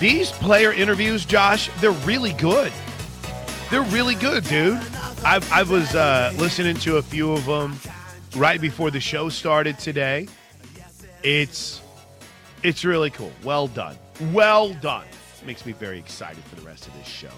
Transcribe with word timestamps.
These 0.00 0.32
player 0.32 0.72
interviews, 0.72 1.26
Josh, 1.26 1.68
they're 1.78 1.90
really 1.90 2.32
good. 2.32 2.72
They're 3.70 3.82
really 3.82 4.14
good, 4.14 4.44
dude. 4.44 4.78
I, 5.22 5.46
I 5.52 5.62
was 5.62 5.94
uh, 5.94 6.32
listening 6.38 6.76
to 6.76 6.96
a 6.96 7.02
few 7.02 7.32
of 7.32 7.44
them 7.44 7.78
right 8.34 8.58
before 8.58 8.90
the 8.90 8.98
show 8.98 9.28
started 9.28 9.78
today. 9.78 10.26
It's 11.22 11.82
it's 12.62 12.82
really 12.82 13.10
cool. 13.10 13.30
Well 13.44 13.66
done. 13.66 13.94
Well 14.32 14.72
done. 14.72 15.04
Makes 15.44 15.66
me 15.66 15.72
very 15.72 15.98
excited 15.98 16.42
for 16.44 16.56
the 16.56 16.62
rest 16.62 16.86
of 16.86 16.94
this 16.94 17.06
show. 17.06 17.28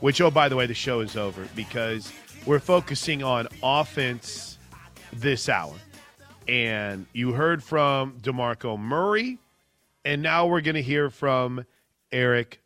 Which, 0.00 0.22
oh, 0.22 0.30
by 0.30 0.48
the 0.48 0.56
way, 0.56 0.64
the 0.64 0.72
show 0.72 1.00
is 1.00 1.14
over 1.14 1.46
because 1.54 2.10
we're 2.46 2.58
focusing 2.58 3.22
on 3.22 3.48
offense 3.62 4.56
this 5.12 5.50
hour. 5.50 5.74
And 6.48 7.04
you 7.12 7.32
heard 7.32 7.62
from 7.62 8.12
DeMarco 8.22 8.78
Murray, 8.78 9.36
and 10.06 10.22
now 10.22 10.46
we're 10.46 10.62
going 10.62 10.76
to 10.76 10.82
hear 10.82 11.10
from 11.10 11.66
Eric 12.12 12.60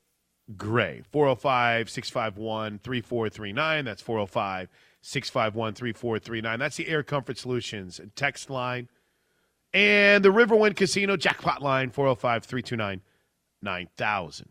Gray. 0.56 1.02
405 1.10 1.90
651 1.90 2.78
3439. 2.78 3.84
That's 3.84 4.02
405 4.02 4.68
651 5.00 5.74
3439. 5.74 6.58
That's 6.58 6.76
the 6.76 6.88
Air 6.88 7.02
Comfort 7.02 7.38
Solutions 7.38 8.00
text 8.14 8.50
line. 8.50 8.88
And 9.74 10.24
the 10.24 10.28
Riverwind 10.28 10.76
Casino 10.76 11.16
jackpot 11.16 11.62
line 11.62 11.90
405 11.90 12.44
329 12.44 13.00
9000. 13.62 14.48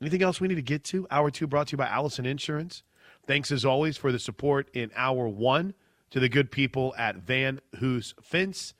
Anything 0.00 0.22
else 0.22 0.40
we 0.40 0.48
need 0.48 0.54
to 0.56 0.62
get 0.62 0.84
to? 0.84 1.06
Hour 1.10 1.30
two 1.30 1.46
brought 1.46 1.68
to 1.68 1.72
you 1.72 1.78
by 1.78 1.86
Allison 1.86 2.26
Insurance. 2.26 2.82
Thanks 3.26 3.52
as 3.52 3.64
always 3.64 3.96
for 3.96 4.10
the 4.10 4.18
support 4.18 4.68
in 4.74 4.90
hour 4.96 5.28
one 5.28 5.74
to 6.10 6.18
the 6.18 6.28
good 6.28 6.50
people 6.50 6.94
at 6.98 7.16
Van 7.16 7.60
Hoos 7.78 8.14
Fence, 8.20 8.74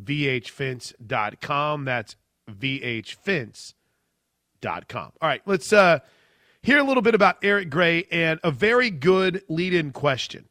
vhfence.com. 0.00 1.84
That's 1.84 2.16
vhfence.com. 2.48 3.77
All 5.20 5.28
right, 5.28 5.42
let's 5.46 5.72
uh, 5.72 6.00
hear 6.62 6.78
a 6.78 6.82
little 6.82 7.02
bit 7.02 7.14
about 7.14 7.38
Eric 7.42 7.70
Gray 7.70 8.04
and 8.10 8.40
a 8.42 8.50
very 8.50 8.90
good 8.90 9.42
lead 9.48 9.74
in 9.74 9.92
question. 9.92 10.48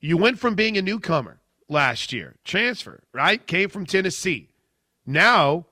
You 0.00 0.16
went 0.16 0.38
from 0.38 0.54
being 0.54 0.76
a 0.76 0.82
newcomer 0.82 1.40
last 1.68 2.12
year, 2.12 2.36
transfer, 2.44 3.02
right? 3.12 3.44
Came 3.46 3.68
from 3.68 3.86
Tennessee. 3.86 4.48
Now 5.06 5.66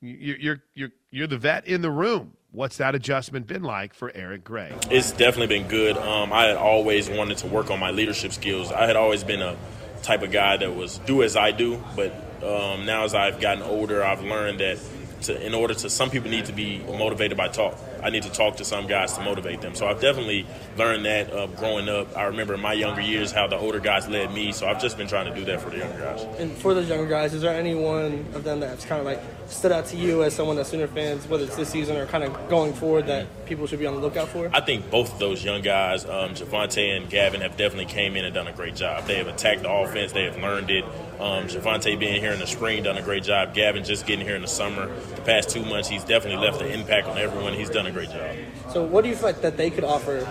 you're, 0.00 0.36
you're, 0.36 0.62
you're, 0.74 0.90
you're 1.10 1.26
the 1.26 1.38
vet 1.38 1.66
in 1.66 1.82
the 1.82 1.90
room. 1.90 2.34
What's 2.50 2.76
that 2.76 2.94
adjustment 2.94 3.46
been 3.46 3.62
like 3.62 3.94
for 3.94 4.12
Eric 4.14 4.44
Gray? 4.44 4.74
It's 4.90 5.10
definitely 5.10 5.58
been 5.58 5.68
good. 5.68 5.96
Um, 5.96 6.32
I 6.34 6.44
had 6.44 6.56
always 6.56 7.08
wanted 7.08 7.38
to 7.38 7.46
work 7.46 7.70
on 7.70 7.80
my 7.80 7.90
leadership 7.90 8.32
skills. 8.32 8.70
I 8.70 8.86
had 8.86 8.94
always 8.94 9.24
been 9.24 9.40
a 9.40 9.56
type 10.02 10.22
of 10.22 10.32
guy 10.32 10.58
that 10.58 10.76
was 10.76 10.98
do 10.98 11.22
as 11.22 11.34
I 11.34 11.52
do, 11.52 11.82
but 11.96 12.12
um, 12.42 12.84
now 12.84 13.04
as 13.04 13.14
I've 13.14 13.40
gotten 13.40 13.62
older, 13.62 14.04
I've 14.04 14.22
learned 14.22 14.60
that 14.60 14.78
to, 15.22 15.46
in 15.46 15.54
order 15.54 15.74
to, 15.74 15.90
some 15.90 16.10
people 16.10 16.30
need 16.30 16.46
to 16.46 16.52
be 16.52 16.78
motivated 16.78 17.36
by 17.36 17.48
talk. 17.48 17.76
I 18.02 18.10
need 18.10 18.22
to 18.24 18.30
talk 18.30 18.56
to 18.56 18.64
some 18.64 18.86
guys 18.86 19.12
to 19.14 19.22
motivate 19.22 19.60
them. 19.60 19.74
So 19.74 19.86
I've 19.86 20.00
definitely 20.00 20.46
learned 20.76 21.04
that 21.04 21.32
uh, 21.32 21.46
growing 21.46 21.88
up. 21.88 22.16
I 22.16 22.24
remember 22.24 22.54
in 22.54 22.60
my 22.60 22.72
younger 22.72 23.00
years 23.00 23.32
how 23.32 23.46
the 23.46 23.56
older 23.56 23.80
guys 23.80 24.08
led 24.08 24.32
me. 24.32 24.52
So 24.52 24.66
I've 24.66 24.80
just 24.80 24.96
been 24.96 25.08
trying 25.08 25.32
to 25.32 25.38
do 25.38 25.44
that 25.46 25.60
for 25.60 25.70
the 25.70 25.78
younger 25.78 25.98
guys. 25.98 26.22
And 26.38 26.52
for 26.52 26.74
those 26.74 26.88
younger 26.88 27.08
guys, 27.08 27.34
is 27.34 27.42
there 27.42 27.54
any 27.54 27.74
one 27.74 28.26
of 28.34 28.44
them 28.44 28.60
that's 28.60 28.84
kind 28.84 29.00
of 29.00 29.06
like 29.06 29.20
stood 29.46 29.72
out 29.72 29.86
to 29.86 29.96
you 29.96 30.22
as 30.22 30.34
someone 30.34 30.56
that 30.56 30.66
Sooner 30.66 30.86
fans, 30.86 31.26
whether 31.28 31.44
it's 31.44 31.56
this 31.56 31.68
season 31.68 31.96
or 31.96 32.06
kind 32.06 32.24
of 32.24 32.48
going 32.48 32.72
forward, 32.72 33.06
that 33.06 33.26
people 33.46 33.66
should 33.66 33.78
be 33.78 33.86
on 33.86 33.94
the 33.94 34.00
lookout 34.00 34.28
for? 34.28 34.50
I 34.52 34.60
think 34.60 34.90
both 34.90 35.12
of 35.12 35.18
those 35.18 35.44
young 35.44 35.60
guys, 35.60 36.04
um, 36.04 36.34
Jovantae 36.34 36.96
and 36.96 37.10
Gavin, 37.10 37.40
have 37.42 37.56
definitely 37.56 37.92
came 37.92 38.16
in 38.16 38.24
and 38.24 38.34
done 38.34 38.48
a 38.48 38.52
great 38.52 38.74
job. 38.74 39.06
They 39.06 39.16
have 39.16 39.28
attacked 39.28 39.62
the 39.62 39.70
offense. 39.70 40.12
They 40.12 40.24
have 40.24 40.38
learned 40.38 40.70
it. 40.70 40.84
Um, 41.20 41.46
Jovantae 41.46 41.98
being 41.98 42.20
here 42.20 42.32
in 42.32 42.40
the 42.40 42.46
spring, 42.46 42.82
done 42.82 42.96
a 42.96 43.02
great 43.02 43.22
job. 43.22 43.54
Gavin 43.54 43.84
just 43.84 44.06
getting 44.06 44.24
here 44.26 44.34
in 44.34 44.42
the 44.42 44.48
summer. 44.48 44.86
The 45.14 45.22
past 45.22 45.50
two 45.50 45.64
months, 45.64 45.88
he's 45.88 46.04
definitely 46.04 46.44
left 46.44 46.60
an 46.60 46.68
impact 46.68 47.06
on 47.06 47.18
everyone. 47.18 47.52
He's 47.52 47.70
done 47.70 47.86
a 47.86 47.91
great 47.92 48.10
job. 48.10 48.36
So, 48.72 48.82
what 48.84 49.02
do 49.02 49.08
you 49.08 49.16
think 49.16 49.40
that 49.42 49.56
they 49.56 49.70
could 49.70 49.84
offer? 49.84 50.26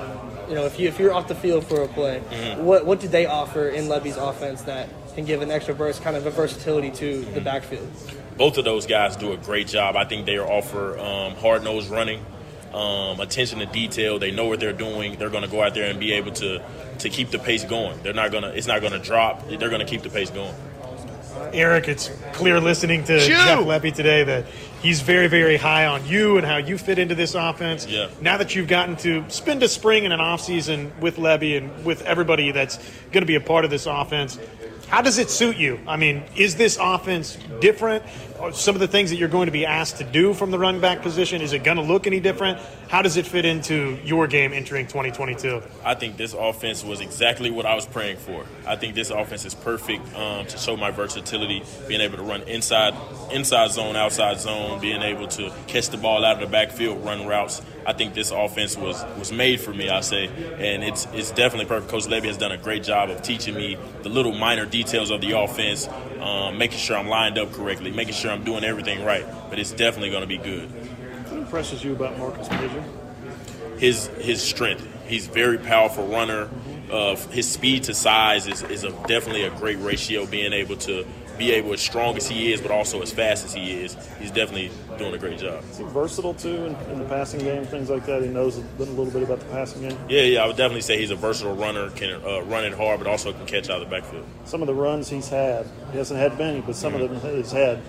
You 0.49 0.55
know, 0.55 0.65
if 0.65 0.79
you 0.79 0.87
if 0.87 0.99
you're 0.99 1.13
off 1.13 1.27
the 1.27 1.35
field 1.35 1.65
for 1.65 1.81
a 1.81 1.87
play, 1.87 2.21
mm-hmm. 2.29 2.63
what 2.63 2.85
what 2.85 2.99
do 2.99 3.07
they 3.07 3.25
offer 3.25 3.69
in 3.69 3.85
Lebby's 3.85 4.17
offense 4.17 4.63
that 4.63 4.89
can 5.15 5.25
give 5.25 5.41
an 5.41 5.51
extra 5.51 5.73
burst, 5.73 6.03
kind 6.03 6.15
of 6.15 6.25
a 6.25 6.31
versatility 6.31 6.91
to 6.91 7.21
the 7.33 7.41
backfield? 7.41 7.89
Both 8.37 8.57
of 8.57 8.65
those 8.65 8.85
guys 8.85 9.15
do 9.15 9.33
a 9.33 9.37
great 9.37 9.67
job. 9.67 9.95
I 9.95 10.05
think 10.05 10.25
they 10.25 10.39
offer 10.39 10.97
um, 10.97 11.35
hard 11.35 11.63
nosed 11.63 11.89
running, 11.89 12.25
um, 12.73 13.19
attention 13.19 13.59
to 13.59 13.65
detail. 13.65 14.19
They 14.19 14.31
know 14.31 14.45
what 14.45 14.59
they're 14.59 14.73
doing. 14.73 15.17
They're 15.17 15.29
going 15.29 15.43
to 15.43 15.49
go 15.49 15.61
out 15.61 15.73
there 15.73 15.89
and 15.89 15.99
be 15.99 16.13
able 16.13 16.31
to 16.33 16.61
to 16.99 17.09
keep 17.09 17.29
the 17.29 17.39
pace 17.39 17.63
going. 17.63 18.01
They're 18.03 18.13
not 18.13 18.31
going 18.31 18.43
to. 18.43 18.55
It's 18.55 18.67
not 18.67 18.81
going 18.81 18.93
to 18.93 18.99
drop. 18.99 19.47
They're 19.47 19.69
going 19.69 19.79
to 19.79 19.85
keep 19.85 20.01
the 20.01 20.09
pace 20.09 20.29
going. 20.29 20.55
Eric, 21.53 21.87
it's 21.87 22.09
clear 22.33 22.59
listening 22.59 23.03
to 23.05 23.19
Jeff 23.19 23.59
Lebby 23.59 23.93
today 23.93 24.23
that 24.23 24.45
he's 24.81 25.01
very, 25.01 25.27
very 25.27 25.57
high 25.57 25.85
on 25.85 26.05
you 26.05 26.37
and 26.37 26.45
how 26.45 26.57
you 26.57 26.77
fit 26.77 26.99
into 26.99 27.15
this 27.15 27.35
offense. 27.35 27.85
Yeah. 27.85 28.09
Now 28.21 28.37
that 28.37 28.55
you've 28.55 28.67
gotten 28.67 28.95
to 28.97 29.29
spend 29.29 29.63
a 29.63 29.67
spring 29.67 30.05
and 30.05 30.13
an 30.13 30.19
offseason 30.19 30.97
with 30.99 31.17
Lebby 31.17 31.57
and 31.57 31.85
with 31.85 32.01
everybody 32.03 32.51
that's 32.51 32.77
going 33.11 33.21
to 33.21 33.25
be 33.25 33.35
a 33.35 33.41
part 33.41 33.65
of 33.65 33.71
this 33.71 33.85
offense, 33.85 34.39
how 34.91 35.01
does 35.01 35.19
it 35.19 35.29
suit 35.29 35.55
you? 35.55 35.79
I 35.87 35.95
mean, 35.95 36.21
is 36.35 36.57
this 36.57 36.77
offense 36.79 37.37
different? 37.61 38.03
Some 38.51 38.75
of 38.75 38.81
the 38.81 38.89
things 38.89 39.09
that 39.09 39.15
you're 39.15 39.29
going 39.29 39.45
to 39.45 39.51
be 39.51 39.65
asked 39.65 39.99
to 39.99 40.03
do 40.03 40.33
from 40.33 40.51
the 40.51 40.59
run 40.59 40.81
back 40.81 41.01
position, 41.01 41.41
is 41.41 41.53
it 41.53 41.63
going 41.63 41.77
to 41.77 41.83
look 41.83 42.07
any 42.07 42.19
different? 42.19 42.59
How 42.89 43.01
does 43.01 43.15
it 43.15 43.25
fit 43.25 43.45
into 43.45 43.97
your 44.03 44.27
game 44.27 44.51
entering 44.51 44.87
2022? 44.87 45.61
I 45.85 45.95
think 45.95 46.17
this 46.17 46.33
offense 46.33 46.83
was 46.83 46.99
exactly 46.99 47.51
what 47.51 47.65
I 47.65 47.73
was 47.73 47.85
praying 47.85 48.17
for. 48.17 48.45
I 48.67 48.75
think 48.75 48.93
this 48.93 49.11
offense 49.11 49.45
is 49.45 49.55
perfect 49.55 50.13
um, 50.13 50.45
to 50.47 50.57
show 50.57 50.75
my 50.75 50.91
versatility, 50.91 51.63
being 51.87 52.01
able 52.01 52.17
to 52.17 52.23
run 52.23 52.41
inside, 52.41 52.93
inside 53.31 53.71
zone, 53.71 53.95
outside 53.95 54.41
zone, 54.41 54.81
being 54.81 55.01
able 55.01 55.27
to 55.29 55.53
catch 55.67 55.87
the 55.87 55.97
ball 55.97 56.25
out 56.25 56.35
of 56.35 56.41
the 56.41 56.51
backfield, 56.51 57.05
run 57.05 57.25
routes. 57.25 57.61
I 57.85 57.93
think 57.93 58.13
this 58.13 58.31
offense 58.31 58.77
was 58.77 59.03
was 59.17 59.31
made 59.31 59.59
for 59.59 59.73
me. 59.73 59.89
I 59.89 60.01
say, 60.01 60.27
and 60.27 60.83
it's 60.83 61.07
it's 61.13 61.31
definitely 61.31 61.65
perfect. 61.65 61.91
Coach 61.91 62.05
Lebby 62.05 62.25
has 62.25 62.37
done 62.37 62.51
a 62.51 62.57
great 62.57 62.83
job 62.83 63.09
of 63.09 63.21
teaching 63.21 63.55
me 63.55 63.77
the 64.03 64.09
little 64.09 64.33
minor 64.33 64.65
details 64.65 65.09
of 65.09 65.21
the 65.21 65.31
offense, 65.37 65.87
um, 66.19 66.57
making 66.57 66.77
sure 66.77 66.97
I'm 66.97 67.07
lined 67.07 67.37
up 67.37 67.51
correctly, 67.51 67.91
making 67.91 68.13
sure 68.13 68.31
I'm 68.31 68.43
doing 68.43 68.63
everything 68.63 69.03
right. 69.03 69.25
But 69.49 69.59
it's 69.59 69.71
definitely 69.71 70.09
going 70.09 70.21
to 70.21 70.27
be 70.27 70.37
good. 70.37 70.69
What 70.69 71.39
impresses 71.39 71.83
you 71.83 71.93
about 71.93 72.17
Marcus 72.17 72.49
Major? 72.49 72.83
His 73.77 74.07
his 74.19 74.41
strength. 74.41 74.87
He's 75.07 75.27
a 75.27 75.31
very 75.31 75.57
powerful 75.57 76.07
runner. 76.07 76.49
Uh, 76.91 77.15
his 77.15 77.49
speed 77.49 77.83
to 77.85 77.93
size 77.93 78.47
is, 78.47 78.61
is 78.63 78.83
a, 78.83 78.91
definitely 79.07 79.43
a 79.43 79.49
great 79.49 79.79
ratio. 79.79 80.25
Being 80.25 80.53
able 80.53 80.75
to 80.77 81.05
be 81.41 81.51
able 81.53 81.73
as 81.73 81.81
strong 81.81 82.15
as 82.17 82.27
he 82.27 82.53
is, 82.53 82.61
but 82.61 82.69
also 82.69 83.01
as 83.01 83.11
fast 83.11 83.43
as 83.43 83.51
he 83.51 83.71
is, 83.71 83.97
he's 84.19 84.29
definitely 84.29 84.69
doing 84.99 85.13
a 85.15 85.17
great 85.17 85.39
job. 85.39 85.63
Is 85.71 85.79
he 85.79 85.83
versatile 85.85 86.35
too 86.35 86.65
in, 86.67 86.75
in 86.91 86.99
the 86.99 87.05
passing 87.05 87.39
game, 87.39 87.65
things 87.65 87.89
like 87.89 88.05
that? 88.05 88.21
He 88.21 88.27
knows 88.27 88.57
a 88.57 88.61
little 88.77 89.05
bit 89.05 89.23
about 89.23 89.39
the 89.39 89.45
passing 89.45 89.81
game. 89.81 89.97
Yeah, 90.07 90.21
yeah, 90.21 90.43
I 90.43 90.47
would 90.47 90.55
definitely 90.55 90.81
say 90.81 90.99
he's 90.99 91.09
a 91.09 91.15
versatile 91.15 91.55
runner, 91.55 91.89
can 91.89 92.21
uh, 92.23 92.43
run 92.43 92.63
it 92.63 92.73
hard, 92.73 92.99
but 92.99 93.07
also 93.07 93.33
can 93.33 93.47
catch 93.47 93.71
out 93.71 93.81
of 93.81 93.89
the 93.89 93.95
backfield. 93.95 94.25
Some 94.45 94.61
of 94.61 94.67
the 94.67 94.75
runs 94.75 95.09
he's 95.09 95.29
had, 95.29 95.67
he 95.91 95.97
hasn't 95.97 96.19
had 96.19 96.37
many, 96.37 96.61
but 96.61 96.75
some 96.75 96.93
mm-hmm. 96.93 97.11
of 97.11 97.21
them 97.21 97.35
he's 97.35 97.51
had 97.51 97.81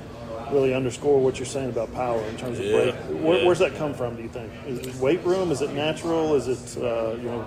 really 0.51 0.75
underscore 0.75 1.21
what 1.21 1.39
you're 1.39 1.47
saying 1.47 1.69
about 1.69 1.93
power 1.93 2.21
in 2.23 2.37
terms 2.39 2.59
of 2.59 2.65
yeah, 2.65 2.73
break. 2.73 2.95
Where, 3.23 3.39
yeah. 3.39 3.47
Where's 3.47 3.59
that 3.59 3.75
come 3.77 3.93
from? 3.93 4.17
Do 4.17 4.23
you 4.23 4.29
think? 4.31 4.51
Is 4.67 4.79
it 4.79 4.95
weight 4.97 5.23
room? 5.25 5.51
Is 5.51 5.61
it 5.61 5.73
natural? 5.73 6.35
Is 6.37 6.49
it 6.49 6.83
uh, 6.83 7.17
you 7.17 7.29
know? 7.29 7.45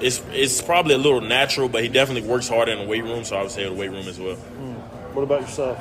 It's 0.00 0.22
it's 0.32 0.62
probably 0.62 0.94
a 0.94 0.98
little 0.98 1.20
natural, 1.20 1.68
but 1.68 1.82
he 1.82 1.88
definitely 1.88 2.28
works 2.28 2.48
hard 2.48 2.68
in 2.68 2.78
the 2.78 2.86
weight 2.86 3.02
room. 3.04 3.24
So 3.24 3.36
I 3.36 3.42
would 3.42 3.50
say 3.50 3.64
the 3.64 3.72
weight 3.72 3.90
room 3.90 4.06
as 4.06 4.18
well. 4.20 4.36
Mm. 4.36 4.77
What 5.18 5.24
about 5.24 5.40
yourself? 5.40 5.78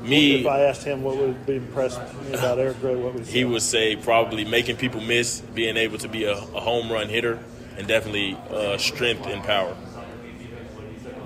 Me, 0.00 0.40
if 0.40 0.46
I 0.48 0.62
asked 0.62 0.82
him 0.82 1.04
what 1.04 1.16
would 1.16 1.46
be 1.46 1.54
impressed 1.54 2.00
about 2.32 2.58
Eric 2.58 2.80
Gray, 2.80 2.96
what 2.96 3.14
would 3.14 3.24
he, 3.24 3.38
he 3.38 3.44
would 3.44 3.62
say? 3.62 3.94
Probably 3.94 4.44
making 4.44 4.76
people 4.76 5.00
miss, 5.00 5.38
being 5.38 5.76
able 5.76 5.98
to 5.98 6.08
be 6.08 6.24
a, 6.24 6.32
a 6.32 6.60
home 6.60 6.90
run 6.90 7.08
hitter, 7.08 7.38
and 7.78 7.86
definitely 7.86 8.36
uh, 8.50 8.76
strength 8.76 9.24
and 9.28 9.40
power. 9.44 9.72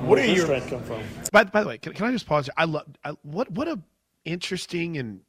What 0.01 0.19
Where 0.19 0.27
do 0.27 0.33
your 0.33 0.45
strength 0.45 0.69
come 0.69 0.83
from? 0.83 1.03
By, 1.33 1.45
by 1.45 1.63
the 1.63 1.69
way, 1.71 1.79
can, 1.79 1.95
can 1.95 2.05
I 2.05 2.13
just 2.13 2.27
pause? 2.27 2.51
I 2.59 2.67
love 2.67 2.85
I, 3.03 3.13
what 3.23 3.51
what 3.51 3.69
a 3.69 3.81
interesting 4.27 4.99
and 4.99 5.23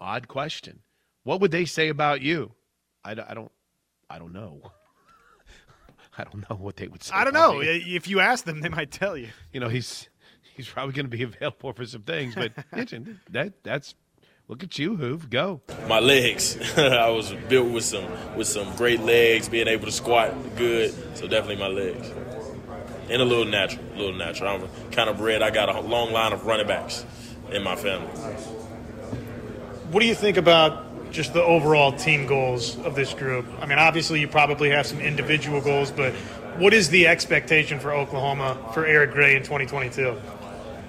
odd 0.00 0.28
question. 0.28 0.78
What 1.24 1.42
would 1.42 1.50
they 1.50 1.66
say 1.66 1.90
about 1.90 2.22
you? 2.22 2.52
I, 3.04 3.10
I 3.10 3.34
don't 3.34 3.52
I 4.08 4.18
don't 4.18 4.32
know. 4.32 4.62
I 6.16 6.24
don't 6.24 6.48
know 6.48 6.56
what 6.56 6.76
they 6.76 6.88
would 6.88 7.02
say. 7.02 7.14
I 7.14 7.24
don't 7.24 7.34
know. 7.34 7.58
Me. 7.58 7.66
If 7.66 8.08
you 8.08 8.20
ask 8.20 8.46
them, 8.46 8.62
they 8.62 8.70
might 8.70 8.90
tell 8.90 9.14
you. 9.14 9.28
You 9.52 9.60
know, 9.60 9.68
he's 9.68 10.08
he's 10.58 10.68
probably 10.68 10.92
going 10.92 11.06
to 11.06 11.16
be 11.16 11.22
available 11.22 11.72
for 11.72 11.86
some 11.86 12.02
things. 12.02 12.34
But 12.34 12.52
that 13.30 13.54
that's 13.62 13.94
look 14.48 14.62
at 14.62 14.78
you, 14.78 14.98
Hoove, 14.98 15.30
go. 15.30 15.62
My 15.88 16.00
legs. 16.00 16.58
I 16.76 17.08
was 17.08 17.32
built 17.48 17.70
with 17.70 17.84
some 17.84 18.04
with 18.36 18.46
some 18.46 18.76
great 18.76 19.00
legs, 19.00 19.48
being 19.48 19.68
able 19.68 19.86
to 19.86 19.92
squat 19.92 20.34
good. 20.56 20.92
So 21.16 21.26
definitely 21.26 21.56
my 21.56 21.68
legs, 21.68 22.10
and 23.08 23.22
a 23.22 23.24
little 23.24 23.46
natural, 23.46 23.84
a 23.94 23.96
little 23.96 24.16
natural. 24.16 24.50
I'm 24.50 24.90
kind 24.90 25.08
of 25.08 25.16
bred. 25.16 25.40
I 25.40 25.48
got 25.50 25.74
a 25.74 25.80
long 25.80 26.12
line 26.12 26.34
of 26.34 26.44
running 26.44 26.66
backs 26.66 27.06
in 27.50 27.62
my 27.62 27.76
family. 27.76 28.08
What 29.90 30.00
do 30.00 30.06
you 30.06 30.14
think 30.14 30.36
about 30.36 30.84
just 31.12 31.32
the 31.32 31.42
overall 31.42 31.92
team 31.92 32.26
goals 32.26 32.76
of 32.80 32.94
this 32.94 33.14
group? 33.14 33.46
I 33.58 33.64
mean, 33.64 33.78
obviously 33.78 34.20
you 34.20 34.28
probably 34.28 34.68
have 34.68 34.86
some 34.86 35.00
individual 35.00 35.62
goals, 35.62 35.90
but 35.90 36.12
what 36.58 36.74
is 36.74 36.90
the 36.90 37.06
expectation 37.06 37.78
for 37.80 37.92
Oklahoma 37.94 38.58
for 38.74 38.84
Eric 38.84 39.12
Gray 39.12 39.36
in 39.36 39.42
2022? 39.42 40.14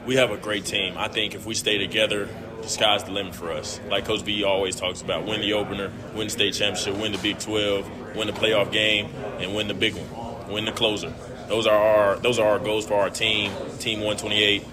We 0.09 0.15
have 0.15 0.31
a 0.31 0.37
great 0.37 0.65
team. 0.65 0.95
I 0.97 1.07
think 1.07 1.35
if 1.35 1.45
we 1.45 1.53
stay 1.53 1.77
together, 1.77 2.27
the 2.63 2.67
sky's 2.67 3.03
the 3.03 3.11
limit 3.11 3.35
for 3.35 3.51
us. 3.51 3.79
Like 3.91 4.05
Coach 4.05 4.25
B 4.25 4.43
always 4.43 4.75
talks 4.75 5.03
about, 5.03 5.23
win 5.27 5.39
the 5.39 5.53
opener, 5.53 5.91
win 6.15 6.25
the 6.25 6.31
state 6.31 6.55
championship, 6.55 6.99
win 6.99 7.11
the 7.11 7.19
Big 7.19 7.37
12, 7.37 8.15
win 8.15 8.25
the 8.25 8.33
playoff 8.33 8.71
game, 8.71 9.11
and 9.37 9.53
win 9.53 9.67
the 9.67 9.75
big 9.75 9.93
one, 9.93 10.51
win 10.51 10.65
the 10.65 10.71
closer. 10.71 11.13
Those 11.47 11.67
are 11.67 11.77
our 11.77 12.15
those 12.15 12.39
are 12.39 12.47
our 12.49 12.57
goals 12.57 12.87
for 12.87 12.95
our 12.95 13.11
team, 13.11 13.51
Team 13.77 13.99
128, 13.99 14.65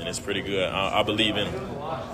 and 0.00 0.06
it's 0.06 0.20
pretty 0.20 0.42
good. 0.42 0.68
I, 0.68 1.00
I 1.00 1.02
believe 1.02 1.38
in 1.38 1.50
them. 1.50 1.70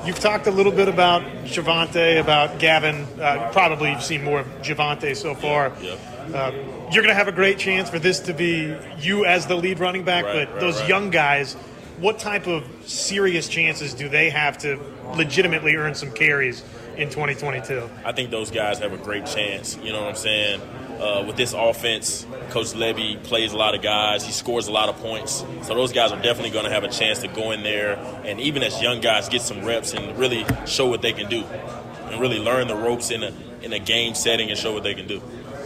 You've 0.06 0.20
talked 0.20 0.46
a 0.46 0.52
little 0.52 0.70
bit 0.70 0.86
about 0.86 1.22
Jovantae, 1.46 2.20
about 2.20 2.60
Gavin. 2.60 3.04
Uh, 3.20 3.50
probably 3.50 3.90
you've 3.90 4.04
seen 4.04 4.22
more 4.22 4.38
of 4.38 4.46
Jovantae 4.62 5.16
so 5.16 5.34
far. 5.34 5.72
Yeah. 5.82 5.96
Uh, 6.32 6.52
you're 6.92 7.02
going 7.02 7.08
to 7.08 7.14
have 7.14 7.26
a 7.26 7.32
great 7.32 7.58
chance 7.58 7.90
for 7.90 7.98
this 7.98 8.20
to 8.20 8.32
be 8.32 8.76
you 9.00 9.24
as 9.24 9.48
the 9.48 9.56
lead 9.56 9.80
running 9.80 10.04
back, 10.04 10.24
Right, 10.24 10.46
but 10.46 10.52
right, 10.52 10.60
those 10.60 10.78
right. 10.78 10.88
young 10.88 11.10
guys, 11.10 11.56
what 11.98 12.18
type 12.18 12.46
of 12.46 12.64
serious 12.86 13.48
chances 13.48 13.94
do 13.94 14.08
they 14.08 14.30
have 14.30 14.58
to 14.58 14.80
legitimately 15.16 15.76
earn 15.76 15.94
some 15.94 16.10
carries 16.12 16.62
in 16.96 17.08
2022? 17.08 17.88
I 18.04 18.12
think 18.12 18.30
those 18.30 18.50
guys 18.50 18.78
have 18.80 18.92
a 18.92 18.96
great 18.96 19.26
chance. 19.26 19.76
You 19.82 19.92
know 19.92 20.00
what 20.00 20.10
I'm 20.10 20.16
saying? 20.16 20.60
Uh, 21.00 21.24
with 21.26 21.36
this 21.36 21.52
offense, 21.52 22.24
Coach 22.50 22.68
Lebby 22.68 23.22
plays 23.24 23.52
a 23.52 23.56
lot 23.56 23.74
of 23.74 23.82
guys. 23.82 24.24
He 24.24 24.32
scores 24.32 24.68
a 24.68 24.72
lot 24.72 24.88
of 24.88 24.96
points. 24.98 25.44
So 25.62 25.74
those 25.74 25.92
guys 25.92 26.12
are 26.12 26.22
definitely 26.22 26.50
going 26.50 26.64
to 26.64 26.70
have 26.70 26.84
a 26.84 26.88
chance 26.88 27.20
to 27.20 27.28
go 27.28 27.50
in 27.50 27.62
there 27.62 27.96
and 28.24 28.40
even 28.40 28.62
as 28.62 28.80
young 28.80 29.00
guys 29.00 29.28
get 29.28 29.42
some 29.42 29.64
reps 29.64 29.92
and 29.92 30.16
really 30.18 30.46
show 30.66 30.88
what 30.88 31.02
they 31.02 31.12
can 31.12 31.28
do 31.28 31.42
and 31.42 32.20
really 32.20 32.38
learn 32.38 32.68
the 32.68 32.76
ropes 32.76 33.10
in 33.10 33.22
a 33.22 33.32
in 33.62 33.72
a 33.72 33.78
game 33.78 34.14
setting 34.14 34.50
and 34.50 34.58
show 34.58 34.72
what 34.72 34.82
they 34.82 34.94
can 34.94 35.08
do. 35.08 35.22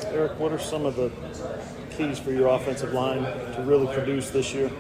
Eric, 0.07 0.39
what 0.39 0.53
are 0.53 0.59
some 0.59 0.87
of 0.87 0.95
the 0.95 1.11
keys 1.97 2.19
for 2.19 2.31
your 2.31 2.49
offensive 2.49 2.93
line 2.93 3.23
to 3.23 3.63
really 3.67 3.93
produce 3.93 4.31
this 4.31 4.55
year? 4.55 4.71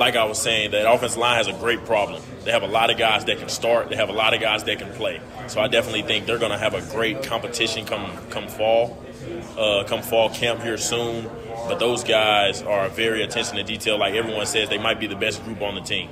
Like 0.00 0.16
I 0.16 0.24
was 0.24 0.40
saying, 0.40 0.70
that 0.70 0.90
offensive 0.90 1.18
line 1.18 1.36
has 1.36 1.46
a 1.46 1.52
great 1.52 1.84
problem. 1.84 2.22
They 2.44 2.52
have 2.52 2.62
a 2.62 2.66
lot 2.66 2.90
of 2.90 2.96
guys 2.96 3.26
that 3.26 3.38
can 3.38 3.50
start. 3.50 3.90
They 3.90 3.96
have 3.96 4.08
a 4.08 4.14
lot 4.14 4.32
of 4.32 4.40
guys 4.40 4.64
that 4.64 4.78
can 4.78 4.90
play. 4.94 5.20
So 5.46 5.60
I 5.60 5.68
definitely 5.68 6.02
think 6.02 6.24
they're 6.24 6.38
going 6.38 6.52
to 6.52 6.58
have 6.58 6.72
a 6.72 6.80
great 6.90 7.22
competition 7.22 7.84
come 7.84 8.10
come 8.30 8.48
fall, 8.48 8.98
uh, 9.58 9.84
come 9.86 10.00
fall 10.00 10.30
camp 10.30 10.62
here 10.62 10.78
soon. 10.78 11.30
But 11.68 11.78
those 11.78 12.02
guys 12.02 12.62
are 12.62 12.88
very 12.88 13.22
attention 13.22 13.56
to 13.56 13.62
detail. 13.62 13.98
Like 13.98 14.14
everyone 14.14 14.46
says, 14.46 14.70
they 14.70 14.78
might 14.78 14.98
be 14.98 15.06
the 15.06 15.16
best 15.16 15.44
group 15.44 15.60
on 15.60 15.74
the 15.74 15.82
team. 15.82 16.08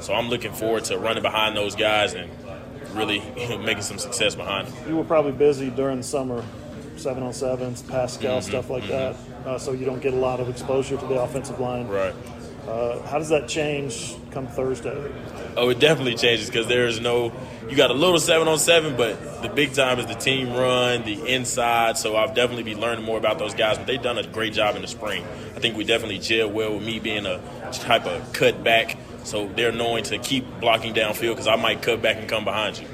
So 0.00 0.12
I'm 0.12 0.28
looking 0.28 0.52
forward 0.52 0.84
to 0.84 0.98
running 0.98 1.22
behind 1.22 1.56
those 1.56 1.74
guys 1.74 2.12
and 2.12 2.30
really 2.92 3.20
making 3.64 3.82
some 3.82 3.98
success 3.98 4.34
behind 4.34 4.68
them. 4.68 4.88
You 4.88 4.96
were 4.96 5.04
probably 5.04 5.32
busy 5.32 5.70
during 5.70 5.96
the 5.96 6.02
summer, 6.02 6.44
seven 6.96 7.22
on 7.22 7.32
sevens, 7.32 7.80
Pascal, 7.82 8.38
Mm-hmm, 8.38 8.50
stuff 8.50 8.68
like 8.68 8.86
that, 8.88 9.16
uh, 9.46 9.58
so 9.58 9.72
you 9.72 9.86
don't 9.86 10.02
get 10.02 10.12
a 10.12 10.18
lot 10.18 10.40
of 10.40 10.50
exposure 10.50 10.98
to 10.98 11.06
the 11.06 11.18
offensive 11.18 11.58
line. 11.58 11.88
Right. 11.88 12.14
Uh, 12.68 13.00
how 13.06 13.18
does 13.18 13.30
that 13.30 13.48
change 13.48 14.14
come 14.30 14.46
Thursday? 14.46 15.12
Oh, 15.56 15.70
it 15.70 15.80
definitely 15.80 16.14
changes 16.14 16.48
because 16.48 16.66
there 16.66 16.86
is 16.86 17.00
no. 17.00 17.32
You 17.68 17.76
got 17.76 17.90
a 17.90 17.94
little 17.94 18.20
seven 18.20 18.48
on 18.48 18.58
seven, 18.58 18.96
but 18.96 19.42
the 19.42 19.48
big 19.48 19.72
time 19.72 19.98
is 19.98 20.06
the 20.06 20.14
team 20.14 20.52
run, 20.52 21.04
the 21.04 21.24
inside. 21.26 21.96
So 21.96 22.16
I'll 22.16 22.32
definitely 22.32 22.62
be 22.62 22.74
learning 22.74 23.04
more 23.04 23.18
about 23.18 23.38
those 23.38 23.54
guys. 23.54 23.78
But 23.78 23.86
they've 23.86 24.02
done 24.02 24.18
a 24.18 24.26
great 24.26 24.52
job 24.52 24.76
in 24.76 24.82
the 24.82 24.88
spring. 24.88 25.24
I 25.56 25.58
think 25.58 25.76
we 25.76 25.84
definitely 25.84 26.18
gel 26.18 26.50
well 26.50 26.74
with 26.74 26.84
me 26.84 26.98
being 27.00 27.26
a 27.26 27.40
type 27.72 28.06
of 28.06 28.32
cut 28.32 28.62
back. 28.62 28.96
So 29.24 29.48
they're 29.48 29.72
knowing 29.72 30.04
to 30.04 30.18
keep 30.18 30.44
blocking 30.60 30.94
downfield 30.94 31.32
because 31.32 31.48
I 31.48 31.56
might 31.56 31.82
cut 31.82 32.02
back 32.02 32.16
and 32.16 32.28
come 32.28 32.44
behind 32.44 32.78
you. 32.78 32.86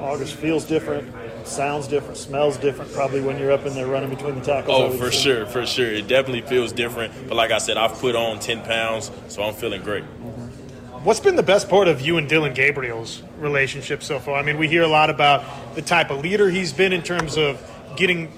August 0.00 0.34
feels 0.34 0.64
different, 0.64 1.12
sounds 1.46 1.88
different, 1.88 2.16
smells 2.16 2.56
different, 2.56 2.92
probably 2.92 3.20
when 3.20 3.38
you're 3.38 3.52
up 3.52 3.66
in 3.66 3.74
there 3.74 3.86
running 3.86 4.10
between 4.10 4.34
the 4.34 4.40
tackles. 4.40 4.76
Oh, 4.76 4.96
for 4.96 5.08
assume. 5.08 5.22
sure, 5.22 5.46
for 5.46 5.66
sure. 5.66 5.92
It 5.92 6.08
definitely 6.08 6.42
feels 6.42 6.72
different. 6.72 7.12
But 7.28 7.36
like 7.36 7.50
I 7.50 7.58
said, 7.58 7.76
I've 7.76 7.94
put 7.94 8.16
on 8.16 8.38
10 8.38 8.62
pounds, 8.62 9.10
so 9.28 9.42
I'm 9.42 9.54
feeling 9.54 9.82
great. 9.82 10.04
Mm-hmm. 10.04 11.04
What's 11.04 11.20
been 11.20 11.34
the 11.34 11.42
best 11.42 11.68
part 11.68 11.88
of 11.88 12.00
you 12.00 12.16
and 12.16 12.28
Dillon 12.28 12.54
Gabriel's 12.54 13.22
relationship 13.38 14.04
so 14.04 14.20
far? 14.20 14.36
I 14.36 14.42
mean, 14.42 14.56
we 14.56 14.68
hear 14.68 14.82
a 14.82 14.88
lot 14.88 15.10
about 15.10 15.74
the 15.74 15.82
type 15.82 16.10
of 16.10 16.20
leader 16.20 16.48
he's 16.48 16.72
been 16.72 16.92
in 16.92 17.02
terms 17.02 17.36
of 17.36 17.60
getting 17.96 18.32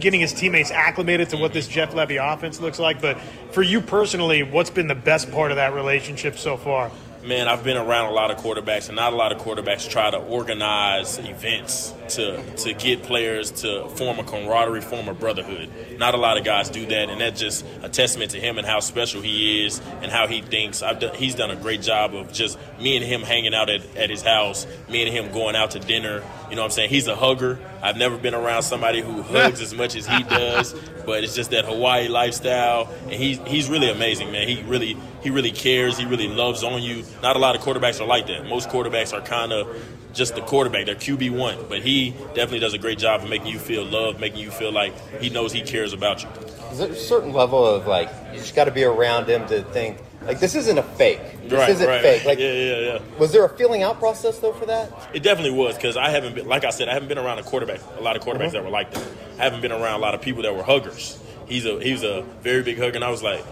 getting 0.00 0.20
his 0.20 0.32
teammates 0.32 0.72
acclimated 0.72 1.30
to 1.30 1.36
what 1.36 1.52
this 1.52 1.68
Jeff 1.68 1.92
Lebby 1.92 2.18
offense 2.20 2.60
looks 2.60 2.80
like. 2.80 3.00
But 3.00 3.20
for 3.52 3.62
you 3.62 3.80
personally, 3.80 4.42
what's 4.42 4.70
been 4.70 4.88
the 4.88 4.94
best 4.94 5.30
part 5.30 5.52
of 5.52 5.56
that 5.56 5.72
relationship 5.72 6.36
so 6.36 6.56
far? 6.56 6.90
Man, 7.24 7.48
I've 7.48 7.64
been 7.64 7.78
around 7.78 8.10
a 8.10 8.10
lot 8.10 8.30
of 8.30 8.36
quarterbacks, 8.36 8.88
and 8.88 8.96
not 8.96 9.14
a 9.14 9.16
lot 9.16 9.32
of 9.32 9.38
quarterbacks 9.38 9.88
try 9.88 10.10
to 10.10 10.18
organize 10.18 11.16
events 11.18 11.94
to 12.10 12.42
to 12.56 12.74
get 12.74 13.02
players 13.02 13.50
to 13.62 13.88
form 13.88 14.18
a 14.18 14.24
camaraderie, 14.24 14.82
form 14.82 15.08
a 15.08 15.14
brotherhood. 15.14 15.70
Not 15.98 16.12
a 16.12 16.18
lot 16.18 16.36
of 16.36 16.44
guys 16.44 16.68
do 16.68 16.84
that, 16.84 17.08
and 17.08 17.22
that's 17.22 17.40
just 17.40 17.64
a 17.82 17.88
testament 17.88 18.32
to 18.32 18.40
him 18.40 18.58
and 18.58 18.66
how 18.66 18.80
special 18.80 19.22
he 19.22 19.64
is 19.64 19.80
and 20.02 20.12
how 20.12 20.26
he 20.26 20.42
thinks. 20.42 20.82
I've 20.82 21.00
done, 21.00 21.14
he's 21.14 21.34
done 21.34 21.50
a 21.50 21.56
great 21.56 21.80
job 21.80 22.14
of 22.14 22.30
just 22.30 22.58
me 22.78 22.94
and 22.94 23.06
him 23.06 23.22
hanging 23.22 23.54
out 23.54 23.70
at, 23.70 23.96
at 23.96 24.10
his 24.10 24.20
house, 24.20 24.66
me 24.90 25.06
and 25.06 25.10
him 25.10 25.32
going 25.32 25.56
out 25.56 25.70
to 25.70 25.78
dinner. 25.78 26.22
You 26.50 26.56
know 26.56 26.60
what 26.60 26.66
I'm 26.66 26.70
saying? 26.72 26.90
He's 26.90 27.06
a 27.06 27.16
hugger. 27.16 27.58
I've 27.80 27.96
never 27.96 28.18
been 28.18 28.34
around 28.34 28.64
somebody 28.64 29.00
who 29.00 29.22
hugs 29.22 29.62
as 29.62 29.72
much 29.72 29.96
as 29.96 30.06
he 30.06 30.24
does, 30.24 30.74
but 31.06 31.24
it's 31.24 31.34
just 31.34 31.52
that 31.52 31.64
Hawaii 31.64 32.08
lifestyle, 32.08 32.92
and 33.04 33.14
he's 33.14 33.38
he's 33.46 33.70
really 33.70 33.88
amazing, 33.88 34.30
man. 34.30 34.46
He 34.46 34.62
really 34.64 34.98
he 35.24 35.30
really 35.30 35.50
cares. 35.50 35.98
He 35.98 36.04
really 36.04 36.28
loves 36.28 36.62
on 36.62 36.82
you. 36.82 37.02
Not 37.22 37.34
a 37.34 37.40
lot 37.40 37.56
of 37.56 37.62
quarterbacks 37.62 38.00
are 38.00 38.06
like 38.06 38.28
that. 38.28 38.46
Most 38.46 38.68
quarterbacks 38.68 39.12
are 39.12 39.22
kind 39.22 39.52
of 39.52 39.74
just 40.12 40.36
the 40.36 40.42
quarterback. 40.42 40.86
They're 40.86 40.94
QB 40.94 41.30
one, 41.30 41.58
but 41.68 41.82
he 41.82 42.10
definitely 42.10 42.60
does 42.60 42.74
a 42.74 42.78
great 42.78 42.98
job 42.98 43.22
of 43.22 43.28
making 43.28 43.48
you 43.48 43.58
feel 43.58 43.84
loved, 43.84 44.20
making 44.20 44.38
you 44.38 44.50
feel 44.50 44.70
like 44.70 44.92
he 45.20 45.30
knows 45.30 45.50
he 45.50 45.62
cares 45.62 45.92
about 45.92 46.22
you. 46.22 46.28
There's 46.72 46.80
a 46.80 46.94
certain 46.94 47.32
level 47.32 47.66
of 47.66 47.86
like 47.86 48.10
you 48.32 48.38
just 48.38 48.54
got 48.54 48.66
to 48.66 48.70
be 48.70 48.84
around 48.84 49.28
him 49.28 49.46
to 49.48 49.62
think 49.62 49.98
like 50.26 50.40
this 50.40 50.54
isn't 50.54 50.78
a 50.78 50.82
fake. 50.82 51.20
This 51.42 51.52
right, 51.52 51.70
isn't 51.70 51.86
right. 51.86 52.00
fake. 52.00 52.24
Like, 52.24 52.38
yeah, 52.38 52.52
yeah, 52.52 52.78
yeah. 52.78 52.98
was 53.18 53.32
there 53.32 53.44
a 53.44 53.48
feeling 53.48 53.82
out 53.82 53.98
process 53.98 54.38
though 54.38 54.52
for 54.52 54.66
that? 54.66 54.90
It 55.12 55.22
definitely 55.22 55.56
was 55.56 55.76
because 55.76 55.96
I 55.96 56.10
haven't 56.10 56.34
been, 56.34 56.46
like 56.46 56.64
I 56.64 56.70
said, 56.70 56.88
I 56.88 56.94
haven't 56.94 57.08
been 57.08 57.18
around 57.18 57.38
a 57.38 57.42
quarterback, 57.42 57.80
a 57.98 58.02
lot 58.02 58.16
of 58.16 58.22
quarterbacks 58.22 58.46
mm-hmm. 58.46 58.52
that 58.52 58.64
were 58.64 58.70
like 58.70 58.92
that. 58.92 59.06
I 59.38 59.44
haven't 59.44 59.60
been 59.60 59.72
around 59.72 60.00
a 60.00 60.02
lot 60.02 60.14
of 60.14 60.22
people 60.22 60.42
that 60.42 60.54
were 60.54 60.62
huggers. 60.62 61.18
He's 61.46 61.66
a 61.66 61.78
he's 61.80 62.02
a 62.02 62.22
very 62.40 62.62
big 62.62 62.78
hugger, 62.78 62.94
and 62.94 63.04
I 63.04 63.10
was 63.10 63.22
like, 63.22 63.44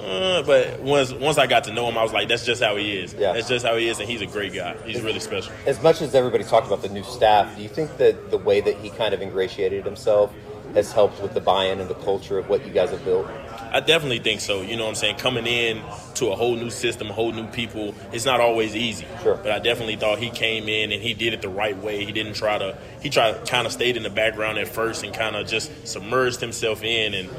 uh, 0.00 0.42
but 0.42 0.80
once 0.80 1.12
once 1.12 1.38
I 1.38 1.46
got 1.46 1.64
to 1.64 1.72
know 1.72 1.88
him, 1.88 1.98
I 1.98 2.02
was 2.02 2.12
like, 2.12 2.28
that's 2.28 2.44
just 2.44 2.62
how 2.62 2.76
he 2.76 2.96
is. 2.96 3.14
Yeah. 3.14 3.32
That's 3.32 3.48
just 3.48 3.64
how 3.64 3.76
he 3.76 3.88
is, 3.88 4.00
and 4.00 4.08
he's 4.08 4.22
a 4.22 4.26
great 4.26 4.54
guy. 4.54 4.76
He's 4.84 5.00
really 5.02 5.20
special. 5.20 5.52
As 5.66 5.82
much 5.82 6.00
as 6.00 6.14
everybody 6.14 6.44
talked 6.44 6.66
about 6.66 6.82
the 6.82 6.88
new 6.88 7.04
staff, 7.04 7.56
do 7.56 7.62
you 7.62 7.68
think 7.68 7.96
that 7.98 8.30
the 8.30 8.38
way 8.38 8.60
that 8.60 8.76
he 8.76 8.90
kind 8.90 9.14
of 9.14 9.22
ingratiated 9.22 9.84
himself 9.84 10.32
has 10.74 10.92
helped 10.92 11.20
with 11.20 11.34
the 11.34 11.40
buy-in 11.40 11.80
and 11.80 11.90
the 11.90 11.94
culture 11.94 12.38
of 12.38 12.48
what 12.48 12.64
you 12.66 12.72
guys 12.72 12.90
have 12.90 13.04
built? 13.04 13.26
I 13.72 13.80
definitely 13.80 14.18
think 14.18 14.40
so. 14.40 14.62
You 14.62 14.76
know 14.76 14.84
what 14.84 14.90
I'm 14.90 14.94
saying? 14.96 15.16
Coming 15.16 15.46
in 15.46 15.82
to 16.14 16.30
a 16.30 16.36
whole 16.36 16.56
new 16.56 16.70
system, 16.70 17.10
a 17.10 17.12
whole 17.12 17.32
new 17.32 17.46
people, 17.48 17.94
it's 18.12 18.24
not 18.24 18.40
always 18.40 18.74
easy. 18.74 19.06
Sure. 19.22 19.36
But 19.36 19.52
I 19.52 19.58
definitely 19.60 19.96
thought 19.96 20.18
he 20.18 20.30
came 20.30 20.68
in 20.68 20.90
and 20.92 21.00
he 21.00 21.14
did 21.14 21.34
it 21.34 21.42
the 21.42 21.48
right 21.48 21.76
way. 21.76 22.04
He 22.04 22.12
didn't 22.12 22.34
try 22.34 22.58
to, 22.58 22.78
he 23.00 23.10
tried 23.10 23.46
kind 23.48 23.66
of 23.66 23.72
stayed 23.72 23.96
in 23.96 24.02
the 24.02 24.10
background 24.10 24.58
at 24.58 24.68
first 24.68 25.04
and 25.04 25.14
kind 25.14 25.36
of 25.36 25.46
just 25.46 25.70
submerged 25.86 26.40
himself 26.40 26.82
in 26.82 27.14
and 27.14 27.30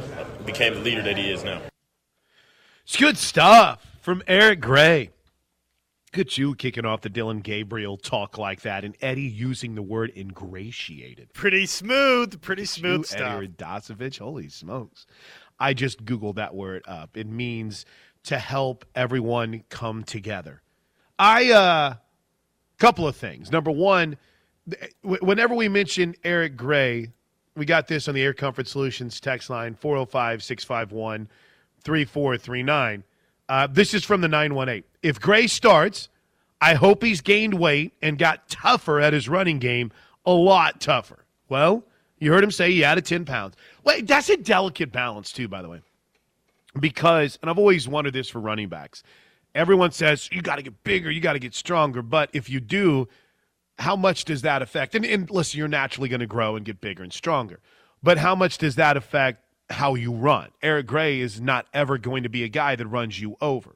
became 0.45 0.73
the 0.73 0.81
leader 0.81 1.01
that 1.01 1.17
he 1.17 1.31
is 1.31 1.43
now. 1.43 1.61
It's 2.91 2.99
good 2.99 3.17
stuff 3.17 3.87
from 4.01 4.21
Eric 4.27 4.59
Gray. 4.59 5.11
Good 6.11 6.37
you 6.37 6.55
kicking 6.55 6.83
off 6.83 6.99
the 6.99 7.07
Dillon 7.07 7.39
Gabriel 7.39 7.95
talk 7.95 8.37
like 8.37 8.63
that, 8.63 8.83
and 8.83 8.97
Eddie 8.99 9.21
using 9.21 9.75
the 9.75 9.81
word 9.81 10.11
ingratiated. 10.13 11.31
Pretty 11.31 11.67
smooth, 11.67 12.41
pretty 12.41 12.63
You, 12.63 12.65
smooth 12.65 13.05
stuff. 13.05 13.21
Eddie 13.21 13.47
Radosevich, 13.47 14.19
holy 14.19 14.49
smokes! 14.49 15.05
I 15.57 15.73
just 15.73 16.03
googled 16.03 16.35
that 16.35 16.53
word 16.53 16.83
up. 16.85 17.15
It 17.15 17.27
means 17.27 17.85
to 18.23 18.37
help 18.37 18.83
everyone 18.93 19.63
come 19.69 20.03
together. 20.03 20.61
I 21.17 21.49
uh, 21.49 21.93
couple 22.77 23.07
of 23.07 23.15
things. 23.15 23.53
Number 23.53 23.71
one, 23.71 24.17
whenever 25.01 25.55
we 25.55 25.69
mention 25.69 26.13
Eric 26.25 26.57
Gray, 26.57 27.07
we 27.55 27.63
got 27.63 27.87
this 27.87 28.09
on 28.09 28.15
the 28.15 28.21
Air 28.21 28.33
Comfort 28.33 28.67
Solutions 28.67 29.21
text 29.21 29.49
line 29.49 29.75
405 29.75 30.43
651 30.43 31.29
3439. 31.81 33.03
Uh, 33.49 33.67
This 33.67 33.93
is 33.93 34.03
from 34.03 34.21
the 34.21 34.27
918. 34.27 34.83
If 35.03 35.19
Gray 35.19 35.47
starts, 35.47 36.09
I 36.61 36.75
hope 36.75 37.03
he's 37.03 37.21
gained 37.21 37.55
weight 37.55 37.93
and 38.01 38.17
got 38.17 38.47
tougher 38.49 38.99
at 38.99 39.13
his 39.13 39.27
running 39.27 39.59
game, 39.59 39.91
a 40.25 40.31
lot 40.31 40.79
tougher. 40.79 41.25
Well, 41.49 41.83
you 42.19 42.31
heard 42.31 42.43
him 42.43 42.51
say 42.51 42.71
he 42.71 42.83
added 42.83 43.05
10 43.05 43.25
pounds. 43.25 43.55
Wait, 43.83 44.07
that's 44.07 44.29
a 44.29 44.37
delicate 44.37 44.91
balance, 44.91 45.31
too, 45.31 45.47
by 45.47 45.61
the 45.61 45.69
way. 45.69 45.81
Because, 46.79 47.37
and 47.41 47.49
I've 47.49 47.57
always 47.57 47.87
wondered 47.87 48.13
this 48.13 48.29
for 48.29 48.39
running 48.39 48.69
backs. 48.69 49.03
Everyone 49.53 49.91
says 49.91 50.29
you 50.31 50.41
got 50.41 50.55
to 50.57 50.61
get 50.61 50.83
bigger, 50.83 51.11
you 51.11 51.19
got 51.19 51.33
to 51.33 51.39
get 51.39 51.53
stronger. 51.53 52.01
But 52.01 52.29
if 52.31 52.49
you 52.49 52.59
do, 52.61 53.09
how 53.79 53.95
much 53.95 54.23
does 54.23 54.43
that 54.43 54.61
affect? 54.61 54.95
And, 54.95 55.03
and 55.03 55.29
listen, 55.29 55.57
you're 55.57 55.67
naturally 55.67 56.07
going 56.07 56.21
to 56.21 56.27
grow 56.27 56.55
and 56.55 56.63
get 56.63 56.79
bigger 56.79 57.03
and 57.03 57.11
stronger. 57.11 57.59
But 58.01 58.19
how 58.19 58.35
much 58.35 58.59
does 58.59 58.75
that 58.75 58.95
affect 58.95 59.43
how 59.71 59.95
you 59.95 60.11
run? 60.11 60.49
Eric 60.61 60.87
Gray 60.87 61.19
is 61.19 61.41
not 61.41 61.67
ever 61.73 61.97
going 61.97 62.23
to 62.23 62.29
be 62.29 62.43
a 62.43 62.47
guy 62.47 62.75
that 62.75 62.87
runs 62.87 63.19
you 63.19 63.35
over. 63.41 63.75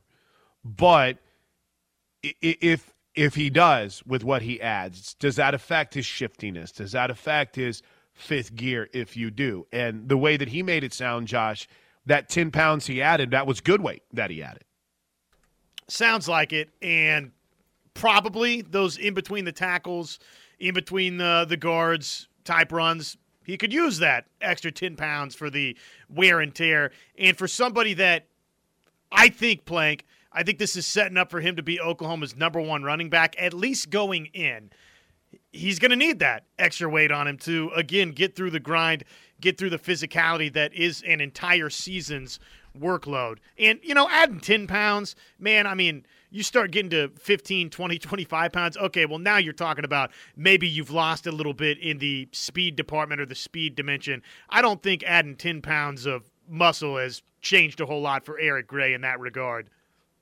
But 0.63 1.17
if 2.23 2.91
if 3.13 3.35
he 3.35 3.49
does 3.49 4.03
with 4.05 4.23
what 4.23 4.41
he 4.41 4.61
adds, 4.61 5.13
does 5.15 5.37
that 5.37 5.53
affect 5.53 5.93
his 5.93 6.05
shiftiness? 6.05 6.71
Does 6.71 6.91
that 6.91 7.09
affect 7.09 7.55
his 7.55 7.81
fifth 8.13 8.55
gear 8.55 8.89
if 8.93 9.15
you 9.15 9.31
do? 9.31 9.67
And 9.71 10.09
the 10.09 10.17
way 10.17 10.35
that 10.37 10.49
he 10.49 10.61
made 10.61 10.83
it 10.83 10.93
sound, 10.93 11.27
Josh, 11.27 11.67
that 12.05 12.27
10 12.29 12.51
pounds 12.51 12.87
he 12.87 13.01
added, 13.01 13.31
that 13.31 13.47
was 13.47 13.61
good 13.61 13.81
weight 13.81 14.03
that 14.13 14.31
he 14.31 14.43
added. 14.43 14.63
Sounds 15.87 16.27
like 16.27 16.51
it. 16.51 16.69
And 16.81 17.31
probably 17.93 18.61
those 18.61 18.97
in 18.97 19.13
between 19.13 19.45
the 19.45 19.51
tackles, 19.51 20.19
in 20.59 20.73
between 20.73 21.17
the 21.17 21.45
the 21.47 21.57
guards 21.57 22.27
type 22.43 22.71
runs. 22.71 23.17
He 23.45 23.57
could 23.57 23.71
use 23.71 23.99
that 23.99 24.25
extra 24.41 24.71
ten 24.71 24.95
pounds 24.95 25.35
for 25.35 25.49
the 25.49 25.77
wear 26.09 26.39
and 26.39 26.53
tear, 26.53 26.91
and 27.17 27.37
for 27.37 27.47
somebody 27.47 27.93
that 27.95 28.27
I 29.11 29.29
think 29.29 29.65
Plank. 29.65 30.05
I 30.31 30.43
think 30.43 30.59
this 30.59 30.75
is 30.75 30.85
setting 30.85 31.15
up 31.15 31.31
for 31.31 31.39
him 31.39 31.55
to 31.55 31.63
be 31.63 31.79
Oklahoma's 31.79 32.35
number 32.35 32.59
one 32.59 32.83
running 32.83 33.09
back, 33.09 33.35
at 33.39 33.53
least 33.53 33.89
going 33.89 34.25
in. 34.27 34.69
He's 35.53 35.79
going 35.79 35.91
to 35.91 35.95
need 35.95 36.19
that 36.19 36.43
extra 36.59 36.89
weight 36.89 37.09
on 37.09 37.25
him 37.25 37.37
to, 37.39 37.71
again, 37.73 38.11
get 38.11 38.35
through 38.35 38.51
the 38.51 38.59
grind, 38.59 39.05
get 39.39 39.57
through 39.57 39.69
the 39.69 39.79
physicality 39.79 40.51
that 40.51 40.73
is 40.73 41.01
an 41.07 41.21
entire 41.21 41.69
season's 41.69 42.39
workload. 42.77 43.37
And, 43.57 43.79
you 43.81 43.93
know, 43.93 44.09
adding 44.09 44.41
10 44.41 44.67
pounds, 44.67 45.15
man, 45.39 45.67
I 45.67 45.73
mean, 45.73 46.05
you 46.35 46.43
start 46.43 46.71
getting 46.71 46.89
to 46.89 47.09
15, 47.17 47.69
20, 47.69 47.97
25 47.97 48.51
pounds. 48.51 48.75
Okay, 48.75 49.05
well, 49.05 49.19
now 49.19 49.37
you're 49.37 49.53
talking 49.53 49.85
about 49.85 50.11
maybe 50.35 50.67
you've 50.67 50.91
lost 50.91 51.25
a 51.27 51.31
little 51.31 51.53
bit 51.53 51.77
in 51.79 51.97
the 51.99 52.27
speed 52.33 52.75
department 52.75 53.21
or 53.21 53.25
the 53.25 53.35
speed 53.35 53.73
dimension. 53.73 54.21
I 54.49 54.61
don't 54.61 54.83
think 54.83 55.01
adding 55.07 55.37
10 55.37 55.61
pounds 55.61 56.05
of 56.05 56.29
muscle 56.49 56.97
has 56.97 57.23
changed 57.39 57.79
a 57.79 57.85
whole 57.85 58.01
lot 58.01 58.25
for 58.25 58.37
Eric 58.37 58.67
Gray 58.67 58.93
in 58.93 58.99
that 59.01 59.17
regard. 59.21 59.69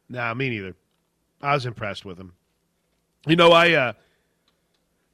Nah, 0.08 0.36
me 0.36 0.50
neither. 0.50 0.75
I 1.41 1.55
was 1.55 1.65
impressed 1.65 2.05
with 2.05 2.20
him. 2.20 2.34
You 3.25 3.36
know, 3.36 3.51
I 3.51 3.72
uh, 3.72 3.93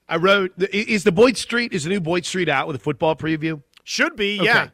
I 0.10 0.18
wrote 0.18 0.51
is 0.58 1.06
the 1.06 1.13
Boyd 1.13 1.38
Street 1.38 1.72
is 1.72 1.86
the 1.86 1.89
new 1.91 2.01
Boyd 2.01 2.25
Street 2.25 2.50
out 2.50 2.68
with 2.68 2.75
a 2.75 2.79
football 2.79 3.15
preview? 3.15 3.63
Should 3.86 4.18
be, 4.18 4.36
yeah. 4.36 4.63
Okay. 4.63 4.72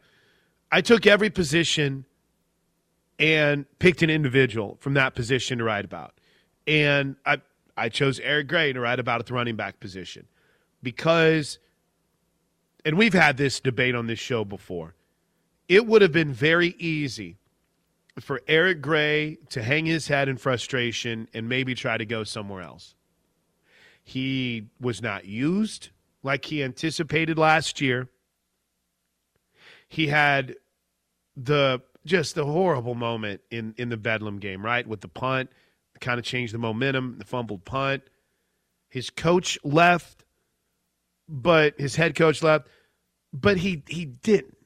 I 0.72 0.80
took 0.80 1.06
every 1.06 1.30
position 1.30 2.04
and 3.18 3.64
picked 3.78 4.02
an 4.02 4.10
individual 4.10 4.76
from 4.80 4.94
that 4.94 5.14
position 5.14 5.58
to 5.58 5.64
write 5.64 5.84
about. 5.84 6.15
And 6.66 7.16
I 7.24 7.40
I 7.76 7.88
chose 7.88 8.18
Eric 8.20 8.48
Gray 8.48 8.72
to 8.72 8.80
write 8.80 8.98
about 8.98 9.20
at 9.20 9.26
the 9.26 9.34
running 9.34 9.56
back 9.56 9.80
position 9.80 10.26
because 10.82 11.58
and 12.84 12.96
we've 12.96 13.14
had 13.14 13.36
this 13.36 13.60
debate 13.60 13.94
on 13.94 14.06
this 14.06 14.18
show 14.18 14.44
before. 14.44 14.94
It 15.68 15.86
would 15.86 16.02
have 16.02 16.12
been 16.12 16.32
very 16.32 16.76
easy 16.78 17.36
for 18.20 18.40
Eric 18.46 18.80
Gray 18.80 19.38
to 19.50 19.62
hang 19.62 19.86
his 19.86 20.08
head 20.08 20.28
in 20.28 20.36
frustration 20.36 21.28
and 21.34 21.48
maybe 21.48 21.74
try 21.74 21.98
to 21.98 22.06
go 22.06 22.24
somewhere 22.24 22.62
else. 22.62 22.94
He 24.02 24.68
was 24.80 25.02
not 25.02 25.24
used 25.24 25.90
like 26.22 26.44
he 26.46 26.62
anticipated 26.62 27.36
last 27.36 27.80
year. 27.80 28.08
He 29.88 30.06
had 30.06 30.56
the 31.36 31.82
just 32.04 32.36
the 32.36 32.46
horrible 32.46 32.94
moment 32.94 33.40
in 33.50 33.74
in 33.76 33.88
the 33.88 33.96
Bedlam 33.96 34.38
game, 34.38 34.64
right? 34.64 34.86
With 34.86 35.00
the 35.00 35.08
punt, 35.08 35.50
kind 36.00 36.18
of 36.18 36.24
changed 36.24 36.54
the 36.54 36.58
momentum, 36.58 37.16
the 37.18 37.24
fumbled 37.24 37.64
punt. 37.64 38.02
His 38.88 39.10
coach 39.10 39.58
left, 39.64 40.24
but 41.28 41.78
his 41.78 41.96
head 41.96 42.14
coach 42.14 42.42
left, 42.42 42.68
but 43.32 43.58
he 43.58 43.82
he 43.88 44.04
didn't. 44.04 44.56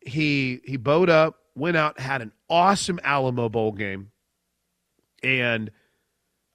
He 0.00 0.60
he 0.64 0.76
bowed 0.76 1.10
up, 1.10 1.36
went 1.54 1.76
out, 1.76 1.98
had 1.98 2.22
an 2.22 2.32
awesome 2.48 3.00
Alamo 3.02 3.48
Bowl 3.48 3.72
game, 3.72 4.12
and 5.22 5.70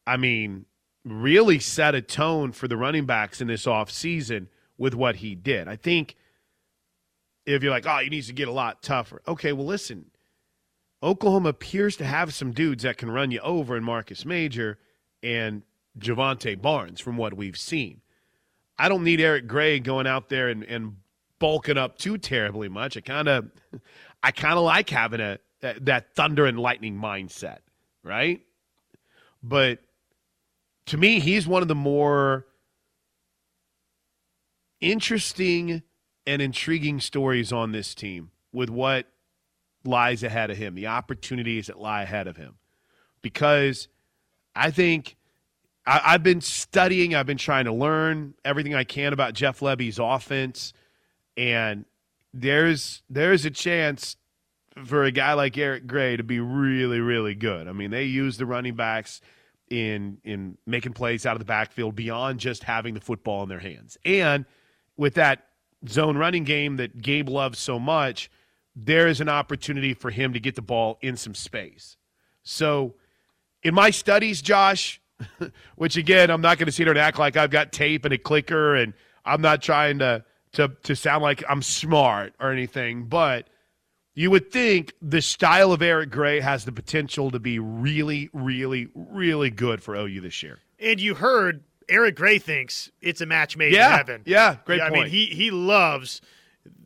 I 0.06 0.18
mean, 0.18 0.66
really 1.04 1.60
set 1.60 1.96
a 1.96 2.02
tone 2.02 2.52
for 2.52 2.68
the 2.68 2.78
running 2.78 3.06
backs 3.06 3.42
in 3.42 3.48
this 3.48 3.66
offseason 3.66 4.48
with 4.78 4.94
what 4.94 5.18
he 5.18 5.36
did. 5.36 5.68
I 5.68 5.76
think 5.76 6.16
if 7.46 7.64
you're 7.64 7.72
like, 7.72 7.88
oh, 7.88 7.98
he 7.98 8.10
needs 8.10 8.28
to 8.28 8.34
get 8.34 8.48
a 8.48 8.52
lot 8.52 8.82
tougher. 8.82 9.22
Okay, 9.28 9.52
well, 9.54 9.66
listen, 9.66 10.11
Oklahoma 11.04 11.50
appears 11.50 11.96
to 11.98 12.06
have 12.06 12.34
some 12.34 12.52
dudes 12.52 12.84
that 12.84 12.98
can 12.98 13.10
run 13.10 13.32
you 13.32 13.40
over 13.40 13.76
in 13.76 13.84
Marcus 13.84 14.26
Major 14.26 14.78
and 15.24 15.64
Jovantae 15.98 16.62
Barnes 16.62 17.00
from 17.02 17.18
what 17.18 17.34
we've 17.34 17.58
seen. 17.58 18.02
I 18.78 18.90
don't 18.90 19.04
need 19.04 19.20
Eric 19.20 19.48
Gray 19.48 19.80
going 19.80 20.08
out 20.08 20.30
there 20.30 20.50
and, 20.50 20.64
and 20.64 20.98
bulking 21.40 21.78
up 21.78 21.98
too 21.98 22.18
terribly 22.18 22.70
much. 22.70 22.98
I 22.98 23.02
kind 23.02 23.28
of, 23.28 23.52
I 24.24 24.32
kind 24.32 24.56
of 24.56 24.64
like 24.64 24.90
having 24.90 25.20
a 25.20 25.40
that, 25.62 25.86
that 25.86 26.16
thunder 26.16 26.46
and 26.46 26.60
lightning 26.60 26.96
mindset, 26.96 27.60
right? 28.04 28.42
But 29.44 29.80
to 30.88 30.98
me, 30.98 31.20
he's 31.20 31.48
one 31.48 31.62
of 31.62 31.68
the 31.68 31.76
more 31.76 32.46
interesting 34.80 35.84
and 36.26 36.42
intriguing 36.42 37.00
stories 37.00 37.52
on 37.52 37.72
this 37.72 37.96
team 37.96 38.32
with 38.52 38.70
what 38.70 39.08
lies 39.84 40.24
ahead 40.24 40.52
of 40.52 40.58
him, 40.58 40.76
the 40.76 40.88
opportunities 40.88 41.68
that 41.68 41.80
lie 41.80 42.04
ahead 42.04 42.28
of 42.28 42.38
him. 42.38 42.56
Because 43.22 43.88
I 44.56 44.72
think 44.72 45.16
I, 45.86 46.12
have 46.12 46.24
been 46.24 46.42
studying, 46.42 47.16
I've 47.16 47.26
been 47.26 47.38
trying 47.38 47.66
to 47.66 47.74
learn 47.74 48.36
everything 48.46 48.76
I 48.76 48.84
can 48.84 49.14
about 49.14 49.34
Jeff 49.34 49.60
Lebby's 49.60 50.00
offense, 50.00 50.74
and 51.38 51.86
there's 52.34 53.02
there's 53.10 53.46
a 53.46 53.52
chance 53.52 54.16
for 54.86 55.04
a 55.04 55.12
guy 55.12 55.34
like 55.34 55.58
Eric 55.58 55.88
Gray 55.88 56.18
to 56.18 56.24
be 56.24 56.40
really, 56.40 57.00
really 57.00 57.36
good. 57.36 57.68
I 57.68 57.74
mean, 57.74 57.92
they 57.92 58.06
use 58.06 58.38
the 58.38 58.46
running 58.46 58.76
backs 58.76 59.22
in 59.70 60.18
in 60.24 60.58
making 60.66 60.94
plays 60.94 61.26
out 61.26 61.34
of 61.34 61.40
the 61.40 61.46
backfield 61.46 61.96
beyond 61.96 62.40
just 62.40 62.64
having 62.64 62.94
the 62.94 63.02
football 63.02 63.44
in 63.44 63.50
their 63.50 63.60
hands. 63.60 63.98
And 64.06 64.46
with 64.98 65.16
that 65.16 65.48
zone 65.88 66.18
running 66.18 66.44
game 66.44 66.78
that 66.78 67.02
Gabe 67.02 67.30
loves 67.30 67.58
so 67.58 67.80
much, 67.80 68.30
there 68.76 69.08
is 69.08 69.22
an 69.22 69.30
opportunity 69.30 69.94
for 69.94 70.10
him 70.10 70.34
to 70.34 70.40
get 70.40 70.56
the 70.56 70.62
ball 70.62 70.98
in 71.02 71.18
some 71.18 71.36
space. 71.36 71.98
So, 72.44 72.96
in 73.64 73.74
my 73.74 73.90
studies, 73.92 74.42
Josh, 74.42 75.02
which 75.76 75.98
again, 75.98 76.30
I'm 76.30 76.42
not 76.42 76.58
going 76.58 76.66
to 76.66 76.72
sit 76.72 76.84
here 76.84 76.92
and 76.92 77.00
act 77.00 77.20
like 77.20 77.38
I've 77.38 77.52
got 77.52 77.72
tape 77.72 78.06
and 78.06 78.14
a 78.14 78.18
clicker, 78.18 78.76
and 78.76 78.94
I'm 79.26 79.42
not 79.42 79.62
trying 79.62 80.00
to 80.00 80.24
to 80.54 80.70
to 80.84 80.96
sound 80.96 81.24
like 81.24 81.44
I'm 81.48 81.62
smart 81.62 82.34
or 82.40 82.52
anything, 82.52 83.06
but 83.06 83.48
you 84.14 84.32
would 84.32 84.52
think 84.52 84.94
the 85.02 85.22
style 85.22 85.72
of 85.72 85.82
Eric 85.82 86.10
Gray 86.10 86.40
has 86.40 86.66
the 86.66 86.72
potential 86.72 87.32
to 87.32 87.40
be 87.40 87.60
really, 87.60 88.30
really, 88.34 88.90
really 88.94 89.50
good 89.50 89.82
for 89.82 89.96
OU 89.96 90.22
this 90.22 90.44
year. 90.44 90.60
And 90.80 91.00
you 91.00 91.16
heard 91.16 91.64
Eric 91.88 92.16
Gray 92.16 92.40
thinks 92.40 92.92
it's 93.02 93.22
a 93.22 93.26
match 93.26 93.56
made 93.56 93.74
yeah, 93.74 93.92
in 93.92 93.98
heaven. 93.98 94.22
Yeah, 94.26 94.58
great 94.66 94.78
yeah. 94.78 94.86
I 94.86 94.90
mean, 94.90 95.08
he 95.08 95.28
he 95.28 95.52
loves 95.52 96.22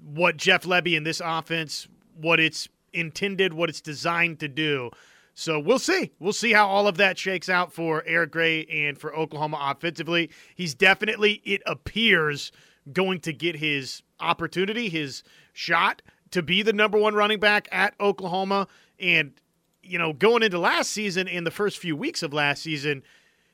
what 0.06 0.38
Jeff 0.38 0.64
Lebby 0.64 0.96
in 0.96 1.04
this 1.04 1.22
offense, 1.24 1.88
what 2.16 2.40
it's 2.40 2.70
intended, 2.94 3.54
what 3.54 3.70
it's 3.70 3.82
designed 3.82 4.40
to 4.40 4.48
do. 4.48 4.92
So 5.34 5.60
we'll 5.60 5.80
see. 5.80 6.12
We'll 6.20 6.32
see 6.32 6.54
how 6.54 6.68
all 6.68 6.88
of 6.88 6.98
that 6.98 7.18
shakes 7.18 7.50
out 7.50 7.74
for 7.74 8.04
Eric 8.06 8.32
Gray 8.32 8.66
and 8.66 8.98
for 8.98 9.14
Oklahoma 9.16 9.58
offensively. 9.62 10.30
He's 10.56 10.74
definitely, 10.74 11.42
it 11.44 11.62
appears, 11.66 12.52
going 12.94 13.20
to 13.22 13.34
get 13.34 13.56
his 13.58 14.04
opportunity, 14.20 14.90
his 14.90 15.24
shot 15.52 16.02
to 16.32 16.42
be 16.42 16.62
the 16.62 16.72
number 16.72 16.98
one 16.98 17.16
running 17.16 17.40
back 17.40 17.68
at 17.72 17.96
Oklahoma. 18.00 18.68
And, 19.00 19.34
you 19.82 19.98
know, 19.98 20.14
going 20.14 20.44
into 20.44 20.60
last 20.60 20.92
season, 20.92 21.28
and 21.28 21.46
the 21.46 21.52
first 21.52 21.80
few 21.80 21.96
weeks 21.96 22.24
of 22.24 22.34
last 22.34 22.62
season, 22.62 23.04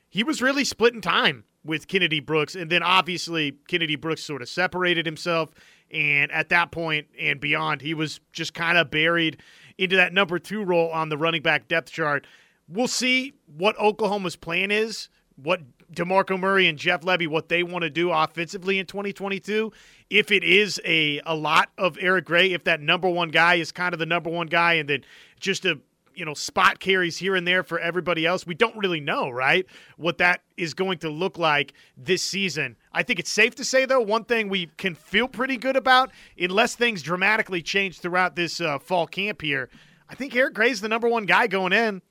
he 0.08 0.22
was 0.22 0.42
really 0.42 0.64
splitting 0.64 1.00
time 1.00 1.44
with 1.64 1.88
Kennedy 1.88 2.20
Brooks. 2.20 2.54
And 2.54 2.70
then 2.70 2.82
obviously, 2.82 3.52
Kennedy 3.68 3.96
Brooks 3.96 4.22
sort 4.22 4.42
of 4.42 4.48
separated 4.48 5.06
himself. 5.06 5.50
And 5.90 6.32
at 6.32 6.48
that 6.48 6.72
point 6.72 7.06
and 7.20 7.40
beyond, 7.40 7.82
he 7.82 7.94
was 7.94 8.20
just 8.32 8.54
kind 8.54 8.78
of 8.78 8.90
buried 8.90 9.42
into 9.78 9.96
that 9.96 10.12
number 10.12 10.38
two 10.38 10.64
role 10.64 10.90
on 10.90 11.08
the 11.08 11.18
running 11.18 11.42
back 11.42 11.68
depth 11.68 11.90
chart. 11.92 12.26
We'll 12.68 12.88
see 12.88 13.34
what 13.46 13.78
Oklahoma's 13.78 14.36
plan 14.36 14.70
is, 14.70 15.08
what 15.36 15.60
DeMarco 15.92 16.38
Murray 16.38 16.66
and 16.68 16.78
Jeff 16.78 17.02
Lebby 17.02 17.28
what 17.28 17.48
they 17.48 17.62
want 17.62 17.82
to 17.82 17.90
do 17.90 18.10
offensively 18.10 18.78
in 18.78 18.86
2022. 18.86 19.72
If 20.08 20.30
it 20.30 20.42
is 20.42 20.80
a, 20.84 21.20
a 21.26 21.34
lot 21.34 21.70
of 21.76 21.98
Eric 22.00 22.24
Gray, 22.24 22.52
if 22.52 22.64
that 22.64 22.80
number 22.80 23.08
one 23.08 23.28
guy 23.28 23.56
is 23.56 23.72
kind 23.72 23.92
of 23.92 23.98
the 23.98 24.06
number 24.06 24.30
one 24.30 24.46
guy, 24.46 24.74
and 24.74 24.88
then 24.88 25.04
just 25.40 25.64
a 25.64 25.78
you 26.14 26.24
know 26.24 26.34
spot 26.34 26.78
carries 26.80 27.16
here 27.16 27.34
and 27.34 27.46
there 27.46 27.62
for 27.62 27.78
everybody 27.78 28.26
else, 28.26 28.46
we 28.46 28.54
don't 28.54 28.76
really 28.76 29.00
know, 29.00 29.30
right? 29.30 29.66
What 29.96 30.18
that 30.18 30.42
is 30.56 30.74
going 30.74 30.98
to 30.98 31.10
look 31.10 31.38
like 31.38 31.74
this 31.96 32.22
season. 32.22 32.76
I 32.92 33.02
think 33.02 33.18
it's 33.18 33.30
safe 33.30 33.54
to 33.56 33.64
say 33.64 33.84
though, 33.84 34.00
one 34.00 34.24
thing 34.24 34.48
we 34.48 34.66
can 34.76 34.94
feel 34.94 35.28
pretty 35.28 35.56
good 35.56 35.76
about, 35.76 36.10
unless 36.38 36.74
things 36.74 37.02
dramatically 37.02 37.62
change 37.62 38.00
throughout 38.00 38.36
this 38.36 38.60
uh, 38.60 38.78
fall 38.78 39.06
camp 39.06 39.42
here. 39.42 39.68
I 40.08 40.14
think 40.14 40.36
Eric 40.36 40.54
Gray's 40.54 40.80
the 40.80 40.88
number 40.88 41.08
one 41.08 41.24
guy 41.24 41.46
going 41.46 41.72
in. 41.72 42.02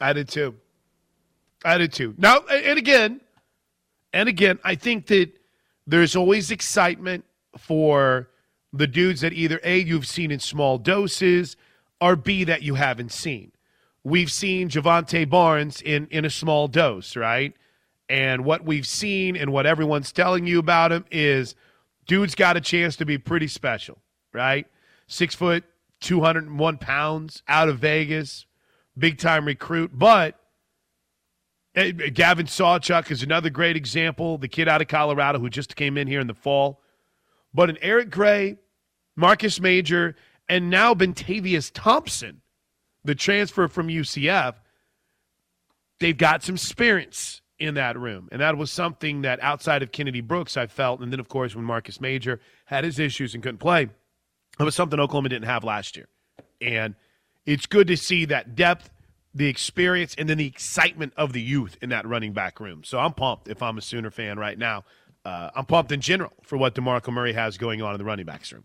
I 0.00 0.12
did 0.12 0.28
too. 0.28 0.56
I 1.64 1.78
did 1.78 1.92
too. 1.92 2.14
Now, 2.18 2.40
and 2.40 2.78
again, 2.78 3.20
and 4.12 4.28
again, 4.28 4.58
I 4.64 4.74
think 4.74 5.06
that 5.06 5.32
there's 5.86 6.16
always 6.16 6.50
excitement 6.50 7.24
for 7.58 8.28
the 8.72 8.86
dudes 8.86 9.20
that 9.22 9.32
either 9.32 9.60
A, 9.64 9.78
you've 9.78 10.06
seen 10.06 10.30
in 10.30 10.40
small 10.40 10.78
doses, 10.78 11.56
or 12.00 12.16
B, 12.16 12.44
that 12.44 12.62
you 12.62 12.74
haven't 12.74 13.12
seen. 13.12 13.52
We've 14.04 14.30
seen 14.30 14.68
Jovantae 14.68 15.28
Barnes 15.28 15.80
in, 15.80 16.06
in 16.10 16.24
a 16.24 16.30
small 16.30 16.68
dose, 16.68 17.16
right? 17.16 17.54
And 18.08 18.44
what 18.44 18.64
we've 18.64 18.86
seen 18.86 19.36
and 19.36 19.52
what 19.52 19.66
everyone's 19.66 20.12
telling 20.12 20.46
you 20.46 20.58
about 20.58 20.92
him 20.92 21.04
is 21.10 21.54
dude's 22.06 22.34
got 22.34 22.56
a 22.56 22.60
chance 22.60 22.96
to 22.96 23.04
be 23.04 23.18
pretty 23.18 23.48
special, 23.48 23.98
right? 24.32 24.66
Six 25.08 25.34
foot, 25.34 25.64
201 26.00 26.78
pounds 26.78 27.42
out 27.48 27.68
of 27.68 27.78
Vegas, 27.80 28.46
big 28.96 29.18
time 29.18 29.44
recruit. 29.44 29.90
But 29.92 30.38
Eh, 31.76 31.92
Gavin 31.92 32.46
Sawchuk 32.46 33.10
is 33.10 33.22
another 33.22 33.50
great 33.50 33.76
example, 33.76 34.38
the 34.38 34.48
kid 34.48 34.66
out 34.66 34.80
of 34.80 34.88
Colorado 34.88 35.38
who 35.38 35.50
just 35.50 35.76
came 35.76 35.98
in 35.98 36.08
here 36.08 36.20
in 36.20 36.26
the 36.26 36.34
fall. 36.34 36.80
But 37.52 37.68
an 37.68 37.76
Eric 37.82 38.10
Gray, 38.10 38.56
Marcus 39.14 39.60
Major, 39.60 40.16
and 40.48 40.70
now 40.70 40.94
Bentavious 40.94 41.70
Thompson, 41.72 42.42
the 43.04 43.14
transfer 43.14 43.68
from 43.68 43.88
UCF, 43.88 44.54
they've 45.98 46.16
got 46.16 46.42
some 46.42 46.56
experience 46.56 47.40
in 47.58 47.74
that 47.74 47.98
room. 47.98 48.28
And 48.30 48.40
that 48.40 48.56
was 48.56 48.70
something 48.70 49.22
that 49.22 49.42
outside 49.42 49.82
of 49.82 49.92
Kennedy 49.92 50.20
Brooks, 50.20 50.56
I 50.56 50.66
felt. 50.66 51.00
And 51.00 51.12
then, 51.12 51.20
of 51.20 51.28
course, 51.28 51.54
when 51.54 51.64
Marcus 51.64 52.00
Major 52.00 52.40
had 52.66 52.84
his 52.84 52.98
issues 52.98 53.34
and 53.34 53.42
couldn't 53.42 53.58
play, 53.58 53.88
it 54.58 54.62
was 54.62 54.74
something 54.74 55.00
Oklahoma 55.00 55.28
didn't 55.28 55.46
have 55.46 55.64
last 55.64 55.96
year. 55.96 56.08
And 56.60 56.94
it's 57.44 57.66
good 57.66 57.86
to 57.88 57.96
see 57.96 58.24
that 58.26 58.54
depth, 58.54 58.90
the 59.34 59.46
experience, 59.46 60.14
and 60.16 60.28
then 60.28 60.38
the 60.38 60.46
excitement 60.46 61.12
of 61.16 61.32
the 61.32 61.40
youth 61.40 61.76
in 61.80 61.90
that 61.90 62.06
running 62.06 62.32
back 62.32 62.60
room. 62.60 62.82
So 62.84 62.98
I'm 62.98 63.12
pumped 63.12 63.48
if 63.48 63.62
I'm 63.62 63.78
a 63.78 63.82
Sooner 63.82 64.10
fan 64.10 64.38
right 64.38 64.58
now. 64.58 64.84
Uh, 65.24 65.50
I'm 65.54 65.64
pumped 65.64 65.92
in 65.92 66.00
general 66.00 66.32
for 66.42 66.56
what 66.56 66.74
DeMarco 66.74 67.12
Murray 67.12 67.32
has 67.32 67.58
going 67.58 67.82
on 67.82 67.92
in 67.92 67.98
the 67.98 68.04
running 68.04 68.26
backs 68.26 68.52
room. 68.52 68.64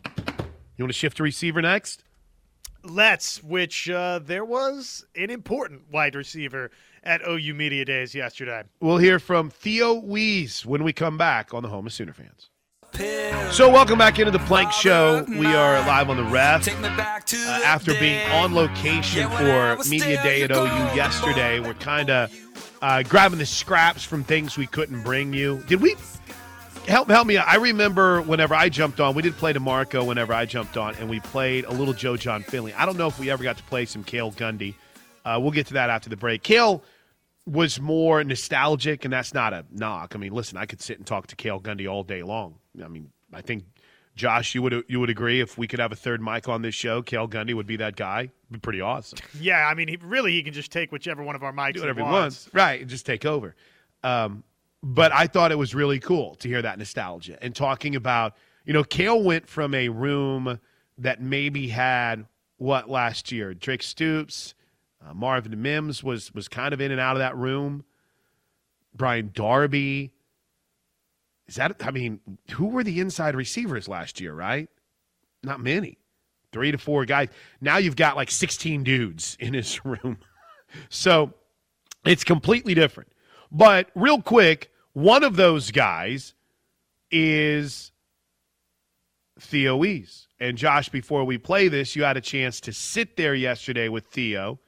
You 0.82 0.86
want 0.86 0.94
to 0.94 0.98
shift 0.98 1.18
to 1.18 1.24
receiver 1.24 1.62
next? 1.62 2.04
Let's, 2.84 3.44
which 3.44 3.88
uh, 3.88 4.18
there 4.18 4.44
was 4.44 5.06
an 5.16 5.30
important 5.30 5.84
wide 5.92 6.16
receiver 6.16 6.72
at 7.04 7.22
OU 7.22 7.54
Media 7.54 7.86
Days 7.86 8.16
yesterday. 8.16 8.64
We'll 8.80 8.98
hear 8.98 9.20
from 9.20 9.52
Theo 9.52 9.94
Wease 9.94 10.66
when 10.66 10.84
we 10.84 10.92
come 10.92 11.20
back 11.20 11.54
on 11.54 11.62
the 11.62 11.70
Home 11.70 11.86
of 11.86 11.94
Sooner 11.94 12.14
fans. 12.14 12.50
So, 13.54 13.70
welcome 13.70 14.00
back 14.00 14.18
into 14.18 14.32
the 14.32 14.40
Plank 14.40 14.72
Show. 14.72 15.24
We 15.30 15.46
are 15.46 15.80
live 15.86 16.10
on 16.10 16.18
the 16.18 16.24
ref 16.24 16.68
uh, 16.68 17.62
after 17.64 17.94
being 18.00 18.28
on 18.32 18.56
location 18.56 19.30
for 19.30 19.78
Media 19.88 20.22
Day 20.24 20.42
at 20.42 20.50
OU 20.50 20.96
yesterday. 20.96 21.60
We're 21.60 21.76
kind 21.76 22.10
of 22.10 22.36
uh, 22.82 23.04
grabbing 23.04 23.38
the 23.38 23.46
scraps 23.46 24.04
from 24.04 24.24
things 24.24 24.58
we 24.58 24.66
couldn't 24.66 25.04
bring 25.04 25.32
you. 25.32 25.64
Did 25.68 25.80
we 25.80 25.96
help 26.88 27.10
help 27.10 27.28
me 27.28 27.38
out? 27.38 27.48
I 27.48 27.56
remember 27.58 28.22
whenever 28.22 28.54
I 28.56 28.70
jumped 28.70 29.00
on, 29.00 29.16
we 29.16 29.22
did 29.22 29.36
play 29.38 29.54
DeMarco 29.54 30.06
whenever 30.06 30.34
I 30.34 30.46
jumped 30.46 30.78
on, 30.78 30.96
and 30.96 31.10
we 31.10 31.20
played 31.20 31.66
a 31.66 31.72
little 31.72 31.94
Joe 31.94 32.18
Jon 32.18 32.44
Finley. 32.44 32.74
I 32.74 32.86
don't 32.86 32.98
know 32.98 33.08
if 33.08 33.20
we 33.20 33.30
ever 33.30 33.44
got 33.44 33.58
to 33.58 33.64
play 33.64 33.86
some 33.86 34.04
Cale 34.04 34.32
Gundy. 34.32 34.76
Uh, 35.24 35.38
we'll 35.42 35.52
get 35.52 35.68
to 35.68 35.74
that 35.74 35.90
after 35.90 36.10
the 36.10 36.18
break. 36.18 36.44
Cale 36.44 36.84
was 37.46 37.80
more 37.80 38.24
nostalgic, 38.24 39.04
and 39.06 39.14
that's 39.14 39.34
not 39.34 39.54
a 39.54 39.66
knock. 39.72 40.14
I 40.16 40.20
mean, 40.20 40.34
listen, 40.34 40.58
I 40.58 40.66
could 40.66 40.82
sit 40.82 40.98
and 40.98 41.06
talk 41.06 41.28
to 41.28 41.36
Cale 41.36 41.60
Gundy 41.60 41.90
all 41.90 42.04
day 42.04 42.24
long. 42.24 42.56
I 42.84 42.88
mean, 42.88 43.12
I 43.34 43.42
think 43.42 43.64
Josh, 44.16 44.54
you 44.56 44.62
would 44.62 44.84
you 44.88 45.00
would 45.00 45.10
agree 45.10 45.40
if 45.42 45.58
we 45.58 45.68
could 45.68 45.80
have 45.80 45.92
a 45.92 45.96
third 45.96 46.22
mic 46.22 46.50
on 46.50 46.62
this 46.62 46.76
show, 46.76 47.02
Cale 47.02 47.28
Gundy 47.28 47.54
would 47.54 47.68
be 47.68 47.78
that 47.78 47.96
guy. 47.96 48.22
It'd 48.22 48.34
be 48.52 48.60
pretty 48.60 48.82
awesome. 48.82 49.20
Yeah, 49.40 49.68
I 49.68 49.74
mean, 49.74 49.88
he, 49.88 49.98
really, 50.02 50.34
he 50.34 50.44
can 50.44 50.54
just 50.54 50.72
take 50.72 50.92
whichever 50.92 51.24
one 51.24 51.36
of 51.36 51.44
our 51.44 51.54
mics 51.54 51.76
Do 51.76 51.82
whatever 51.82 52.02
he 52.02 52.06
he 52.06 52.12
wants. 52.12 52.46
wants, 52.46 52.54
right? 52.54 52.82
And 52.82 52.90
just 52.90 53.06
take 53.06 53.26
over. 53.26 53.56
Um, 54.04 54.44
but 54.84 55.12
I 55.12 55.28
thought 55.28 55.52
it 55.52 55.58
was 55.58 55.76
really 55.76 56.00
cool 56.00 56.36
to 56.36 56.48
hear 56.48 56.62
that 56.62 56.78
nostalgia 56.78 57.38
and 57.44 57.56
talking 57.56 57.96
about, 57.96 58.36
you 58.66 58.74
know, 58.74 58.84
Cale 58.84 59.22
went 59.22 59.48
from 59.48 59.74
a 59.74 59.90
room 59.90 60.60
that 60.98 61.22
maybe 61.22 61.68
had 61.68 62.26
what 62.58 62.90
last 62.90 63.32
year, 63.32 63.54
Drake 63.54 63.84
Stoops, 63.84 64.54
uh, 65.06 65.14
Marvin 65.14 65.60
Mims 65.62 66.04
was 66.04 66.34
was 66.34 66.48
kind 66.48 66.74
of 66.74 66.82
in 66.82 66.92
and 66.92 67.02
out 67.02 67.16
of 67.16 67.20
that 67.20 67.36
room. 67.36 67.84
Brian 68.94 69.32
Darby. 69.34 70.12
Is 71.48 71.56
that? 71.56 71.76
I 71.86 71.92
mean, 71.92 72.20
who 72.52 72.68
were 72.68 72.84
the 72.84 73.00
inside 73.00 73.36
receivers 73.36 73.88
last 73.88 74.22
year? 74.22 74.34
Right? 74.34 74.70
Not 75.44 75.60
many. 75.60 75.98
Three 76.52 76.72
to 76.72 76.78
four 76.78 77.06
guys. 77.06 77.30
Now 77.62 77.78
you've 77.78 77.96
got 77.96 78.16
like 78.16 78.30
sixteen 78.30 78.84
dudes 78.84 79.38
in 79.40 79.54
his 79.54 79.84
room. 79.86 80.20
so 80.90 81.34
it's 82.06 82.24
completely 82.24 82.74
different. 82.74 83.12
But 83.52 83.90
real 83.96 84.22
quick, 84.22 84.71
one 84.94 85.24
of 85.24 85.36
those 85.36 85.72
guys 85.72 86.34
is 87.10 87.92
Theo 89.40 89.76
Wease. 89.78 90.28
And 90.40 90.58
Josh, 90.58 90.90
before 90.90 91.24
we 91.24 91.38
play 91.38 91.68
this, 91.68 91.96
you 91.96 92.04
had 92.04 92.18
a 92.18 92.22
chance 92.22 92.60
to 92.62 92.74
sit 92.74 93.18
there 93.18 93.36
yesterday 93.36 93.90
with 93.90 94.08
Theo. 94.08 94.60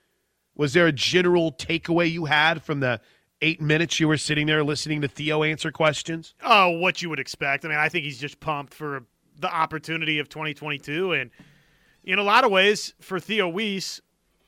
Was 0.56 0.74
there 0.74 0.88
a 0.88 0.92
general 0.92 1.52
takeaway 1.52 2.12
you 2.12 2.26
had 2.26 2.62
from 2.62 2.80
the 2.80 3.02
eight 3.42 3.60
minutes 3.60 4.00
you 4.00 4.08
were 4.08 4.18
sitting 4.18 4.46
there 4.48 4.64
listening 4.64 5.02
to 5.02 5.08
Theo 5.08 5.44
answer 5.44 5.72
questions? 5.72 6.36
Oh, 6.44 6.70
what 6.70 7.02
you 7.02 7.10
would 7.10 7.20
expect. 7.20 7.66
I 7.66 7.70
mean, 7.70 7.78
I 7.78 7.90
think 7.90 8.06
he's 8.06 8.20
just 8.20 8.40
pumped 8.40 8.74
for 8.74 9.04
the 9.40 9.54
opportunity 9.54 10.20
of 10.20 10.30
2022. 10.30 11.14
And 11.14 11.32
in 12.04 12.20
a 12.20 12.24
lot 12.24 12.44
of 12.44 12.52
ways, 12.52 12.94
for 13.02 13.20
Theo 13.20 13.50
Wease, 13.50 14.00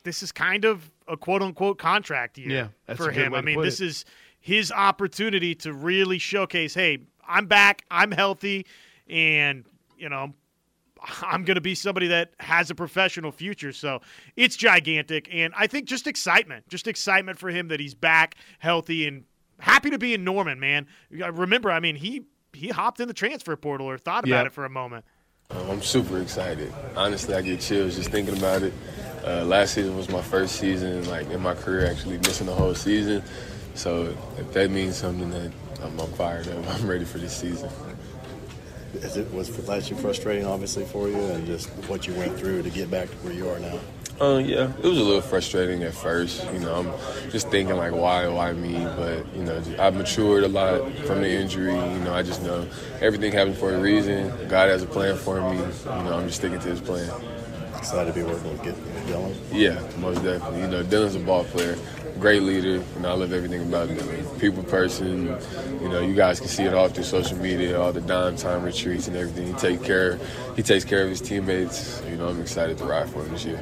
this 0.03 0.21
is 0.21 0.31
kind 0.31 0.63
of 0.63 0.91
a 1.07 1.17
quote 1.17 1.41
unquote 1.41 1.79
contract 1.79 2.37
year 2.37 2.71
Yeah, 2.87 2.95
for 2.95 3.11
him. 3.11 3.33
I 3.33 3.41
mean, 3.41 3.61
this 3.61 3.81
it. 3.81 3.87
is 3.87 4.05
his 4.45 4.71
opportunity 4.71 5.55
to 5.55 5.73
really 5.73 6.19
showcase 6.19 6.75
hey, 6.75 6.99
I'm 7.27 7.47
back, 7.47 7.83
I'm 7.89 8.11
healthy, 8.11 8.67
and, 9.09 9.65
you 9.97 10.07
know, 10.07 10.35
I'm 11.23 11.45
going 11.45 11.55
to 11.55 11.61
be 11.61 11.73
somebody 11.73 12.05
that 12.09 12.33
has 12.39 12.69
a 12.69 12.75
professional 12.75 13.31
future. 13.31 13.71
So 13.73 14.01
it's 14.35 14.55
gigantic. 14.55 15.27
And 15.31 15.51
I 15.57 15.65
think 15.65 15.87
just 15.87 16.05
excitement, 16.05 16.69
just 16.69 16.87
excitement 16.87 17.39
for 17.39 17.49
him 17.49 17.69
that 17.69 17.79
he's 17.79 17.95
back 17.95 18.35
healthy 18.59 19.07
and 19.07 19.23
happy 19.59 19.89
to 19.89 19.97
be 19.97 20.13
in 20.13 20.23
Norman, 20.23 20.59
man. 20.59 20.85
Remember, 21.09 21.71
I 21.71 21.79
mean, 21.79 21.95
he 21.95 22.25
he 22.53 22.69
hopped 22.69 22.99
in 22.99 23.07
the 23.07 23.15
transfer 23.15 23.55
portal 23.55 23.89
or 23.89 23.97
thought 23.97 24.25
about 24.25 24.41
Yeah. 24.41 24.45
it 24.45 24.53
for 24.53 24.63
a 24.63 24.69
moment. 24.69 25.05
Um, 25.49 25.69
I'm 25.71 25.81
super 25.81 26.21
excited. 26.21 26.71
Honestly, 26.95 27.33
I 27.33 27.41
get 27.41 27.61
chills 27.61 27.95
just 27.95 28.11
thinking 28.11 28.37
about 28.37 28.61
it. 28.61 28.73
Uh, 29.25 29.43
last 29.43 29.73
season 29.73 29.97
was 29.97 30.07
my 30.07 30.21
first 30.21 30.57
season, 30.57 31.03
like 31.09 31.27
in 31.31 31.41
my 31.41 31.55
career, 31.55 31.87
actually 31.87 32.17
missing 32.19 32.45
the 32.45 32.53
whole 32.53 32.75
season. 32.75 33.23
So 33.75 34.15
if 34.37 34.51
that 34.53 34.71
means 34.71 34.95
something, 34.95 35.29
then 35.29 35.53
I'm, 35.83 35.99
I'm 35.99 36.11
fired 36.13 36.47
up. 36.47 36.67
I'm 36.69 36.87
ready 36.87 37.05
for 37.05 37.17
this 37.17 37.35
season. 37.35 37.69
Is 38.95 39.17
it 39.17 39.31
was 39.33 39.67
last 39.67 39.91
year 39.91 39.99
frustrating, 39.99 40.45
obviously, 40.45 40.85
for 40.85 41.09
you, 41.09 41.17
and 41.17 41.45
just 41.45 41.67
what 41.89 42.07
you 42.07 42.13
went 42.13 42.37
through 42.39 42.63
to 42.63 42.69
get 42.69 42.89
back 42.89 43.09
to 43.09 43.15
where 43.17 43.33
you 43.33 43.49
are 43.49 43.59
now? 43.59 43.77
Uh, 44.21 44.37
yeah, 44.37 44.71
it 44.81 44.83
was 44.87 44.97
a 44.97 45.03
little 45.03 45.19
frustrating 45.21 45.83
at 45.83 45.93
first. 45.93 46.45
You 46.53 46.59
know, 46.59 46.75
I'm 46.75 47.29
just 47.31 47.49
thinking 47.49 47.75
like, 47.75 47.91
why, 47.91 48.25
why 48.29 48.53
me? 48.53 48.75
But 48.95 49.25
you 49.35 49.43
know, 49.43 49.61
I've 49.77 49.93
matured 49.95 50.45
a 50.45 50.47
lot 50.47 50.89
from 50.99 51.21
the 51.21 51.29
injury. 51.29 51.73
You 51.73 51.99
know, 51.99 52.13
I 52.13 52.23
just 52.23 52.41
know 52.41 52.65
everything 53.01 53.33
happens 53.33 53.57
for 53.57 53.73
a 53.75 53.77
reason. 53.81 54.29
God 54.47 54.69
has 54.69 54.83
a 54.83 54.85
plan 54.85 55.17
for 55.17 55.41
me. 55.51 55.57
You 55.57 56.03
know, 56.03 56.13
I'm 56.17 56.27
just 56.27 56.37
sticking 56.37 56.59
to 56.61 56.69
His 56.69 56.79
plan. 56.79 57.11
Excited 57.77 58.13
to 58.13 58.17
be 58.17 58.23
working 58.25 58.49
with, 58.53 58.63
Get- 58.63 58.77
with 58.77 59.07
Dillon. 59.07 59.35
Yeah, 59.51 59.81
most 59.99 60.23
definitely. 60.23 60.61
You 60.61 60.67
know, 60.67 60.81
Dillon's 60.83 61.15
a 61.15 61.19
ball 61.19 61.43
player, 61.43 61.75
great 62.19 62.43
leader, 62.43 62.83
and 62.95 63.05
I 63.05 63.13
love 63.13 63.33
everything 63.33 63.61
about 63.61 63.89
him. 63.89 64.39
People 64.39 64.63
person, 64.63 65.37
you 65.81 65.89
know, 65.89 65.99
you 65.99 66.15
guys 66.15 66.39
can 66.39 66.49
see 66.49 66.63
it 66.63 66.73
all 66.73 66.87
through 66.87 67.03
social 67.03 67.37
media, 67.37 67.79
all 67.79 67.91
the 67.91 68.01
dime 68.01 68.35
time 68.35 68.63
retreats 68.63 69.07
and 69.07 69.15
everything. 69.15 69.47
He 69.47 69.53
take 69.53 69.83
care, 69.83 70.19
he 70.55 70.63
takes 70.63 70.85
care 70.85 71.03
of 71.03 71.09
his 71.09 71.21
teammates. 71.21 72.01
You 72.09 72.17
know, 72.17 72.27
I'm 72.27 72.41
excited 72.41 72.77
to 72.79 72.85
ride 72.85 73.09
for 73.09 73.23
him 73.23 73.31
this 73.31 73.45
year. 73.45 73.61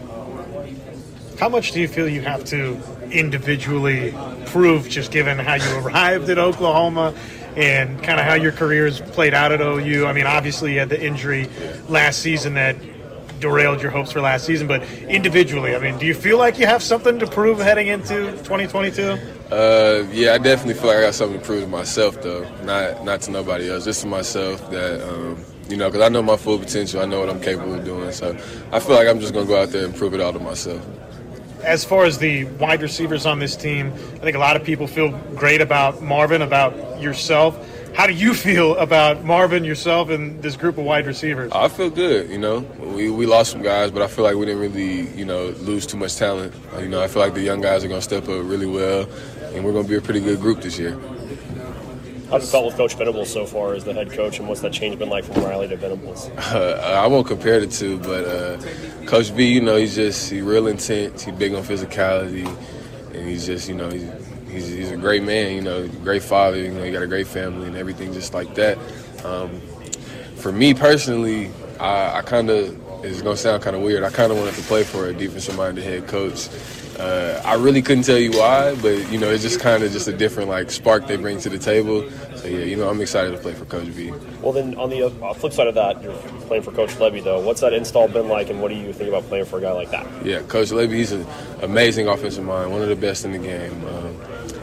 How 1.39 1.49
much 1.49 1.71
do 1.71 1.81
you 1.81 1.87
feel 1.87 2.07
you 2.07 2.21
have 2.21 2.45
to 2.45 2.79
individually 3.11 4.13
prove, 4.45 4.87
just 4.87 5.11
given 5.11 5.39
how 5.39 5.55
you 5.55 5.77
arrived 5.79 6.29
at 6.29 6.37
Oklahoma 6.37 7.13
and 7.55 8.01
kind 8.03 8.19
of 8.19 8.25
how 8.25 8.35
your 8.35 8.51
career 8.51 8.85
has 8.85 9.01
played 9.01 9.33
out 9.33 9.51
at 9.51 9.59
OU? 9.59 10.05
I 10.05 10.13
mean, 10.13 10.27
obviously 10.27 10.73
you 10.73 10.79
had 10.79 10.89
the 10.89 11.03
injury 11.03 11.49
last 11.89 12.19
season 12.19 12.53
that 12.53 12.75
derailed 13.43 13.81
your 13.81 13.91
hopes 13.91 14.11
for 14.13 14.21
last 14.21 14.45
season, 14.45 14.67
but 14.67 14.81
individually, 15.19 15.75
I 15.75 15.79
mean, 15.79 15.97
do 15.97 16.05
you 16.05 16.13
feel 16.13 16.37
like 16.37 16.57
you 16.57 16.65
have 16.65 16.81
something 16.81 17.19
to 17.19 17.27
prove 17.27 17.59
heading 17.59 17.87
into 17.87 18.31
2022? 18.43 19.17
Uh, 19.51 20.07
yeah, 20.11 20.33
I 20.33 20.37
definitely 20.37 20.75
feel 20.75 20.87
like 20.87 20.97
I 20.97 21.01
got 21.01 21.13
something 21.13 21.39
to 21.39 21.45
prove 21.45 21.61
to 21.63 21.67
myself, 21.67 22.21
though, 22.21 22.43
not 22.63 23.03
not 23.03 23.21
to 23.23 23.31
nobody 23.31 23.69
else, 23.69 23.83
just 23.83 24.01
to 24.01 24.07
myself. 24.07 24.57
That 24.71 25.07
um, 25.07 25.37
you 25.69 25.75
know, 25.75 25.89
because 25.89 26.05
I 26.05 26.09
know 26.09 26.21
my 26.23 26.37
full 26.37 26.57
potential, 26.57 27.01
I 27.01 27.05
know 27.05 27.19
what 27.19 27.29
I'm 27.29 27.41
capable 27.41 27.73
of 27.73 27.83
doing. 27.83 28.11
So 28.13 28.31
I 28.71 28.79
feel 28.79 28.95
like 28.95 29.07
I'm 29.09 29.19
just 29.19 29.33
gonna 29.33 29.45
go 29.45 29.61
out 29.61 29.69
there 29.69 29.85
and 29.85 29.93
prove 29.93 30.13
it 30.13 30.21
all 30.21 30.31
to 30.33 30.39
myself. 30.39 30.81
as 31.63 31.85
far 31.85 32.03
as 32.05 32.17
the 32.17 32.45
wide 32.59 32.81
receivers 32.81 33.25
on 33.25 33.39
this 33.39 33.55
team, 33.55 33.91
I 34.15 34.19
think 34.19 34.35
a 34.35 34.39
lot 34.39 34.55
of 34.55 34.63
people 34.63 34.87
feel 34.87 35.09
great 35.35 35.61
about 35.61 36.01
Marvin, 36.01 36.41
about 36.41 36.73
yourself. 37.01 37.55
How 37.95 38.07
do 38.07 38.13
you 38.13 38.33
feel 38.33 38.75
about 38.77 39.23
Marvin, 39.23 39.63
yourself, 39.63 40.09
and 40.09 40.41
this 40.41 40.55
group 40.55 40.77
of 40.79 40.83
wide 40.85 41.05
receivers? 41.05 41.51
I 41.53 41.67
feel 41.67 41.91
good. 41.91 42.29
You 42.29 42.39
know, 42.39 42.59
we, 42.79 43.11
we 43.11 43.27
lost 43.27 43.51
some 43.51 43.61
guys, 43.61 43.91
but 43.91 44.01
I 44.01 44.07
feel 44.07 44.23
like 44.23 44.35
we 44.35 44.45
didn't 44.47 44.61
really, 44.61 45.07
you 45.15 45.25
know, 45.25 45.49
lose 45.59 45.85
too 45.85 45.97
much 45.97 46.15
talent. 46.15 46.53
Uh, 46.73 46.79
You 46.79 46.89
know, 46.89 47.01
I 47.01 47.07
feel 47.07 47.21
like 47.21 47.35
the 47.35 47.41
young 47.41 47.61
guys 47.61 47.83
are 47.83 47.87
going 47.87 47.99
to 47.99 48.03
step 48.03 48.23
up 48.23 48.41
really 48.45 48.65
well, 48.65 49.07
and 49.53 49.63
we're 49.63 49.73
going 49.73 49.83
to 49.85 49.89
be 49.89 49.95
a 49.95 50.01
pretty 50.01 50.21
good 50.21 50.39
group 50.39 50.61
this 50.61 50.79
year. 50.79 50.99
How's 52.31 52.47
it 52.47 52.51
felt 52.51 52.65
with 52.65 52.77
Coach 52.77 52.95
Venables 52.95 53.31
so 53.31 53.45
far 53.45 53.75
as 53.75 53.83
the 53.83 53.93
head 53.93 54.11
coach, 54.11 54.39
and 54.39 54.47
what's 54.47 54.61
that 54.61 54.73
change 54.73 54.97
been 54.97 55.09
like 55.09 55.23
from 55.23 55.43
Riley 55.43 55.67
to 55.67 55.77
Venables? 55.77 56.29
Uh, 56.29 56.99
I 57.03 57.05
won't 57.05 57.27
compare 57.27 57.59
the 57.59 57.67
two, 57.67 57.99
but 57.99 58.25
uh, 58.25 59.05
Coach 59.05 59.35
B, 59.35 59.45
you 59.53 59.61
know, 59.61 59.75
he's 59.75 59.93
just 59.93 60.31
he's 60.31 60.41
real 60.41 60.65
intense. 60.65 61.23
He's 61.25 61.35
big 61.35 61.53
on 61.53 61.61
physicality, 61.61 62.47
and 63.13 63.29
he's 63.29 63.45
just, 63.45 63.69
you 63.69 63.75
know, 63.75 63.89
he's 63.91 64.09
he's, 64.53 64.67
he's 64.67 64.91
a 64.91 64.97
great 64.97 65.23
man. 65.23 65.55
You 65.55 65.61
know, 65.61 65.87
great 66.03 66.23
father. 66.23 66.57
You 66.57 66.71
know, 66.71 66.83
he 66.83 66.91
got 66.91 67.03
a 67.03 67.07
great 67.07 67.27
family 67.27 67.67
and 67.67 67.75
everything 67.75 68.13
just 68.13 68.33
like 68.33 68.53
that. 68.55 68.77
Um, 69.25 69.49
for 70.35 70.51
me 70.51 70.73
personally, 70.73 71.49
I, 71.79 72.19
I 72.19 72.21
kind 72.21 72.49
of 72.49 72.79
it's 73.03 73.21
gonna 73.21 73.35
sound 73.35 73.61
kind 73.63 73.75
of 73.75 73.81
weird. 73.81 74.03
I 74.03 74.09
kind 74.09 74.31
of 74.31 74.37
wanted 74.37 74.55
to 74.55 74.61
play 74.61 74.83
for 74.83 75.07
a 75.07 75.13
defensive-minded 75.13 75.83
head 75.83 76.07
coach, 76.07 76.47
Uh, 76.99 77.41
I 77.43 77.55
really 77.55 77.81
couldn't 77.81 78.03
tell 78.03 78.19
you 78.19 78.31
why, 78.31 78.75
but 78.75 79.11
you 79.11 79.17
know, 79.17 79.29
it's 79.29 79.41
just 79.41 79.59
kind 79.59 79.83
of 79.83 79.91
just 79.91 80.07
a 80.07 80.13
different 80.13 80.49
like 80.49 80.69
spark 80.69 81.07
they 81.07 81.17
bring 81.17 81.39
to 81.39 81.49
the 81.49 81.57
table. 81.57 82.09
So 82.35 82.47
yeah, 82.47 82.65
you 82.65 82.75
know, 82.75 82.87
I'm 82.87 83.01
excited 83.01 83.31
to 83.31 83.37
play 83.39 83.53
for 83.53 83.65
Coach 83.65 83.87
V. 83.87 84.11
Well, 84.41 84.53
then 84.53 84.75
on 84.75 84.89
the 84.89 85.03
uh, 85.03 85.33
flip 85.33 85.53
side 85.53 85.67
of 85.67 85.75
that, 85.75 86.03
you're 86.03 86.13
playing 86.47 86.61
for 86.63 86.71
Coach 86.71 86.91
Lebby, 86.95 87.23
though. 87.23 87.39
What's 87.39 87.61
that 87.61 87.73
install 87.73 88.07
been 88.07 88.27
like, 88.27 88.49
and 88.49 88.61
what 88.61 88.69
do 88.69 88.75
you 88.75 88.93
think 88.93 89.09
about 89.09 89.23
playing 89.23 89.45
for 89.45 89.57
a 89.57 89.61
guy 89.61 89.71
like 89.71 89.89
that? 89.89 90.05
Yeah, 90.23 90.41
Coach 90.43 90.69
Lebby, 90.69 90.93
he's 90.93 91.11
an 91.11 91.25
amazing 91.61 92.07
offensive 92.07 92.43
mind, 92.43 92.71
one 92.71 92.81
of 92.81 92.89
the 92.89 92.95
best 92.95 93.25
in 93.25 93.31
the 93.31 93.39
game. 93.39 93.83
Um, 93.87 94.12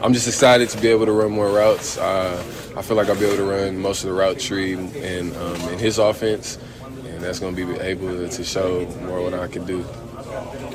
I'm 0.03 0.13
just 0.13 0.27
excited 0.27 0.67
to 0.69 0.81
be 0.81 0.87
able 0.87 1.05
to 1.05 1.11
run 1.11 1.31
more 1.31 1.49
routes. 1.49 1.97
Uh, 1.97 2.43
I 2.75 2.81
feel 2.81 2.97
like 2.97 3.07
I'll 3.07 3.19
be 3.19 3.25
able 3.25 3.37
to 3.37 3.43
run 3.43 3.77
most 3.77 4.03
of 4.03 4.09
the 4.09 4.15
route 4.15 4.39
tree 4.39 4.73
in, 4.73 5.35
um, 5.35 5.61
in 5.69 5.77
his 5.77 5.99
offense, 5.99 6.57
and 7.05 7.21
that's 7.23 7.37
going 7.37 7.55
to 7.55 7.65
be 7.65 7.79
able 7.79 8.27
to 8.27 8.43
show 8.43 8.87
more 9.05 9.21
what 9.21 9.35
I 9.35 9.47
can 9.47 9.63
do. 9.63 9.83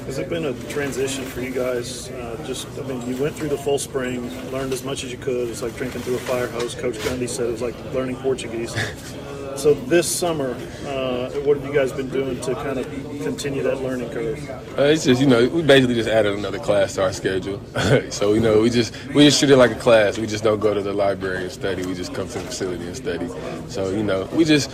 Has 0.06 0.18
it 0.18 0.28
been 0.28 0.44
a 0.44 0.54
transition 0.68 1.24
for 1.24 1.40
you 1.40 1.50
guys? 1.50 2.08
Uh, 2.10 2.40
just, 2.46 2.68
I 2.78 2.82
mean, 2.82 3.04
you 3.08 3.20
went 3.20 3.34
through 3.34 3.48
the 3.48 3.58
full 3.58 3.80
spring, 3.80 4.30
learned 4.52 4.72
as 4.72 4.84
much 4.84 5.02
as 5.02 5.10
you 5.10 5.18
could. 5.18 5.48
It's 5.48 5.62
like 5.62 5.74
drinking 5.76 6.02
through 6.02 6.16
a 6.16 6.18
fire 6.18 6.46
hose. 6.46 6.76
Coach 6.76 6.94
Gundy 6.98 7.28
said 7.28 7.48
it 7.48 7.52
was 7.52 7.62
like 7.62 7.74
learning 7.92 8.16
Portuguese. 8.16 8.76
So 9.56 9.72
this 9.72 10.06
summer, 10.06 10.50
uh, 10.86 11.30
what 11.40 11.56
have 11.56 11.64
you 11.64 11.72
guys 11.72 11.90
been 11.90 12.10
doing 12.10 12.38
to 12.42 12.54
kind 12.56 12.78
of 12.78 12.86
continue 13.22 13.62
that 13.62 13.80
learning 13.80 14.10
curve? 14.10 14.50
Uh, 14.78 14.82
it's 14.82 15.04
just 15.04 15.20
you 15.20 15.26
know 15.26 15.48
we 15.48 15.62
basically 15.62 15.94
just 15.94 16.10
added 16.10 16.34
another 16.34 16.58
class 16.58 16.94
to 16.94 17.02
our 17.02 17.12
schedule. 17.12 17.60
so 18.10 18.34
you 18.34 18.40
know 18.40 18.60
we 18.60 18.68
just 18.68 18.94
we 19.14 19.24
just 19.24 19.38
treat 19.38 19.50
it 19.50 19.56
like 19.56 19.70
a 19.70 19.76
class. 19.76 20.18
We 20.18 20.26
just 20.26 20.44
don't 20.44 20.60
go 20.60 20.74
to 20.74 20.82
the 20.82 20.92
library 20.92 21.44
and 21.44 21.52
study. 21.52 21.86
We 21.86 21.94
just 21.94 22.12
come 22.12 22.28
to 22.28 22.38
the 22.38 22.44
facility 22.44 22.86
and 22.86 22.96
study. 22.96 23.28
So 23.68 23.90
you 23.90 24.02
know 24.02 24.28
we 24.32 24.44
just 24.44 24.70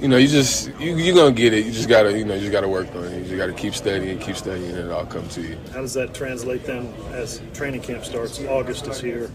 you 0.00 0.08
know, 0.08 0.16
you 0.16 0.28
just 0.28 0.68
you 0.80 0.96
you 0.96 1.14
gonna 1.14 1.32
get 1.32 1.54
it. 1.54 1.64
You 1.64 1.72
just 1.72 1.88
gotta 1.88 2.16
you 2.18 2.24
know 2.24 2.34
you 2.34 2.40
just 2.40 2.52
gotta 2.52 2.68
work 2.68 2.94
on 2.94 3.04
it. 3.04 3.18
You 3.18 3.24
just 3.24 3.36
gotta 3.36 3.52
keep 3.52 3.74
studying, 3.74 4.18
keep 4.18 4.36
studying, 4.36 4.70
and 4.70 4.78
it 4.78 4.90
all 4.90 5.06
comes 5.06 5.34
to 5.34 5.42
you. 5.42 5.58
How 5.72 5.80
does 5.80 5.94
that 5.94 6.12
translate 6.12 6.64
then 6.64 6.92
as 7.12 7.40
training 7.54 7.82
camp 7.82 8.04
starts? 8.04 8.38
August 8.44 8.86
is 8.86 9.00
here, 9.00 9.30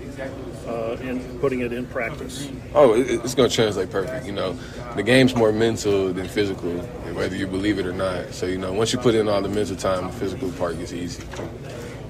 uh, 0.69 0.97
and 1.01 1.41
putting 1.41 1.62
it 1.62 1.73
in 1.73 1.86
practice. 1.88 2.49
Oh, 2.73 2.93
it's 2.93 3.34
gonna 3.34 3.49
translate 3.49 3.89
perfect. 3.89 4.25
You 4.25 4.34
know, 4.34 4.53
the 4.95 5.03
game's 5.03 5.36
more 5.36 5.51
mental 5.51 6.13
than 6.13 6.27
physical, 6.27 6.71
whether 7.13 7.36
you 7.36 7.47
believe 7.47 7.79
it 7.79 7.86
or 7.86 7.93
not. 7.93 8.34
So 8.34 8.45
you 8.45 8.58
know, 8.58 8.71
once 8.71 8.93
you 8.93 8.99
put 8.99 9.15
in 9.15 9.27
all 9.27 9.41
the 9.41 9.49
mental 9.49 9.75
time, 9.75 10.08
the 10.08 10.13
physical 10.13 10.51
part 10.53 10.77
gets 10.77 10.93
easy. 10.93 11.23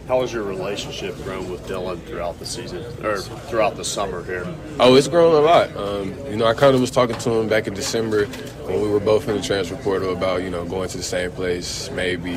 How 0.10 0.22
has 0.22 0.34
your 0.34 0.42
relationship 0.42 1.16
grown 1.24 1.52
with 1.52 1.68
Dillon 1.68 2.00
throughout 2.00 2.40
the 2.40 2.46
season 2.46 2.84
or 3.06 3.20
throughout 3.20 3.76
the 3.76 3.86
summer 3.86 4.24
here? 4.24 4.44
Oh, 4.80 4.96
it's 4.96 5.08
grown 5.08 5.36
a 5.36 5.40
lot. 5.40 5.78
Um, 5.78 6.18
you 6.32 6.36
know, 6.36 6.46
I 6.46 6.56
kind 6.56 6.74
of 6.74 6.82
was 6.82 6.90
talking 6.90 7.16
to 7.16 7.30
him 7.30 7.48
back 7.48 7.68
in 7.68 7.76
December 7.76 8.26
when 8.66 8.82
we 8.82 8.90
were 8.90 9.00
both 9.00 9.30
in 9.30 9.36
the 9.36 9.42
transfer 9.44 9.76
portal 9.76 10.12
about 10.12 10.42
you 10.42 10.50
know 10.50 10.66
going 10.66 10.90
to 10.90 10.98
the 10.98 11.04
same 11.04 11.30
place, 11.32 11.92
maybe 11.92 12.34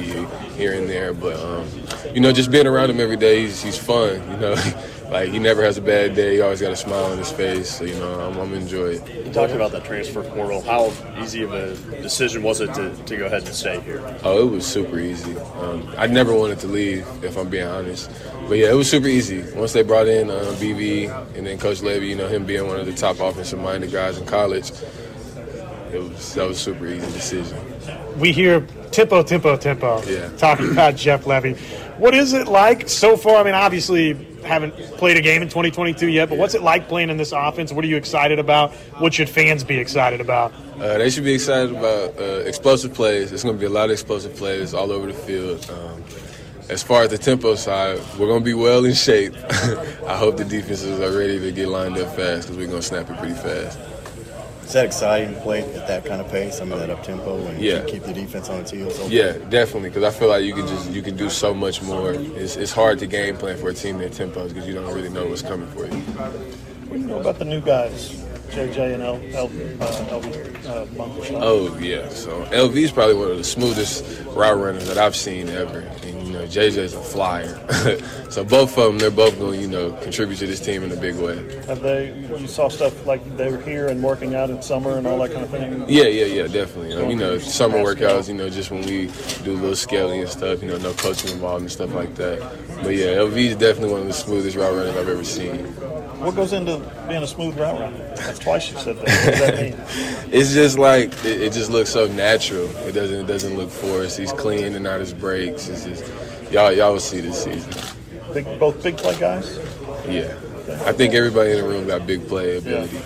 here 0.54 0.74
and 0.74 0.86
there. 0.88 1.14
But 1.14 1.40
um, 1.40 1.66
you 2.14 2.20
know, 2.20 2.30
just 2.30 2.50
being 2.50 2.66
around 2.66 2.90
him 2.90 3.00
every 3.00 3.16
day, 3.16 3.40
he's, 3.40 3.62
he's 3.62 3.78
fun. 3.78 4.20
You 4.32 4.36
know, 4.36 4.54
like 5.12 5.30
he 5.30 5.38
never 5.38 5.62
has 5.62 5.76
a 5.76 5.82
bad 5.82 6.14
day. 6.14 6.36
He 6.36 6.40
always 6.40 6.60
got 6.60 6.72
a 6.72 6.76
smile 6.76 7.04
on 7.04 7.18
his 7.18 7.30
face. 7.30 7.78
So 7.78 7.84
you 7.84 7.94
know, 7.94 8.20
I'm, 8.20 8.38
I'm 8.38 8.54
enjoying 8.54 9.02
it. 9.02 9.26
You 9.26 9.32
talked 9.32 9.52
about 9.52 9.70
that 9.72 9.84
transfer 9.84 10.22
portal. 10.22 10.62
How 10.62 10.92
easy 11.20 11.42
of 11.42 11.52
a 11.52 11.74
decision 12.00 12.42
was 12.42 12.60
it 12.60 12.72
to, 12.74 12.94
to 12.94 13.16
go 13.16 13.26
ahead 13.26 13.44
and 13.44 13.54
stay 13.54 13.80
here? 13.80 14.00
Oh, 14.24 14.48
it 14.48 14.50
was 14.50 14.66
super 14.66 14.98
easy. 14.98 15.36
Um, 15.38 15.94
I 15.98 16.06
never 16.06 16.34
wanted 16.34 16.58
to 16.60 16.66
leave, 16.66 17.06
if 17.22 17.36
I'm 17.36 17.48
being 17.48 17.66
honest. 17.66 18.10
But 18.48 18.58
yeah, 18.58 18.70
it 18.70 18.74
was 18.74 18.90
super 18.90 19.06
easy. 19.06 19.42
Once 19.52 19.72
they 19.72 19.82
brought 19.82 20.08
in 20.08 20.30
uh, 20.30 20.56
BV 20.58 21.36
and 21.36 21.46
then 21.46 21.58
Coach 21.58 21.80
Lebby, 21.80 22.08
you 22.08 22.16
know, 22.16 22.28
him 22.28 22.46
being 22.46 22.66
one 22.66 22.80
of 22.80 22.86
the 22.86 22.94
top 22.94 23.20
offensive-minded 23.20 23.92
guys 23.92 24.18
in 24.18 24.26
college, 24.26 24.72
it 25.92 25.98
was 25.98 26.34
that 26.34 26.48
was 26.48 26.56
a 26.56 26.60
super 26.60 26.86
easy 26.86 27.06
decision. 27.12 27.58
We 28.18 28.32
hear 28.32 28.62
tempo, 28.92 29.22
tempo, 29.22 29.56
tempo. 29.58 30.02
Yeah. 30.04 30.30
Talking 30.38 30.70
about 30.70 30.96
Jeff 30.96 31.24
Lebby. 31.24 31.58
What 31.98 32.14
is 32.14 32.32
it 32.32 32.48
like 32.48 32.88
so 32.88 33.16
far? 33.16 33.36
I 33.36 33.44
mean, 33.44 33.54
obviously 33.54 34.31
haven't 34.44 34.72
played 34.96 35.16
a 35.16 35.20
game 35.20 35.42
in 35.42 35.48
2022 35.48 36.08
yet, 36.08 36.28
but 36.28 36.38
what's 36.38 36.54
it 36.54 36.62
like 36.62 36.88
playing 36.88 37.10
in 37.10 37.16
this 37.16 37.32
offense? 37.32 37.72
What 37.72 37.84
are 37.84 37.88
you 37.88 37.96
excited 37.96 38.38
about? 38.38 38.72
What 38.98 39.14
should 39.14 39.28
fans 39.28 39.64
be 39.64 39.78
excited 39.78 40.20
about? 40.20 40.52
Uh, 40.78 40.98
they 40.98 41.10
should 41.10 41.24
be 41.24 41.34
excited 41.34 41.70
about 41.70 42.18
uh, 42.18 42.40
explosive 42.44 42.94
plays. 42.94 43.30
There's 43.30 43.42
going 43.44 43.56
to 43.56 43.60
be 43.60 43.66
a 43.66 43.70
lot 43.70 43.86
of 43.86 43.92
explosive 43.92 44.34
plays 44.36 44.74
all 44.74 44.90
over 44.90 45.06
the 45.06 45.12
field. 45.12 45.68
Um, 45.70 46.02
as 46.68 46.82
far 46.82 47.02
as 47.02 47.10
the 47.10 47.18
tempo 47.18 47.54
side, 47.54 48.00
we're 48.18 48.26
going 48.26 48.40
to 48.40 48.44
be 48.44 48.54
well 48.54 48.84
in 48.84 48.94
shape. 48.94 49.34
I 50.06 50.16
hope 50.16 50.36
the 50.36 50.44
defenses 50.44 51.00
are 51.00 51.16
ready 51.16 51.38
to 51.38 51.52
get 51.52 51.68
lined 51.68 51.98
up 51.98 52.16
fast 52.16 52.48
because 52.48 52.56
we're 52.56 52.66
going 52.66 52.80
to 52.80 52.86
snap 52.86 53.10
it 53.10 53.18
pretty 53.18 53.34
fast. 53.34 53.78
Is 54.72 54.74
that 54.76 54.86
exciting 54.86 55.34
to 55.34 55.40
play 55.42 55.60
at 55.74 55.86
that 55.86 56.02
kind 56.06 56.18
of 56.22 56.30
pace? 56.30 56.62
I 56.62 56.64
mean, 56.64 56.78
that 56.78 56.88
up 56.88 57.02
tempo 57.02 57.36
and 57.44 57.60
Yeah. 57.60 57.84
keep 57.84 58.04
the 58.04 58.14
defense 58.14 58.48
on 58.48 58.60
its 58.60 58.70
heels. 58.70 58.98
Yeah, 59.10 59.32
definitely. 59.50 59.90
Because 59.90 60.02
I 60.02 60.18
feel 60.18 60.28
like 60.28 60.44
you 60.44 60.54
can 60.54 60.66
just 60.66 60.90
you 60.90 61.02
can 61.02 61.14
do 61.14 61.28
so 61.28 61.52
much 61.52 61.82
more. 61.82 62.12
It's, 62.14 62.56
it's 62.56 62.72
hard 62.72 62.98
to 63.00 63.06
game 63.06 63.36
plan 63.36 63.58
for 63.58 63.68
a 63.68 63.74
team 63.74 63.98
that 63.98 64.12
tempos 64.12 64.48
because 64.48 64.66
you 64.66 64.72
don't 64.72 64.86
really 64.94 65.10
know 65.10 65.26
what's 65.26 65.42
coming 65.42 65.68
for 65.72 65.84
you. 65.84 65.92
What 65.92 66.94
do 66.94 66.98
you 67.00 67.06
know 67.06 67.20
about 67.20 67.38
the 67.38 67.44
new 67.44 67.60
guys, 67.60 68.24
JJ 68.52 68.94
and 68.94 69.02
L, 69.02 69.20
L, 69.32 69.46
uh, 69.46 70.20
LB 70.20 70.42
uh? 70.66 70.86
Oh 71.40 71.76
yeah, 71.78 72.08
so 72.10 72.44
LV 72.46 72.76
is 72.76 72.92
probably 72.92 73.14
one 73.14 73.30
of 73.30 73.38
the 73.38 73.44
smoothest 73.44 74.04
route 74.26 74.58
runners 74.58 74.86
that 74.88 74.98
I've 74.98 75.16
seen 75.16 75.48
ever, 75.48 75.78
and 75.78 76.26
you 76.26 76.32
know 76.34 76.44
JJ's 76.44 76.92
a 76.92 77.00
flyer. 77.02 77.58
so 78.30 78.44
both 78.44 78.76
of 78.76 78.84
them, 78.84 78.98
they're 78.98 79.10
both 79.10 79.38
going 79.38 79.54
to 79.54 79.60
you 79.60 79.68
know 79.68 79.92
contribute 80.02 80.36
to 80.36 80.46
this 80.46 80.60
team 80.60 80.82
in 80.82 80.92
a 80.92 80.96
big 80.96 81.16
way. 81.16 81.36
Have 81.66 81.80
they? 81.80 82.12
You 82.14 82.46
saw 82.46 82.68
stuff 82.68 83.06
like 83.06 83.24
they 83.38 83.50
were 83.50 83.60
here 83.62 83.88
and 83.88 84.02
working 84.02 84.34
out 84.34 84.50
in 84.50 84.60
summer 84.60 84.98
and 84.98 85.06
all 85.06 85.18
that 85.18 85.32
kind 85.32 85.44
of 85.44 85.50
thing. 85.50 85.84
Yeah, 85.88 86.04
yeah, 86.04 86.26
yeah, 86.26 86.46
definitely. 86.46 86.92
Um, 86.92 87.08
you 87.08 87.16
know, 87.16 87.38
summer 87.38 87.78
workouts. 87.78 88.28
You 88.28 88.34
know, 88.34 88.50
just 88.50 88.70
when 88.70 88.82
we 88.82 89.10
do 89.44 89.52
a 89.52 89.58
little 89.60 89.76
scaling 89.76 90.20
and 90.20 90.28
stuff. 90.28 90.62
You 90.62 90.68
know, 90.68 90.76
no 90.76 90.92
coaching 90.92 91.30
involved 91.30 91.62
and 91.62 91.72
stuff 91.72 91.94
like 91.94 92.14
that. 92.16 92.38
But 92.82 92.96
yeah, 92.96 93.16
LV 93.16 93.36
is 93.36 93.56
definitely 93.56 93.92
one 93.92 94.02
of 94.02 94.06
the 94.08 94.12
smoothest 94.12 94.56
route 94.56 94.74
runners 94.74 94.96
I've 94.96 95.08
ever 95.08 95.24
seen. 95.24 95.74
What 96.22 96.36
goes 96.36 96.52
into 96.52 96.78
being 97.08 97.22
a 97.22 97.26
smooth 97.26 97.58
route 97.58 97.80
runner? 97.80 97.98
That's 98.14 98.38
twice 98.38 98.70
you 98.70 98.78
said 98.78 98.96
that. 98.98 99.02
What 99.02 99.08
does 99.08 99.40
that 99.40 99.60
mean? 99.60 100.28
It's 100.32 100.54
just 100.54 100.78
like 100.78 101.12
it, 101.26 101.42
it 101.42 101.52
just 101.52 101.70
looks 101.70 101.90
so 101.90 102.06
natural. 102.06 102.64
It 102.86 102.92
doesn't 102.92 103.20
it 103.20 103.26
doesn't 103.26 103.56
look 103.56 103.68
forced. 103.68 104.18
He's 104.18 104.32
clean 104.32 104.74
and 104.74 104.82
not 104.82 105.00
his 105.00 105.12
breaks. 105.12 105.68
It's 105.68 105.84
just 105.84 106.50
y'all 106.50 106.72
y'all 106.72 106.92
will 106.92 107.00
see 107.00 107.20
this 107.20 107.44
season. 107.44 107.70
Big, 108.32 108.44
both 108.58 108.82
big 108.82 108.96
play 108.96 109.18
guys. 109.18 109.58
Yeah, 110.08 110.34
I 110.86 110.92
think 110.92 111.12
everybody 111.12 111.50
in 111.50 111.56
the 111.58 111.64
room 111.64 111.86
got 111.86 112.06
big 112.06 112.26
play 112.28 112.56
ability. 112.56 112.98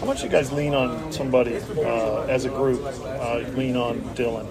How 0.00 0.06
much 0.06 0.22
you 0.22 0.30
guys 0.30 0.52
lean 0.52 0.74
on 0.74 1.12
somebody 1.12 1.56
uh, 1.56 2.22
as 2.28 2.46
a 2.46 2.50
group? 2.50 2.82
Uh, 3.04 3.40
lean 3.56 3.76
on 3.76 4.14
Dillon 4.14 4.46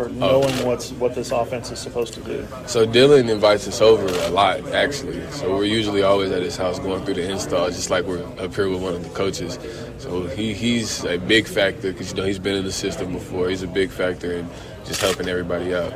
for 0.00 0.08
knowing 0.14 0.54
what's 0.64 0.92
what 0.92 1.14
this 1.14 1.30
offense 1.30 1.70
is 1.70 1.78
supposed 1.78 2.14
to 2.14 2.20
do. 2.20 2.48
So 2.66 2.86
Dillon 2.86 3.28
invites 3.28 3.68
us 3.68 3.82
over 3.82 4.06
a 4.06 4.30
lot, 4.30 4.66
actually. 4.72 5.30
So 5.30 5.54
we're 5.54 5.64
usually 5.64 6.02
always 6.02 6.30
at 6.30 6.42
his 6.42 6.56
house 6.56 6.78
going 6.78 7.04
through 7.04 7.14
the 7.14 7.30
install, 7.30 7.68
just 7.68 7.90
like 7.90 8.06
we're 8.06 8.24
up 8.38 8.54
here 8.54 8.70
with 8.70 8.80
one 8.80 8.94
of 8.94 9.02
the 9.02 9.10
coaches. 9.10 9.58
So 9.98 10.26
he, 10.26 10.54
he's 10.54 11.04
a 11.04 11.18
big 11.18 11.46
factor 11.46 11.92
because 11.92 12.12
you 12.12 12.16
know 12.16 12.24
he's 12.24 12.38
been 12.38 12.56
in 12.56 12.64
the 12.64 12.72
system 12.72 13.12
before. 13.12 13.50
He's 13.50 13.62
a 13.62 13.66
big 13.66 13.90
factor 13.90 14.32
in 14.32 14.48
just 14.86 15.02
helping 15.02 15.28
everybody 15.28 15.74
out. 15.74 15.92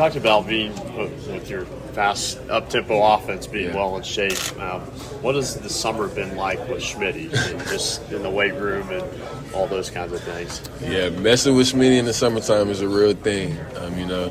You 0.00 0.06
talked 0.06 0.16
about 0.16 0.48
being 0.48 0.72
with 0.96 1.50
your 1.50 1.66
fast 1.92 2.38
up 2.48 2.70
tempo 2.70 3.02
offense 3.02 3.46
being 3.46 3.74
well 3.74 3.98
in 3.98 4.02
shape. 4.02 4.58
Um, 4.58 4.80
what 5.20 5.34
has 5.34 5.56
the 5.56 5.68
summer 5.68 6.08
been 6.08 6.36
like 6.36 6.58
with 6.70 6.82
Schmitty, 6.82 7.30
just 7.68 8.10
in 8.10 8.22
the 8.22 8.30
weight 8.30 8.54
room 8.54 8.88
and 8.88 9.04
all 9.52 9.66
those 9.66 9.90
kinds 9.90 10.14
of 10.14 10.22
things? 10.22 10.62
Yeah, 10.80 11.10
messing 11.10 11.54
with 11.54 11.70
Schmitty 11.70 11.98
in 11.98 12.06
the 12.06 12.14
summertime 12.14 12.70
is 12.70 12.80
a 12.80 12.88
real 12.88 13.12
thing. 13.12 13.58
Um, 13.76 13.98
you 13.98 14.06
know, 14.06 14.30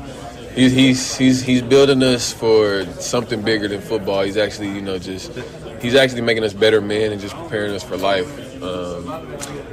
he's 0.56 0.72
he's 0.72 1.16
he's 1.16 1.40
he's 1.40 1.62
building 1.62 2.02
us 2.02 2.32
for 2.32 2.84
something 2.98 3.40
bigger 3.40 3.68
than 3.68 3.80
football. 3.80 4.22
He's 4.22 4.38
actually, 4.38 4.70
you 4.70 4.82
know, 4.82 4.98
just 4.98 5.30
he's 5.80 5.94
actually 5.94 6.22
making 6.22 6.42
us 6.42 6.52
better 6.52 6.80
men 6.80 7.12
and 7.12 7.20
just 7.20 7.36
preparing 7.36 7.72
us 7.76 7.84
for 7.84 7.96
life. 7.96 8.26
Um, 8.60 9.08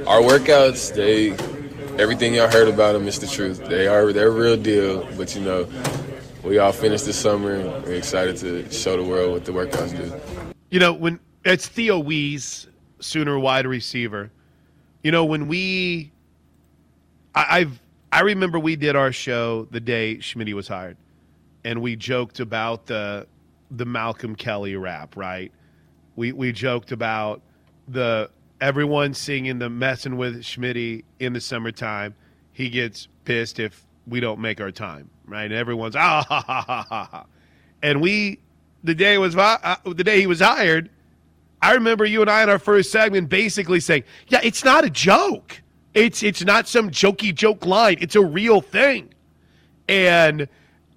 our 0.06 0.20
workouts, 0.20 0.94
they 0.94 1.30
everything 1.98 2.34
y'all 2.34 2.50
heard 2.50 2.68
about 2.68 2.92
them 2.92 3.08
is 3.08 3.18
the 3.18 3.26
truth. 3.26 3.64
They 3.66 3.86
are 3.86 4.12
they're 4.12 4.30
real 4.30 4.56
deal. 4.56 5.06
But 5.16 5.34
you 5.34 5.42
know, 5.42 5.68
we 6.42 6.58
all 6.58 6.72
finished 6.72 7.04
the 7.04 7.12
summer 7.12 7.54
and 7.54 7.84
we're 7.84 7.94
excited 7.94 8.36
to 8.38 8.70
show 8.70 8.96
the 8.96 9.08
world 9.08 9.32
what 9.32 9.44
the 9.44 9.52
workouts 9.52 9.96
do. 9.96 10.52
You 10.70 10.80
know, 10.80 10.92
when 10.92 11.20
it's 11.44 11.66
Theo 11.66 11.98
Wease, 11.98 12.66
Sooner 13.00 13.38
wide 13.38 13.66
receiver. 13.66 14.30
You 15.04 15.12
know, 15.12 15.24
when 15.24 15.46
we, 15.46 16.10
I, 17.34 17.60
I've, 17.60 17.80
I 18.10 18.22
remember 18.22 18.58
we 18.58 18.74
did 18.74 18.96
our 18.96 19.12
show 19.12 19.68
the 19.70 19.78
day 19.78 20.16
Schmitty 20.16 20.52
was 20.52 20.66
hired, 20.66 20.96
and 21.62 21.80
we 21.80 21.94
joked 21.94 22.40
about 22.40 22.86
the, 22.86 23.28
the 23.70 23.84
Malcolm 23.84 24.34
Kelly 24.34 24.74
rap, 24.74 25.16
right? 25.16 25.52
We 26.16 26.32
we 26.32 26.50
joked 26.50 26.90
about 26.90 27.42
the 27.86 28.30
everyone 28.60 29.14
singing 29.14 29.58
the 29.58 29.70
messing 29.70 30.16
with 30.16 30.42
Schmitty 30.42 31.04
in 31.18 31.32
the 31.32 31.40
summertime. 31.40 32.14
He 32.52 32.68
gets 32.70 33.08
pissed 33.24 33.58
if 33.58 33.86
we 34.06 34.20
don't 34.20 34.40
make 34.40 34.60
our 34.60 34.70
time, 34.70 35.10
right? 35.26 35.44
And 35.44 35.54
everyone's 35.54 35.96
ah 35.96 36.24
ha 36.28 36.40
ha 36.46 36.64
ha 36.66 37.08
ha. 37.10 37.26
And 37.82 38.00
we, 38.00 38.40
the 38.82 38.94
day 38.94 39.18
was 39.18 39.36
uh, 39.36 39.76
the 39.84 40.04
day 40.04 40.20
he 40.20 40.26
was 40.26 40.40
hired. 40.40 40.90
I 41.60 41.74
remember 41.74 42.04
you 42.04 42.20
and 42.20 42.30
I 42.30 42.42
in 42.42 42.48
our 42.48 42.58
first 42.58 42.90
segment 42.90 43.28
basically 43.28 43.80
saying, 43.80 44.04
"Yeah, 44.28 44.40
it's 44.42 44.64
not 44.64 44.84
a 44.84 44.90
joke. 44.90 45.60
It's 45.94 46.22
it's 46.22 46.44
not 46.44 46.68
some 46.68 46.90
jokey 46.90 47.34
joke 47.34 47.66
line. 47.66 47.96
It's 48.00 48.16
a 48.16 48.24
real 48.24 48.60
thing." 48.60 49.12
And 49.88 50.48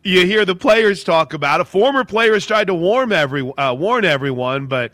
you 0.03 0.25
hear 0.25 0.45
the 0.45 0.55
players 0.55 1.03
talk 1.03 1.33
about 1.33 1.61
it. 1.61 1.65
Former 1.65 2.03
players 2.03 2.45
tried 2.45 2.67
to 2.67 2.73
warn 2.73 3.11
every 3.11 3.51
uh, 3.57 3.73
warn 3.73 4.05
everyone, 4.05 4.67
but 4.67 4.91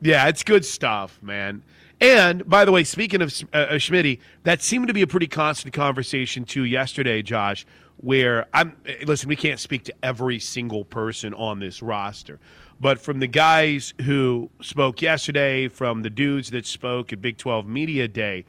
yeah, 0.00 0.28
it's 0.28 0.42
good 0.42 0.64
stuff, 0.64 1.18
man. 1.22 1.62
And 2.00 2.48
by 2.48 2.64
the 2.64 2.72
way, 2.72 2.84
speaking 2.84 3.22
of 3.22 3.28
uh, 3.52 3.66
Schmitty, 3.72 4.20
that 4.44 4.62
seemed 4.62 4.86
to 4.86 4.94
be 4.94 5.02
a 5.02 5.06
pretty 5.06 5.26
constant 5.26 5.74
conversation 5.74 6.44
too 6.44 6.64
yesterday, 6.64 7.22
Josh. 7.22 7.66
Where 7.96 8.46
I'm 8.54 8.76
listen, 9.04 9.28
we 9.28 9.34
can't 9.34 9.58
speak 9.58 9.82
to 9.84 9.94
every 10.04 10.38
single 10.38 10.84
person 10.84 11.34
on 11.34 11.58
this 11.58 11.82
roster, 11.82 12.38
but 12.80 13.00
from 13.00 13.18
the 13.18 13.26
guys 13.26 13.92
who 14.02 14.50
spoke 14.62 15.02
yesterday, 15.02 15.66
from 15.66 16.02
the 16.02 16.10
dudes 16.10 16.50
that 16.50 16.64
spoke 16.64 17.12
at 17.12 17.20
Big 17.20 17.38
12 17.38 17.66
Media 17.66 18.06
Day, 18.06 18.44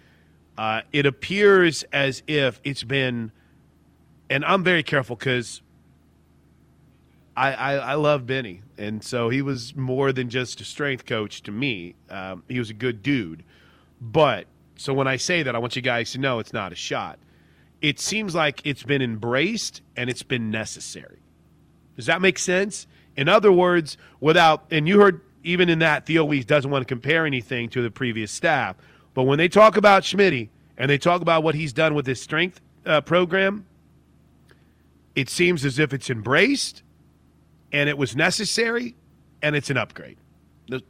uh, 0.56 0.82
it 0.94 1.08
appears 1.08 1.84
as 1.92 2.22
if 2.28 2.62
it's 2.64 2.84
been, 2.84 3.32
and 4.30 4.46
I'm 4.46 4.64
very 4.64 4.84
careful 4.84 5.16
because 5.16 5.64
I, 7.40 7.54
I, 7.54 7.74
I, 7.76 7.94
love 7.94 8.28
Benny, 8.28 8.62
and 8.78 9.02
so 9.02 9.30
he 9.30 9.42
was 9.42 9.74
more 9.74 10.12
than 10.12 10.30
just 10.30 10.60
a 10.60 10.66
strength 10.66 11.06
coach 11.06 11.42
to 11.44 11.54
me. 11.54 11.96
Um, 12.10 12.44
he 12.50 12.60
was 12.60 12.70
a 12.70 12.74
good 12.74 13.02
dude, 13.02 13.46
but 14.02 14.46
so 14.76 14.94
when 14.94 15.08
I 15.08 15.16
say 15.16 15.44
that, 15.44 15.56
I 15.56 15.60
want 15.60 15.78
you 15.78 15.82
guys 15.82 16.12
to 16.12 16.18
know 16.18 16.40
it's 16.40 16.52
not 16.52 16.74
a 16.74 16.76
shot. 16.76 17.18
It 17.82 17.98
seems 17.98 18.36
like 18.36 18.60
it's 18.66 18.84
been 18.84 19.02
embraced 19.02 19.82
and 19.96 20.10
it's 20.10 20.22
been 20.22 20.52
necessary. 20.52 21.20
Does 21.96 22.08
that 22.08 22.22
make 22.22 22.38
sense? 22.38 22.88
In 23.16 23.30
other 23.30 23.54
words, 23.54 23.96
without 24.20 24.66
and 24.70 24.86
you 24.86 25.00
heard 25.00 25.22
even 25.46 25.70
in 25.70 25.80
that 25.80 26.06
Theo 26.08 26.26
Wease 26.26 26.44
doesn't 26.44 26.70
want 26.70 26.86
to 26.86 26.94
compare 26.94 27.26
anything 27.26 27.70
to 27.70 27.82
the 27.82 27.90
previous 27.90 28.34
staff, 28.34 28.76
but 29.14 29.24
when 29.24 29.38
they 29.38 29.48
talk 29.48 29.78
about 29.78 30.04
Schmitty 30.04 30.50
and 30.78 30.92
they 30.92 30.98
talk 30.98 31.22
about 31.22 31.44
what 31.44 31.56
he's 31.56 31.72
done 31.72 31.96
with 31.96 32.06
his 32.06 32.22
strength 32.22 32.60
uh, 32.86 33.00
program, 33.00 33.66
it 35.16 35.30
seems 35.30 35.64
as 35.64 35.80
if 35.80 35.94
it's 35.94 36.10
embraced 36.10 36.84
and 37.72 37.90
it 37.90 37.98
was 37.98 38.16
necessary, 38.16 38.96
and 39.42 39.56
it's 39.56 39.70
an 39.70 39.78
upgrade. 39.78 40.18
Does 40.68 40.82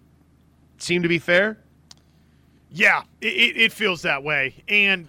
seem 0.77 1.03
to 1.03 1.09
be 1.09 1.19
fair? 1.19 1.57
Yeah, 2.71 3.03
it, 3.21 3.57
it 3.57 3.71
feels 3.73 4.03
that 4.03 4.23
way. 4.23 4.63
And, 4.67 5.07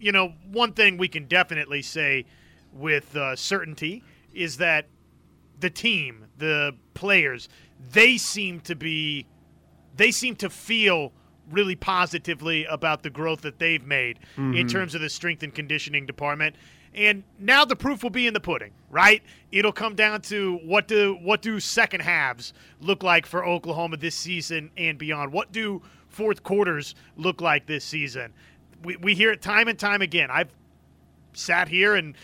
you 0.00 0.12
know, 0.12 0.32
one 0.50 0.72
thing 0.72 0.96
we 0.96 1.08
can 1.08 1.26
definitely 1.26 1.82
say 1.82 2.24
with 2.72 3.14
uh, 3.16 3.36
certainty 3.36 4.02
is 4.32 4.56
that 4.58 4.86
the 5.60 5.70
team, 5.70 6.24
the 6.38 6.74
players, 6.94 7.48
they 7.92 8.16
seem 8.16 8.60
to 8.60 8.74
be, 8.74 9.26
they 9.94 10.10
seem 10.10 10.36
to 10.36 10.48
feel 10.48 11.12
really 11.50 11.76
positively 11.76 12.64
about 12.64 13.02
the 13.02 13.10
growth 13.10 13.42
that 13.42 13.58
they've 13.58 13.84
made 13.84 14.18
mm-hmm. 14.36 14.54
in 14.54 14.66
terms 14.66 14.94
of 14.94 15.00
the 15.00 15.10
strength 15.10 15.42
and 15.42 15.54
conditioning 15.54 16.06
department. 16.06 16.56
And 16.94 17.22
now 17.38 17.64
the 17.64 17.76
proof 17.76 18.02
will 18.02 18.10
be 18.10 18.26
in 18.26 18.34
the 18.34 18.40
pudding, 18.40 18.72
right? 18.90 19.22
It'll 19.50 19.72
come 19.72 19.94
down 19.94 20.20
to 20.22 20.58
what 20.64 20.88
do 20.88 21.18
what 21.22 21.40
do 21.40 21.58
second 21.58 22.00
halves 22.00 22.52
look 22.80 23.02
like 23.02 23.24
for 23.24 23.44
Oklahoma 23.44 23.96
this 23.96 24.14
season 24.14 24.70
and 24.76 24.98
beyond. 24.98 25.32
What 25.32 25.52
do 25.52 25.82
fourth 26.08 26.42
quarters 26.42 26.94
look 27.16 27.40
like 27.40 27.66
this 27.66 27.84
season? 27.84 28.32
We, 28.84 28.96
we 28.96 29.14
hear 29.14 29.32
it 29.32 29.40
time 29.40 29.68
and 29.68 29.78
time 29.78 30.02
again. 30.02 30.30
I've 30.30 30.52
sat 31.32 31.68
here 31.68 31.94
and 31.94 32.14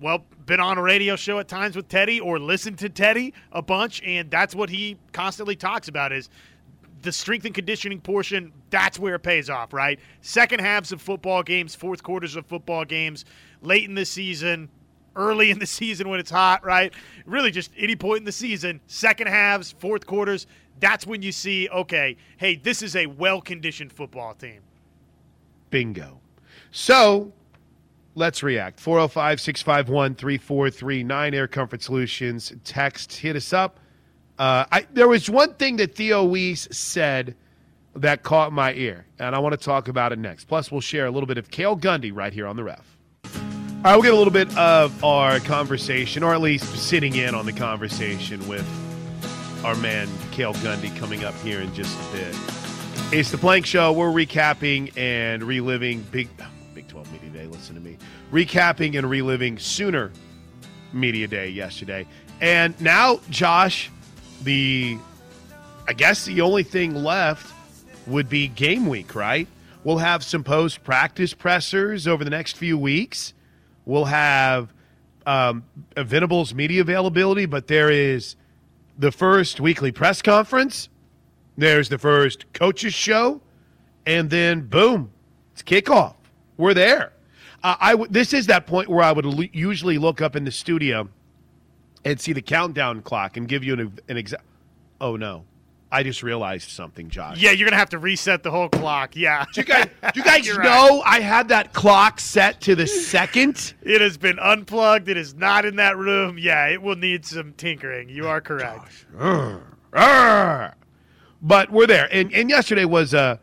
well, 0.00 0.24
been 0.46 0.60
on 0.60 0.78
a 0.78 0.82
radio 0.82 1.16
show 1.16 1.38
at 1.38 1.48
times 1.48 1.74
with 1.74 1.88
Teddy 1.88 2.20
or 2.20 2.38
listened 2.38 2.78
to 2.78 2.88
Teddy 2.88 3.34
a 3.50 3.62
bunch, 3.62 4.00
and 4.02 4.30
that's 4.30 4.54
what 4.54 4.70
he 4.70 4.96
constantly 5.12 5.56
talks 5.56 5.88
about 5.88 6.12
is 6.12 6.28
the 7.02 7.12
strength 7.12 7.44
and 7.44 7.54
conditioning 7.54 8.00
portion, 8.00 8.52
that's 8.70 8.98
where 8.98 9.14
it 9.14 9.20
pays 9.20 9.48
off, 9.50 9.72
right? 9.72 9.98
Second 10.20 10.60
halves 10.60 10.92
of 10.92 11.00
football 11.00 11.42
games, 11.42 11.74
fourth 11.74 12.02
quarters 12.02 12.36
of 12.36 12.46
football 12.46 12.84
games, 12.84 13.24
late 13.62 13.84
in 13.84 13.94
the 13.94 14.04
season, 14.04 14.68
early 15.16 15.50
in 15.50 15.58
the 15.58 15.66
season 15.80 16.08
when 16.08 16.20
it's 16.20 16.30
hot, 16.30 16.64
right? 16.64 16.92
Really 17.26 17.50
just 17.50 17.70
any 17.76 17.96
point 17.96 18.20
in 18.20 18.24
the 18.24 18.32
season, 18.32 18.80
second 18.86 19.28
halves, 19.28 19.72
fourth 19.72 20.06
quarters, 20.06 20.46
that's 20.80 21.06
when 21.06 21.22
you 21.22 21.32
see, 21.32 21.68
okay, 21.70 22.16
hey, 22.36 22.56
this 22.56 22.82
is 22.82 22.96
a 22.96 23.06
well 23.06 23.40
conditioned 23.40 23.92
football 23.92 24.34
team. 24.34 24.60
Bingo. 25.70 26.20
So 26.70 27.32
let's 28.14 28.42
react. 28.42 28.80
405 28.80 29.40
651 29.40 30.14
3439 30.14 31.34
Air 31.34 31.48
Comfort 31.48 31.82
Solutions. 31.82 32.52
Text, 32.64 33.12
hit 33.12 33.36
us 33.36 33.52
up. 33.52 33.80
Uh, 34.38 34.64
I, 34.70 34.86
there 34.92 35.08
was 35.08 35.28
one 35.28 35.54
thing 35.54 35.76
that 35.78 35.96
Theo 35.96 36.24
Wease 36.24 36.68
said 36.70 37.34
that 37.96 38.22
caught 38.22 38.52
my 38.52 38.72
ear, 38.74 39.04
and 39.18 39.34
I 39.34 39.40
want 39.40 39.58
to 39.58 39.64
talk 39.64 39.88
about 39.88 40.12
it 40.12 40.18
next. 40.18 40.44
Plus, 40.44 40.70
we'll 40.70 40.80
share 40.80 41.06
a 41.06 41.10
little 41.10 41.26
bit 41.26 41.38
of 41.38 41.50
Cale 41.50 41.76
Gundy 41.76 42.14
right 42.14 42.32
here 42.32 42.46
on 42.46 42.54
the 42.54 42.62
ref. 42.62 42.96
All 43.24 43.32
right, 43.84 43.94
we'll 43.94 44.02
get 44.02 44.14
a 44.14 44.16
little 44.16 44.32
bit 44.32 44.56
of 44.56 45.02
our 45.02 45.40
conversation, 45.40 46.22
or 46.22 46.34
at 46.34 46.40
least 46.40 46.64
sitting 46.76 47.16
in 47.16 47.34
on 47.34 47.46
the 47.46 47.52
conversation 47.52 48.46
with 48.48 48.66
our 49.64 49.74
man 49.76 50.08
Cale 50.30 50.54
Gundy 50.54 50.96
coming 50.96 51.24
up 51.24 51.34
here 51.40 51.60
in 51.60 51.74
just 51.74 51.98
a 51.98 52.12
bit. 52.12 52.36
It's 53.10 53.30
the 53.30 53.38
Plank 53.38 53.66
Show. 53.66 53.92
We're 53.92 54.10
recapping 54.10 54.96
and 54.96 55.42
reliving 55.42 56.02
Big 56.12 56.28
Big 56.74 56.86
12 56.86 57.12
Media 57.12 57.30
Day. 57.30 57.46
Listen 57.46 57.74
to 57.74 57.80
me. 57.80 57.96
Recapping 58.30 58.96
and 58.96 59.08
reliving 59.10 59.58
Sooner 59.58 60.12
Media 60.92 61.26
Day 61.26 61.48
yesterday. 61.48 62.06
And 62.40 62.80
now, 62.80 63.20
Josh, 63.30 63.90
the 64.42 64.98
I 65.86 65.92
guess 65.94 66.24
the 66.26 66.40
only 66.42 66.62
thing 66.62 66.94
left 66.94 67.52
would 68.06 68.28
be 68.28 68.48
game 68.48 68.86
week, 68.86 69.14
right? 69.14 69.48
We'll 69.84 69.98
have 69.98 70.22
some 70.22 70.44
post 70.44 70.84
practice 70.84 71.32
pressers 71.32 72.06
over 72.06 72.24
the 72.24 72.30
next 72.30 72.56
few 72.56 72.76
weeks. 72.76 73.32
We'll 73.86 74.06
have 74.06 74.72
um, 75.24 75.64
Venables 75.96 76.52
media 76.54 76.82
availability, 76.82 77.46
but 77.46 77.68
there 77.68 77.90
is 77.90 78.36
the 78.98 79.12
first 79.12 79.60
weekly 79.60 79.92
press 79.92 80.20
conference. 80.20 80.88
There's 81.56 81.88
the 81.88 81.98
first 81.98 82.52
coaches 82.52 82.94
show, 82.94 83.40
and 84.04 84.28
then 84.30 84.62
boom, 84.62 85.10
it's 85.52 85.62
kickoff. 85.62 86.14
We're 86.56 86.74
there. 86.74 87.12
Uh, 87.62 87.76
I 87.80 87.90
w- 87.92 88.10
this 88.10 88.32
is 88.32 88.46
that 88.46 88.66
point 88.66 88.88
where 88.88 89.02
I 89.02 89.12
would 89.12 89.26
l- 89.26 89.42
usually 89.52 89.98
look 89.98 90.20
up 90.20 90.36
in 90.36 90.44
the 90.44 90.52
studio 90.52 91.08
and 92.04 92.20
see 92.20 92.32
the 92.32 92.42
countdown 92.42 93.02
clock 93.02 93.36
and 93.36 93.48
give 93.48 93.64
you 93.64 93.74
an, 93.74 93.98
an 94.08 94.16
exact. 94.16 94.44
Oh 95.00 95.16
no, 95.16 95.44
I 95.90 96.02
just 96.02 96.22
realized 96.22 96.70
something, 96.70 97.08
Josh. 97.08 97.40
Yeah, 97.40 97.52
you're 97.52 97.68
gonna 97.68 97.78
have 97.78 97.90
to 97.90 97.98
reset 97.98 98.42
the 98.42 98.50
whole 98.50 98.68
clock. 98.68 99.16
Yeah. 99.16 99.44
Do 99.54 99.60
you 99.60 99.64
guys, 99.64 99.86
do 100.12 100.20
you 100.20 100.24
guys 100.24 100.46
know 100.48 101.00
right. 101.00 101.02
I 101.06 101.20
had 101.20 101.48
that 101.48 101.72
clock 101.72 102.20
set 102.20 102.60
to 102.62 102.74
the 102.74 102.86
second? 102.86 103.74
It 103.82 104.02
has 104.02 104.18
been 104.18 104.38
unplugged. 104.38 105.08
It 105.08 105.16
is 105.16 105.34
not 105.34 105.64
in 105.64 105.76
that 105.76 105.96
room. 105.96 106.36
Yeah, 106.38 106.66
it 106.68 106.82
will 106.82 106.96
need 106.96 107.24
some 107.24 107.54
tinkering. 107.54 108.10
You 108.10 108.28
are 108.28 108.40
correct. 108.40 109.06
But 111.40 111.70
we're 111.70 111.86
there, 111.86 112.08
and 112.12 112.32
and 112.34 112.50
yesterday 112.50 112.84
was 112.84 113.14
a 113.14 113.40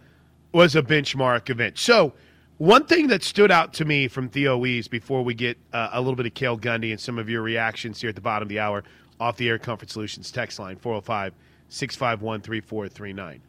was 0.52 0.76
a 0.76 0.84
benchmark 0.84 1.50
event. 1.50 1.78
So 1.78 2.14
one 2.58 2.86
thing 2.86 3.08
that 3.08 3.24
stood 3.24 3.52
out 3.52 3.74
to 3.74 3.86
me 3.86 4.08
from 4.08 4.30
Theo 4.30 4.58
Wease 4.58 4.88
before 4.88 5.24
we 5.24 5.34
get 5.34 5.58
uh, 5.74 5.90
a 5.92 6.00
little 6.00 6.16
bit 6.16 6.26
of 6.26 6.34
Cale 6.34 6.58
Gundy 6.58 6.92
and 6.92 7.00
some 7.00 7.20
of 7.20 7.30
your 7.30 7.42
reactions 7.42 8.00
here 8.00 8.10
at 8.10 8.16
the 8.16 8.22
bottom 8.22 8.44
of 8.44 8.50
the 8.50 8.60
hour 8.60 8.84
off 9.20 9.38
the 9.38 9.50
Air 9.50 9.60
Comfort 9.60 9.90
Solutions 9.90 10.32
text 10.32 10.60
line 10.60 10.78
405 10.78 11.34
651 11.70 12.42
3439. 12.42 13.42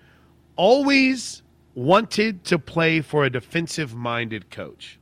Always 0.57 1.42
wanted 1.75 2.45
to 2.45 2.59
play 2.59 3.01
for 3.01 3.25
a 3.25 3.31
defensive 3.31 3.95
minded 3.95 4.51
coach. 4.51 4.99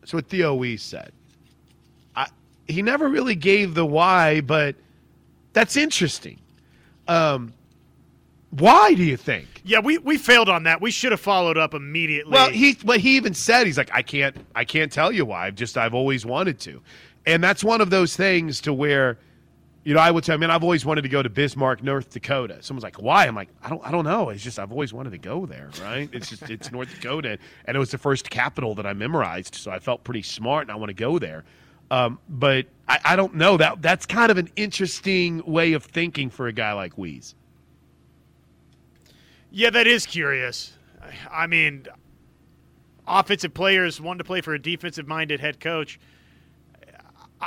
That's 0.00 0.12
what 0.12 0.26
Theo 0.28 0.54
Wease 0.54 0.82
said. 0.82 1.12
I, 2.16 2.26
he 2.66 2.82
never 2.82 3.08
really 3.08 3.36
gave 3.36 3.74
the 3.74 3.86
why, 3.86 4.40
but 4.40 4.74
that's 5.52 5.76
interesting. 5.76 6.38
Um, 7.08 7.54
why 8.52 8.92
do 8.92 9.02
you 9.02 9.16
think? 9.16 9.62
Yeah, 9.64 9.80
we, 9.80 9.96
we 9.96 10.18
failed 10.18 10.50
on 10.50 10.64
that. 10.64 10.82
We 10.82 10.90
should 10.90 11.12
have 11.12 11.20
followed 11.20 11.56
up 11.56 11.72
immediately. 11.72 12.32
Well, 12.32 12.50
he 12.50 12.76
but 12.84 13.00
he 13.00 13.16
even 13.16 13.32
said 13.32 13.66
he's 13.66 13.78
like 13.78 13.90
I 13.94 14.02
can't 14.02 14.36
I 14.54 14.64
can't 14.64 14.92
tell 14.92 15.10
you 15.10 15.24
why. 15.24 15.46
I've 15.46 15.54
just 15.54 15.78
I've 15.78 15.94
always 15.94 16.26
wanted 16.26 16.60
to, 16.60 16.82
and 17.24 17.42
that's 17.42 17.64
one 17.64 17.80
of 17.80 17.88
those 17.88 18.14
things 18.14 18.60
to 18.62 18.74
where, 18.74 19.18
you 19.84 19.94
know, 19.94 20.00
I 20.00 20.10
would 20.10 20.22
tell. 20.24 20.34
I 20.34 20.36
mean, 20.36 20.50
I've 20.50 20.62
always 20.62 20.84
wanted 20.84 21.00
to 21.02 21.08
go 21.08 21.22
to 21.22 21.30
Bismarck, 21.30 21.82
North 21.82 22.10
Dakota. 22.10 22.58
Someone's 22.60 22.84
like, 22.84 23.00
why? 23.00 23.26
I'm 23.26 23.34
like, 23.34 23.48
I 23.62 23.70
don't 23.70 23.80
I 23.86 23.90
don't 23.90 24.04
know. 24.04 24.28
It's 24.28 24.42
just 24.42 24.58
I've 24.58 24.70
always 24.70 24.92
wanted 24.92 25.10
to 25.10 25.18
go 25.18 25.46
there, 25.46 25.70
right? 25.80 26.10
It's 26.12 26.28
just 26.28 26.50
it's 26.50 26.70
North 26.70 26.90
Dakota, 26.94 27.38
and 27.64 27.74
it 27.74 27.80
was 27.80 27.90
the 27.90 27.98
first 27.98 28.28
capital 28.28 28.74
that 28.74 28.84
I 28.84 28.92
memorized, 28.92 29.54
so 29.54 29.70
I 29.70 29.78
felt 29.78 30.04
pretty 30.04 30.22
smart, 30.22 30.64
and 30.64 30.72
I 30.72 30.74
want 30.74 30.90
to 30.90 30.94
go 30.94 31.18
there. 31.18 31.44
Um, 31.90 32.18
but 32.28 32.66
I, 32.86 32.98
I 33.02 33.16
don't 33.16 33.34
know 33.34 33.56
that 33.56 33.80
that's 33.80 34.04
kind 34.04 34.30
of 34.30 34.36
an 34.36 34.50
interesting 34.56 35.42
way 35.46 35.72
of 35.72 35.84
thinking 35.84 36.28
for 36.28 36.48
a 36.48 36.52
guy 36.52 36.74
like 36.74 36.98
Wease. 36.98 37.34
Yeah, 39.52 39.68
that 39.70 39.86
is 39.86 40.06
curious. 40.06 40.72
I 41.30 41.46
mean, 41.46 41.86
offensive 43.06 43.52
players 43.52 44.00
want 44.00 44.18
to 44.18 44.24
play 44.24 44.40
for 44.40 44.54
a 44.54 44.58
defensive 44.58 45.06
minded 45.06 45.40
head 45.40 45.60
coach. 45.60 46.00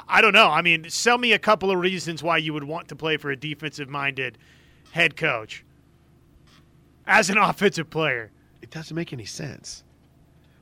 I 0.07 0.21
don't 0.21 0.33
know. 0.33 0.49
I 0.49 0.61
mean, 0.61 0.89
sell 0.89 1.17
me 1.17 1.33
a 1.33 1.39
couple 1.39 1.71
of 1.71 1.79
reasons 1.79 2.21
why 2.21 2.37
you 2.37 2.53
would 2.53 2.65
want 2.65 2.89
to 2.89 2.95
play 2.95 3.17
for 3.17 3.31
a 3.31 3.35
defensive 3.35 3.89
minded 3.89 4.37
head 4.91 5.15
coach 5.15 5.65
as 7.07 7.29
an 7.29 7.37
offensive 7.39 7.89
player. 7.89 8.31
It 8.61 8.69
doesn't 8.69 8.95
make 8.95 9.11
any 9.11 9.25
sense. 9.25 9.83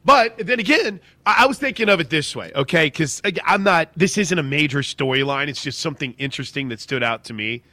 But 0.06 0.38
then 0.38 0.60
again, 0.60 1.00
I 1.26 1.46
was 1.46 1.58
thinking 1.58 1.90
of 1.90 2.00
it 2.00 2.10
this 2.10 2.36
way, 2.36 2.52
okay? 2.56 2.86
Because 2.88 3.22
I'm 3.46 3.64
not. 3.64 3.90
This 3.96 4.18
isn't 4.18 4.38
a 4.38 4.44
major 4.44 4.80
storyline. 4.80 5.48
It's 5.48 5.64
just 5.64 5.80
something 5.80 6.14
interesting 6.18 6.70
that 6.70 6.80
stood 6.82 7.04
out 7.04 7.24
to 7.26 7.34
me. 7.34 7.64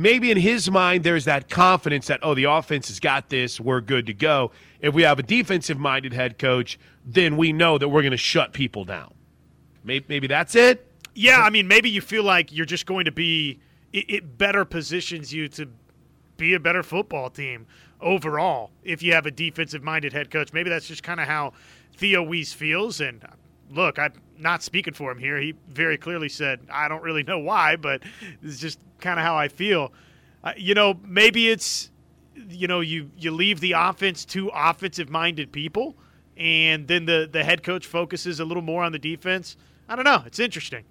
Maybe 0.00 0.30
in 0.30 0.38
his 0.38 0.70
mind, 0.70 1.04
there's 1.04 1.26
that 1.26 1.50
confidence 1.50 2.06
that 2.06 2.20
oh, 2.22 2.34
the 2.34 2.44
offense 2.44 2.88
has 2.88 3.00
got 3.00 3.28
this. 3.28 3.60
We're 3.60 3.82
good 3.82 4.06
to 4.06 4.14
go. 4.14 4.50
If 4.80 4.94
we 4.94 5.02
have 5.02 5.18
a 5.18 5.22
defensive-minded 5.22 6.14
head 6.14 6.38
coach, 6.38 6.78
then 7.04 7.36
we 7.36 7.52
know 7.52 7.76
that 7.76 7.86
we're 7.86 8.00
going 8.00 8.12
to 8.12 8.16
shut 8.16 8.54
people 8.54 8.86
down. 8.86 9.12
Maybe, 9.84 10.06
maybe 10.08 10.26
that's 10.26 10.54
it. 10.54 10.90
Yeah, 11.14 11.42
I 11.42 11.50
mean, 11.50 11.68
maybe 11.68 11.90
you 11.90 12.00
feel 12.00 12.24
like 12.24 12.50
you're 12.50 12.64
just 12.64 12.86
going 12.86 13.04
to 13.04 13.12
be. 13.12 13.60
It, 13.92 14.08
it 14.08 14.38
better 14.38 14.64
positions 14.64 15.34
you 15.34 15.48
to 15.48 15.68
be 16.38 16.54
a 16.54 16.60
better 16.60 16.82
football 16.82 17.28
team 17.28 17.66
overall 18.00 18.70
if 18.82 19.02
you 19.02 19.12
have 19.12 19.26
a 19.26 19.30
defensive-minded 19.30 20.14
head 20.14 20.30
coach. 20.30 20.54
Maybe 20.54 20.70
that's 20.70 20.88
just 20.88 21.02
kind 21.02 21.20
of 21.20 21.26
how 21.26 21.52
Theo 21.94 22.22
Wease 22.22 22.54
feels. 22.54 23.02
And 23.02 23.22
look, 23.70 23.98
I'm 23.98 24.12
not 24.38 24.62
speaking 24.62 24.94
for 24.94 25.10
him 25.12 25.18
here. 25.18 25.38
He 25.38 25.54
very 25.68 25.96
clearly 25.98 26.28
said, 26.28 26.60
"I 26.72 26.88
don't 26.88 27.02
really 27.02 27.22
know 27.22 27.38
why, 27.38 27.76
but 27.76 28.02
it's 28.42 28.58
just 28.58 28.78
kind 29.00 29.18
of 29.18 29.24
how 29.24 29.36
I 29.36 29.48
feel." 29.48 29.92
Uh, 30.44 30.52
you 30.56 30.74
know, 30.74 30.98
maybe 31.04 31.48
it's 31.50 31.90
you 32.48 32.66
know 32.66 32.80
you 32.80 33.10
you 33.16 33.30
leave 33.30 33.60
the 33.60 33.72
offense 33.72 34.24
to 34.26 34.50
offensive-minded 34.54 35.52
people, 35.52 35.96
and 36.36 36.88
then 36.88 37.04
the 37.06 37.28
the 37.30 37.44
head 37.44 37.62
coach 37.62 37.86
focuses 37.86 38.40
a 38.40 38.44
little 38.44 38.62
more 38.62 38.82
on 38.82 38.92
the 38.92 38.98
defense. 38.98 39.56
I 39.88 39.96
don't 39.96 40.04
know. 40.04 40.22
It's 40.26 40.38
interesting. 40.38 40.84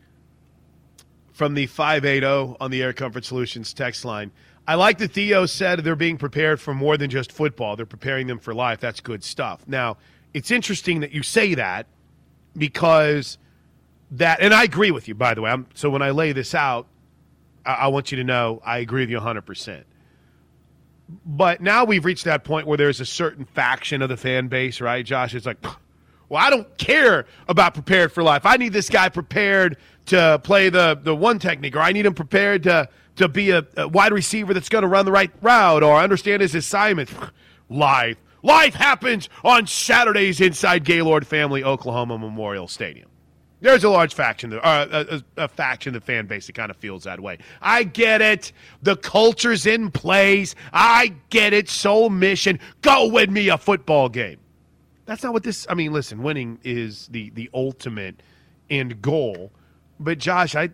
from 1.32 1.54
the 1.54 1.68
580 1.68 2.58
on 2.60 2.72
the 2.72 2.82
Air 2.84 2.94
Comfort 2.94 3.24
Solutions 3.26 3.74
text 3.74 4.04
line. 4.06 4.32
I 4.68 4.76
like 4.76 4.98
that 5.00 5.14
Theo 5.14 5.46
said 5.46 5.80
they're 5.80 5.96
being 5.96 6.18
prepared 6.18 6.60
for 6.62 6.74
more 6.74 6.98
than 6.98 7.10
just 7.10 7.32
football. 7.32 7.76
They're 7.76 7.86
preparing 7.86 8.28
them 8.28 8.40
for 8.40 8.54
life. 8.54 8.80
That's 8.80 9.00
good 9.00 9.24
stuff. 9.24 9.64
Now, 9.68 9.98
it's 10.34 10.52
interesting 10.52 11.00
that 11.00 11.12
you 11.12 11.24
say 11.24 11.56
that 11.56 11.88
because 12.58 13.38
that, 14.12 14.42
and 14.42 14.54
I 14.54 14.64
agree 14.64 14.92
with 14.92 15.08
you, 15.08 15.16
by 15.16 15.34
the 15.34 15.42
way. 15.42 15.52
I'm, 15.52 15.68
so 15.74 15.90
when 15.90 16.02
I 16.02 16.12
lay 16.12 16.32
this 16.32 16.56
out, 16.56 16.88
I, 17.66 17.74
I 17.74 17.88
want 17.88 18.12
you 18.12 18.18
to 18.18 18.24
know 18.24 18.62
I 18.66 18.80
agree 18.80 19.02
with 19.02 19.10
you 19.10 19.20
100%. 19.20 19.84
But 21.26 21.62
now 21.62 21.86
we've 21.86 22.06
reached 22.06 22.26
that 22.26 22.44
point 22.44 22.68
where 22.68 22.78
there's 22.78 23.00
a 23.00 23.06
certain 23.06 23.46
faction 23.46 24.02
of 24.02 24.10
the 24.10 24.18
fan 24.18 24.48
base, 24.48 24.80
right, 24.80 25.04
Josh? 25.04 25.34
It's 25.34 25.46
like, 25.46 25.58
well, 26.30 26.44
I 26.44 26.52
don't 26.52 26.78
care 26.78 27.26
about 27.48 27.74
prepared 27.74 28.12
for 28.12 28.22
life. 28.22 28.46
I 28.46 28.58
need 28.58 28.74
this 28.74 28.90
guy 28.90 29.10
prepared 29.10 29.78
to 30.08 30.40
play 30.44 30.70
the, 30.70 31.00
the 31.02 31.16
one 31.16 31.40
technique, 31.40 31.76
or 31.76 31.80
I 31.80 31.92
need 31.92 32.06
him 32.06 32.14
prepared 32.14 32.64
to, 32.64 32.90
to 33.16 33.28
be 33.28 33.50
a, 33.50 33.66
a 33.76 33.88
wide 33.88 34.14
receiver 34.14 34.54
that's 34.54 34.70
going 34.70 34.84
to 34.84 34.88
run 34.88 35.06
the 35.06 35.12
right 35.12 35.32
route, 35.42 35.82
or 35.82 35.96
understand 35.96 36.42
his 36.42 36.54
assignment. 36.54 37.10
Life. 37.70 38.18
Life 38.42 38.74
happens 38.74 39.30
on 39.44 39.68
Saturdays 39.68 40.42
inside 40.42 40.86
Gaylord 40.86 41.28
Family 41.28 41.64
Oklahoma 41.64 42.18
Memorial 42.18 42.68
Stadium. 42.68 43.10
There's 43.62 43.84
a 43.84 43.90
large 43.90 44.14
faction, 44.14 44.54
uh, 44.54 44.60
a, 44.64 45.16
a, 45.16 45.44
a 45.44 45.48
faction 45.50 45.94
of 45.94 46.02
the 46.02 46.06
fan 46.06 46.28
base 46.28 46.48
that 46.48 46.54
kind 46.54 46.72
of 46.72 46.78
feels 46.78 47.04
that 47.04 47.20
way. 47.20 47.40
I 47.62 47.84
get 47.84 48.22
it. 48.22 48.54
The 48.82 48.96
culture's 48.96 49.66
in 49.66 49.92
place. 49.92 50.56
I 50.72 51.14
get 51.30 51.52
it. 51.52 51.68
Soul 51.68 52.10
mission. 52.10 52.60
Go 52.82 53.10
win 53.10 53.34
me 53.34 53.50
a 53.50 53.58
football 53.58 54.08
game. 54.08 54.40
That's 55.06 55.24
not 55.24 55.34
what 55.34 55.44
this. 55.44 55.68
I 55.70 55.74
mean, 55.74 55.92
listen, 55.92 56.24
winning 56.24 56.60
is 56.64 57.08
the 57.08 57.32
the 57.32 57.50
ultimate 57.54 58.22
end 58.70 59.02
goal. 59.02 59.52
But 60.00 60.20
Josh, 60.20 60.56
I 60.56 60.70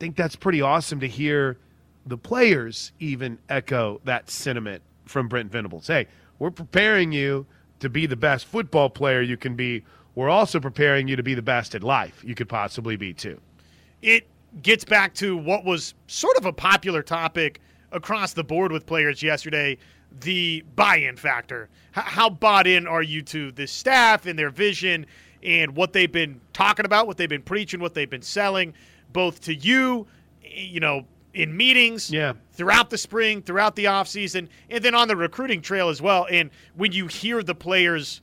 think 0.00 0.16
that's 0.16 0.34
pretty 0.34 0.60
awesome 0.60 1.00
to 1.00 1.06
hear 1.06 1.58
the 2.06 2.18
players 2.18 2.92
even 2.98 3.38
echo 3.48 4.00
that 4.04 4.28
sentiment 4.28 4.82
from 5.04 5.28
Brent 5.28 5.52
Venables. 5.52 5.86
Hey, 5.86 6.08
we're 6.38 6.50
preparing 6.50 7.12
you 7.12 7.46
to 7.80 7.88
be 7.88 8.06
the 8.06 8.16
best 8.16 8.46
football 8.46 8.90
player 8.90 9.20
you 9.20 9.36
can 9.36 9.54
be. 9.54 9.84
We're 10.14 10.30
also 10.30 10.60
preparing 10.60 11.08
you 11.08 11.16
to 11.16 11.22
be 11.22 11.34
the 11.34 11.42
best 11.42 11.74
at 11.74 11.82
life 11.82 12.22
you 12.24 12.34
could 12.34 12.48
possibly 12.48 12.96
be 12.96 13.12
too. 13.12 13.40
it 14.02 14.26
gets 14.62 14.84
back 14.84 15.14
to 15.14 15.36
what 15.36 15.64
was 15.64 15.94
sort 16.06 16.36
of 16.36 16.46
a 16.46 16.52
popular 16.52 17.02
topic 17.02 17.60
across 17.90 18.32
the 18.32 18.44
board 18.44 18.70
with 18.70 18.86
players 18.86 19.22
yesterday 19.22 19.76
the 20.20 20.64
buy 20.76 20.96
in 20.96 21.16
factor. 21.16 21.68
How 21.92 22.30
bought 22.30 22.66
in 22.66 22.86
are 22.86 23.02
you 23.02 23.22
to 23.22 23.52
this 23.52 23.72
staff 23.72 24.26
and 24.26 24.38
their 24.38 24.50
vision 24.50 25.06
and 25.42 25.76
what 25.76 25.92
they've 25.92 26.10
been 26.10 26.40
talking 26.52 26.86
about, 26.86 27.06
what 27.06 27.16
they've 27.16 27.28
been 27.28 27.42
preaching, 27.42 27.80
what 27.80 27.94
they've 27.94 28.08
been 28.08 28.22
selling, 28.22 28.74
both 29.12 29.40
to 29.42 29.54
you, 29.54 30.06
you 30.42 30.80
know, 30.80 31.04
in 31.34 31.56
meetings 31.56 32.10
Yeah. 32.10 32.34
throughout 32.52 32.90
the 32.90 32.98
spring, 32.98 33.42
throughout 33.42 33.76
the 33.76 33.84
offseason, 33.86 34.48
and 34.70 34.84
then 34.84 34.94
on 34.94 35.08
the 35.08 35.16
recruiting 35.16 35.60
trail 35.60 35.88
as 35.88 36.00
well. 36.00 36.26
And 36.30 36.50
when 36.74 36.92
you 36.92 37.06
hear 37.08 37.42
the 37.42 37.54
players 37.54 38.20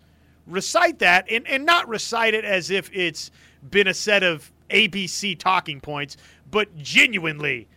recite 0.47 0.99
that, 0.99 1.25
and, 1.29 1.47
and 1.47 1.65
not 1.65 1.87
recite 1.87 2.33
it 2.33 2.45
as 2.45 2.71
if 2.71 2.89
it's 2.93 3.29
been 3.69 3.87
a 3.87 3.93
set 3.93 4.23
of 4.23 4.51
ABC 4.69 5.37
talking 5.37 5.79
points, 5.81 6.17
but 6.49 6.75
genuinely 6.77 7.67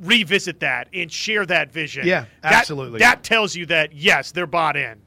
revisit 0.00 0.60
that 0.60 0.88
and 0.94 1.10
share 1.10 1.44
that 1.46 1.72
vision. 1.72 2.06
Yeah, 2.06 2.26
That- 2.42 2.52
absolutely. 2.52 3.00
That, 3.00 3.24
tells 3.24 3.56
you 3.56 3.66
that, 3.66 3.92
yes, 3.92 4.30
they're 4.32 4.46
bought 4.46 4.76
in. 4.76 5.00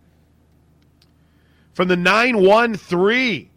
from 1.73 1.87
the 1.87 1.95
913. 1.95 3.49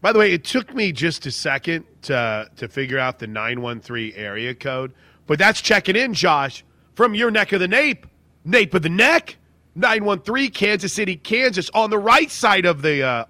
By 0.00 0.12
the 0.12 0.18
way, 0.20 0.32
it 0.32 0.44
took 0.44 0.72
me 0.74 0.92
just 0.92 1.26
a 1.26 1.32
second 1.32 1.84
to 2.02 2.48
to 2.56 2.68
figure 2.68 2.98
out 3.00 3.18
the 3.18 3.26
913 3.26 4.12
area 4.14 4.54
code, 4.54 4.92
but 5.28 5.38
that's 5.38 5.60
checking 5.60 5.94
in, 5.94 6.14
Josh, 6.14 6.64
from 6.96 7.14
your 7.14 7.30
neck 7.30 7.52
of 7.52 7.60
the 7.60 7.68
nape, 7.68 8.06
nape 8.44 8.74
of 8.74 8.82
the 8.82 8.88
neck. 8.88 9.36
913 9.76 10.50
Kansas 10.50 10.92
City, 10.92 11.14
Kansas, 11.14 11.70
on 11.72 11.90
the 11.90 11.98
right 11.98 12.32
side 12.32 12.66
of 12.66 12.82
the 12.82 13.02
uh, 13.02 13.24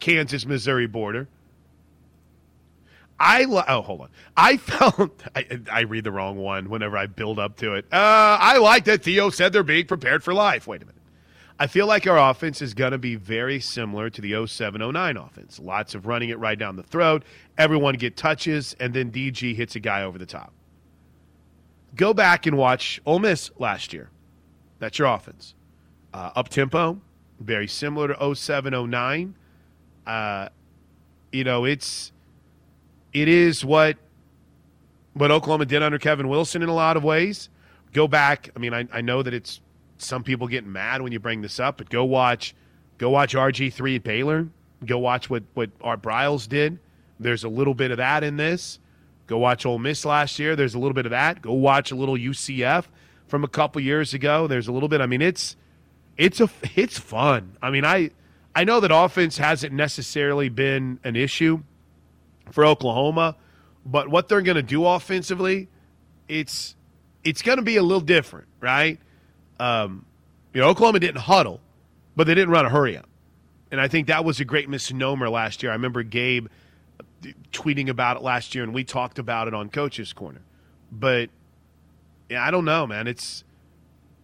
Kansas 0.00 0.44
Missouri 0.44 0.86
border. 0.86 1.28
I 3.18 3.44
li- 3.44 3.62
oh 3.68 3.80
hold 3.80 4.02
on. 4.02 4.08
I 4.36 4.56
found 4.58 5.12
I, 5.34 5.60
I 5.72 5.80
read 5.82 6.04
the 6.04 6.12
wrong 6.12 6.36
one 6.36 6.68
whenever 6.68 6.98
I 6.98 7.06
build 7.06 7.38
up 7.38 7.56
to 7.58 7.74
it. 7.74 7.86
Uh, 7.90 8.36
I 8.40 8.58
like 8.58 8.84
that 8.84 9.02
Theo 9.02 9.30
said 9.30 9.54
they're 9.54 9.62
being 9.62 9.86
prepared 9.86 10.22
for 10.22 10.34
life. 10.34 10.66
Wait 10.66 10.82
a 10.82 10.84
minute. 10.84 11.00
I 11.58 11.68
feel 11.68 11.86
like 11.86 12.06
our 12.06 12.30
offense 12.30 12.60
is 12.60 12.74
going 12.74 12.90
to 12.90 12.98
be 12.98 13.14
very 13.14 13.60
similar 13.60 14.10
to 14.10 14.20
the 14.20 14.46
0709 14.46 15.16
offense. 15.16 15.60
Lots 15.60 15.94
of 15.94 16.04
running 16.06 16.30
it 16.30 16.38
right 16.40 16.58
down 16.58 16.74
the 16.74 16.82
throat. 16.82 17.24
Everyone 17.56 17.94
get 17.94 18.16
touches, 18.16 18.74
and 18.80 18.92
then 18.92 19.12
DG 19.12 19.54
hits 19.54 19.76
a 19.76 19.80
guy 19.80 20.02
over 20.02 20.18
the 20.18 20.26
top. 20.26 20.52
Go 21.94 22.14
back 22.14 22.46
and 22.46 22.56
watch 22.56 23.00
Ole 23.06 23.18
Miss 23.20 23.50
last 23.58 23.92
year. 23.92 24.10
That's 24.78 24.98
your 24.98 25.08
offense. 25.08 25.54
Uh, 26.12 26.30
up 26.36 26.48
tempo, 26.48 27.00
very 27.40 27.68
similar 27.68 28.08
to 28.08 28.34
0709. 28.34 29.34
Uh, 30.06 30.48
you 31.32 31.44
know, 31.44 31.64
it's 31.64 32.12
it 33.12 33.28
is 33.28 33.64
what 33.64 33.96
what 35.14 35.30
Oklahoma 35.30 35.66
did 35.66 35.82
under 35.82 35.98
Kevin 35.98 36.28
Wilson 36.28 36.62
in 36.62 36.68
a 36.68 36.74
lot 36.74 36.96
of 36.96 37.04
ways. 37.04 37.48
Go 37.92 38.08
back. 38.08 38.50
I 38.54 38.58
mean, 38.58 38.74
I, 38.74 38.86
I 38.92 39.00
know 39.00 39.22
that 39.22 39.32
it's 39.32 39.60
some 39.98 40.24
people 40.24 40.48
getting 40.48 40.72
mad 40.72 41.00
when 41.02 41.12
you 41.12 41.20
bring 41.20 41.42
this 41.42 41.60
up, 41.60 41.78
but 41.78 41.88
go 41.88 42.04
watch 42.04 42.54
go 42.98 43.10
watch 43.10 43.34
RG 43.34 43.72
three 43.72 43.96
at 43.96 44.02
Baylor. 44.02 44.48
Go 44.84 44.98
watch 44.98 45.30
what 45.30 45.44
what 45.54 45.70
Art 45.80 46.02
Briles 46.02 46.48
did. 46.48 46.78
There's 47.18 47.44
a 47.44 47.48
little 47.48 47.74
bit 47.74 47.90
of 47.90 47.98
that 47.98 48.24
in 48.24 48.36
this. 48.36 48.78
Go 49.26 49.38
watch 49.38 49.64
Ole 49.64 49.78
Miss 49.78 50.04
last 50.04 50.38
year. 50.38 50.54
There's 50.54 50.74
a 50.74 50.78
little 50.78 50.94
bit 50.94 51.06
of 51.06 51.10
that. 51.10 51.40
Go 51.40 51.52
watch 51.52 51.90
a 51.90 51.94
little 51.94 52.16
UCF 52.16 52.84
from 53.26 53.44
a 53.44 53.48
couple 53.48 53.80
years 53.80 54.12
ago. 54.14 54.46
There's 54.46 54.68
a 54.68 54.72
little 54.72 54.88
bit. 54.88 55.00
I 55.00 55.06
mean, 55.06 55.22
it's 55.22 55.56
it's 56.16 56.40
a 56.40 56.50
it's 56.76 56.98
fun. 56.98 57.56
I 57.62 57.70
mean, 57.70 57.84
I 57.84 58.10
I 58.54 58.64
know 58.64 58.80
that 58.80 58.94
offense 58.94 59.38
hasn't 59.38 59.72
necessarily 59.72 60.48
been 60.48 61.00
an 61.04 61.16
issue 61.16 61.62
for 62.50 62.64
Oklahoma, 62.64 63.36
but 63.84 64.08
what 64.08 64.28
they're 64.28 64.42
going 64.42 64.56
to 64.56 64.62
do 64.62 64.86
offensively, 64.86 65.68
it's 66.28 66.76
it's 67.22 67.42
going 67.42 67.56
to 67.56 67.64
be 67.64 67.76
a 67.76 67.82
little 67.82 68.00
different, 68.00 68.48
right? 68.60 68.98
Um, 69.58 70.04
you 70.52 70.60
know, 70.60 70.68
Oklahoma 70.68 71.00
didn't 71.00 71.22
huddle, 71.22 71.60
but 72.14 72.26
they 72.26 72.34
didn't 72.34 72.50
run 72.50 72.66
a 72.66 72.68
hurry 72.68 72.96
up, 72.96 73.08
and 73.70 73.80
I 73.80 73.88
think 73.88 74.08
that 74.08 74.24
was 74.24 74.38
a 74.40 74.44
great 74.44 74.68
misnomer 74.68 75.28
last 75.30 75.62
year. 75.62 75.72
I 75.72 75.74
remember 75.74 76.02
Gabe 76.02 76.48
tweeting 77.52 77.88
about 77.88 78.16
it 78.16 78.22
last 78.22 78.54
year, 78.54 78.64
and 78.64 78.74
we 78.74 78.84
talked 78.84 79.18
about 79.18 79.48
it 79.48 79.54
on 79.54 79.68
Coach's 79.68 80.12
Corner. 80.12 80.42
But 80.92 81.30
yeah, 82.28 82.44
I 82.44 82.50
don't 82.50 82.64
know, 82.64 82.86
man. 82.86 83.06
It's 83.06 83.44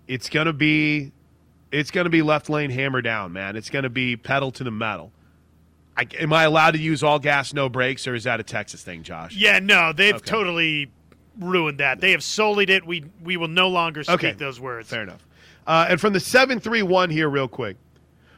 it's 0.09 0.29
going 0.29 0.47
to 0.47 0.53
be 0.53 1.13
it's 1.73 1.91
to 1.91 2.09
be 2.09 2.23
left 2.23 2.51
lane 2.51 2.71
hammer 2.71 3.03
down, 3.03 3.33
man. 3.33 3.57
It's 3.57 3.71
going 3.71 3.85
to 3.85 3.91
be 3.91 4.17
pedal 4.17 4.51
to 4.53 4.65
the 4.65 4.71
metal. 4.71 5.13
I, 5.97 6.07
am 6.19 6.33
I 6.33 6.45
allowed 6.45 6.73
to 6.73 6.79
use 6.79 7.03
all 7.03 7.19
gas, 7.19 7.53
no 7.53 7.69
brakes, 7.69 8.07
or 8.07 8.15
is 8.15 8.25
that 8.25 8.41
a 8.41 8.43
Texas 8.43 8.83
thing, 8.83 9.03
Josh? 9.03 9.37
Yeah, 9.37 9.59
no, 9.59 9.93
they've 9.93 10.15
Okay. 10.15 10.25
totally 10.25 10.91
ruined 11.39 11.79
that. 11.79 12.01
They 12.01 12.13
have 12.13 12.23
sullied 12.23 12.71
it. 12.71 12.87
We 12.87 13.05
we 13.23 13.37
will 13.37 13.49
no 13.49 13.69
longer 13.69 14.03
speak 14.05 14.15
Okay. 14.15 14.33
those 14.33 14.61
words. 14.61 14.89
Fair 14.89 15.03
enough. 15.03 15.27
Uh, 15.67 15.87
and 15.91 16.01
from 16.01 16.13
the 16.13 16.21
731 16.21 17.11
here, 17.11 17.29
real 17.29 17.49
quick. 17.49 17.77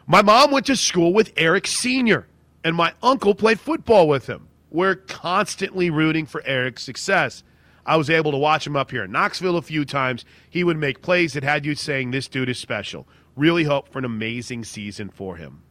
My 0.06 0.20
mom 0.22 0.50
went 0.50 0.66
to 0.66 0.76
school 0.76 1.12
with 1.12 1.32
Eric 1.36 1.66
Sr., 1.66 2.26
and 2.64 2.74
my 2.74 2.92
uncle 3.02 3.34
played 3.34 3.60
football 3.60 4.08
with 4.08 4.26
him. 4.26 4.48
We're 4.72 4.96
constantly 4.96 5.90
rooting 5.90 6.24
for 6.24 6.42
Eric's 6.46 6.82
success. 6.82 7.44
I 7.84 7.96
was 7.96 8.08
able 8.08 8.30
to 8.32 8.38
watch 8.38 8.66
him 8.66 8.74
up 8.74 8.90
here 8.90 9.04
in 9.04 9.12
Knoxville 9.12 9.58
a 9.58 9.62
few 9.62 9.84
times. 9.84 10.24
He 10.48 10.64
would 10.64 10.78
make 10.78 11.02
plays 11.02 11.34
that 11.34 11.42
had 11.42 11.66
you 11.66 11.74
saying, 11.74 12.10
This 12.10 12.26
dude 12.26 12.48
is 12.48 12.58
special. 12.58 13.06
Really 13.36 13.64
hope 13.64 13.88
for 13.88 13.98
an 13.98 14.06
amazing 14.06 14.64
season 14.64 15.10
for 15.10 15.36
him. 15.36 15.62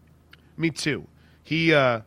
Me 0.55 0.69
too. 0.69 1.07
He, 1.43 1.73
uh, 1.73 2.01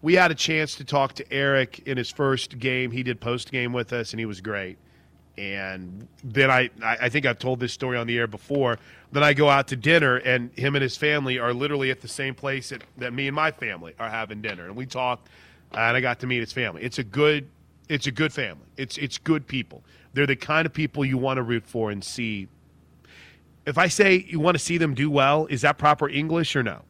we 0.00 0.14
had 0.14 0.32
a 0.32 0.34
chance 0.34 0.74
to 0.76 0.84
talk 0.84 1.14
to 1.14 1.32
Eric 1.32 1.80
in 1.86 1.96
his 1.96 2.10
first 2.10 2.58
game. 2.58 2.90
He 2.90 3.04
did 3.04 3.20
post 3.20 3.52
game 3.52 3.72
with 3.72 3.92
us, 3.92 4.12
and 4.12 4.18
he 4.18 4.26
was 4.26 4.40
great. 4.40 4.78
And 5.38 6.08
then 6.24 6.50
I, 6.50 6.70
I 6.82 7.08
think 7.08 7.24
I've 7.24 7.38
told 7.38 7.60
this 7.60 7.72
story 7.72 7.96
on 7.96 8.06
the 8.06 8.18
air 8.18 8.26
before. 8.26 8.78
Then 9.12 9.22
I 9.22 9.32
go 9.32 9.48
out 9.48 9.68
to 9.68 9.76
dinner, 9.76 10.16
and 10.16 10.50
him 10.58 10.74
and 10.74 10.82
his 10.82 10.96
family 10.96 11.38
are 11.38 11.54
literally 11.54 11.90
at 11.90 12.00
the 12.00 12.08
same 12.08 12.34
place 12.34 12.70
that, 12.70 12.82
that 12.98 13.12
me 13.12 13.28
and 13.28 13.36
my 13.36 13.52
family 13.52 13.94
are 13.98 14.10
having 14.10 14.42
dinner, 14.42 14.66
and 14.66 14.76
we 14.76 14.86
talked, 14.86 15.28
and 15.74 15.96
I 15.96 16.00
got 16.00 16.20
to 16.20 16.26
meet 16.26 16.40
his 16.40 16.52
family. 16.52 16.82
It's 16.82 16.98
a 16.98 17.04
good, 17.04 17.48
it's 17.88 18.06
a 18.06 18.10
good 18.10 18.32
family. 18.32 18.66
It's 18.76 18.98
it's 18.98 19.18
good 19.18 19.46
people. 19.46 19.82
They're 20.14 20.26
the 20.26 20.36
kind 20.36 20.66
of 20.66 20.72
people 20.72 21.04
you 21.04 21.18
want 21.18 21.38
to 21.38 21.42
root 21.42 21.66
for 21.66 21.90
and 21.90 22.02
see. 22.02 22.48
If 23.66 23.78
I 23.78 23.88
say 23.88 24.24
you 24.28 24.40
want 24.40 24.56
to 24.56 24.62
see 24.62 24.78
them 24.78 24.94
do 24.94 25.10
well, 25.10 25.46
is 25.46 25.62
that 25.62 25.78
proper 25.78 26.08
English 26.08 26.56
or 26.56 26.62
no? 26.62 26.82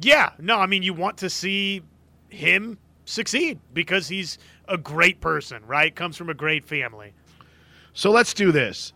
Yeah, 0.00 0.30
no, 0.38 0.58
I 0.58 0.66
mean 0.66 0.82
you 0.82 0.94
want 0.94 1.16
to 1.18 1.30
see 1.30 1.82
him 2.28 2.78
succeed 3.04 3.58
because 3.72 4.08
he's 4.08 4.38
a 4.68 4.76
great 4.76 5.20
person, 5.20 5.64
right? 5.66 5.94
Comes 5.94 6.16
from 6.16 6.30
a 6.30 6.34
great 6.34 6.66
family. 6.66 7.12
So 7.92 8.10
let's 8.10 8.34
do 8.34 8.50
this. 8.50 8.92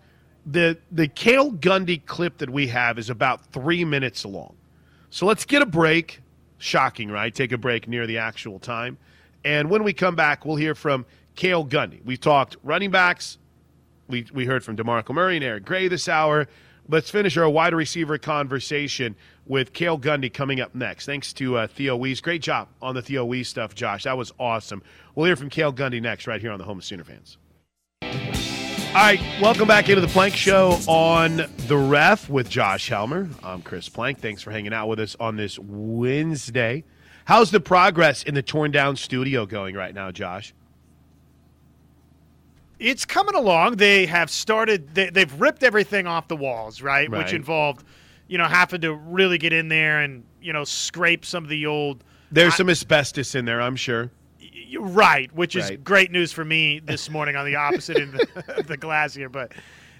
The 0.46 0.78
the 0.90 1.08
Cale 1.08 1.52
Gundy 1.52 2.04
clip 2.04 2.38
that 2.38 2.50
we 2.50 2.68
have 2.68 2.98
is 2.98 3.10
about 3.10 3.44
three 3.46 3.84
minutes 3.84 4.24
long. 4.24 4.54
So 5.10 5.26
let's 5.26 5.44
get 5.44 5.62
a 5.62 5.66
break. 5.66 6.20
Shocking, 6.58 7.10
right? 7.10 7.34
Take 7.34 7.52
a 7.52 7.58
break 7.58 7.88
near 7.88 8.06
the 8.06 8.18
actual 8.18 8.58
time. 8.58 8.98
And 9.44 9.70
when 9.70 9.84
we 9.84 9.92
come 9.92 10.16
back, 10.16 10.44
we'll 10.44 10.56
hear 10.56 10.74
from 10.74 11.06
Cale 11.36 11.64
Gundy. 11.64 12.04
We 12.04 12.16
talked 12.16 12.56
running 12.62 12.90
backs. 12.90 13.38
We, 14.08 14.26
we 14.32 14.44
heard 14.44 14.64
from 14.64 14.76
DeMarco 14.76 15.14
Murray 15.14 15.36
and 15.36 15.44
Eric 15.44 15.64
Gray 15.64 15.88
this 15.88 16.08
hour. 16.08 16.48
Let's 16.88 17.10
finish 17.10 17.36
our 17.36 17.48
wide 17.48 17.74
receiver 17.74 18.18
conversation 18.18 19.14
with 19.46 19.72
Cale 19.72 19.98
Gundy 19.98 20.32
coming 20.32 20.60
up 20.60 20.74
next. 20.74 21.06
Thanks 21.06 21.32
to 21.34 21.58
uh, 21.58 21.66
Theo 21.66 21.96
Wease. 21.96 22.20
Great 22.20 22.42
job 22.42 22.68
on 22.80 22.94
the 22.94 23.02
Theo 23.02 23.24
Wease 23.24 23.48
stuff, 23.48 23.74
Josh. 23.74 24.04
That 24.04 24.16
was 24.16 24.32
awesome. 24.38 24.82
We'll 25.14 25.26
hear 25.26 25.36
from 25.36 25.50
Cale 25.50 25.72
Gundy 25.72 26.00
next, 26.00 26.26
right 26.26 26.40
here 26.40 26.50
on 26.50 26.58
the 26.58 26.64
Home 26.64 26.78
of 26.78 26.84
Sooner 26.84 27.04
Fans. 27.04 27.36
All 28.88 28.94
right, 29.04 29.20
welcome 29.40 29.68
back 29.68 29.90
into 29.90 30.00
the 30.00 30.08
Plank 30.08 30.34
Show 30.34 30.78
on 30.86 31.44
the 31.66 31.76
Ref 31.76 32.30
with 32.30 32.48
Josh 32.48 32.88
Helmer. 32.88 33.28
I'm 33.44 33.60
Chris 33.60 33.86
Plank. 33.88 34.18
Thanks 34.18 34.40
for 34.42 34.50
hanging 34.50 34.72
out 34.72 34.88
with 34.88 34.98
us 34.98 35.14
on 35.20 35.36
this 35.36 35.58
Wednesday. 35.58 36.84
How's 37.26 37.50
the 37.50 37.60
progress 37.60 38.22
in 38.22 38.34
the 38.34 38.42
torn 38.42 38.70
down 38.70 38.96
studio 38.96 39.44
going 39.44 39.74
right 39.74 39.94
now, 39.94 40.10
Josh? 40.10 40.54
It's 42.78 43.04
coming 43.04 43.34
along. 43.34 43.76
They 43.76 44.06
have 44.06 44.30
started. 44.30 44.94
They, 44.94 45.10
they've 45.10 45.38
ripped 45.38 45.62
everything 45.62 46.06
off 46.06 46.26
the 46.26 46.36
walls, 46.36 46.80
right? 46.80 47.10
Right. 47.10 47.24
Which 47.24 47.34
involved, 47.34 47.84
you 48.26 48.38
know, 48.38 48.46
having 48.46 48.80
to 48.80 48.94
really 48.94 49.36
get 49.36 49.52
in 49.52 49.68
there 49.68 50.00
and 50.00 50.24
you 50.40 50.54
know 50.54 50.64
scrape 50.64 51.26
some 51.26 51.44
of 51.44 51.50
the 51.50 51.66
old. 51.66 52.02
There's 52.32 52.54
some 52.54 52.70
asbestos 52.70 53.34
in 53.34 53.44
there, 53.44 53.60
I'm 53.60 53.76
sure. 53.76 54.10
Right, 54.78 55.32
which 55.34 55.56
is 55.56 55.70
Right. 55.70 55.82
great 55.84 56.10
news 56.10 56.32
for 56.32 56.44
me 56.44 56.78
this 56.80 57.10
morning 57.10 57.36
on 57.36 57.44
the 57.46 57.56
opposite 57.56 57.98
end 57.98 58.20
of 58.56 58.66
the 58.66 58.76
glass 58.76 59.14
here. 59.14 59.28
But 59.28 59.52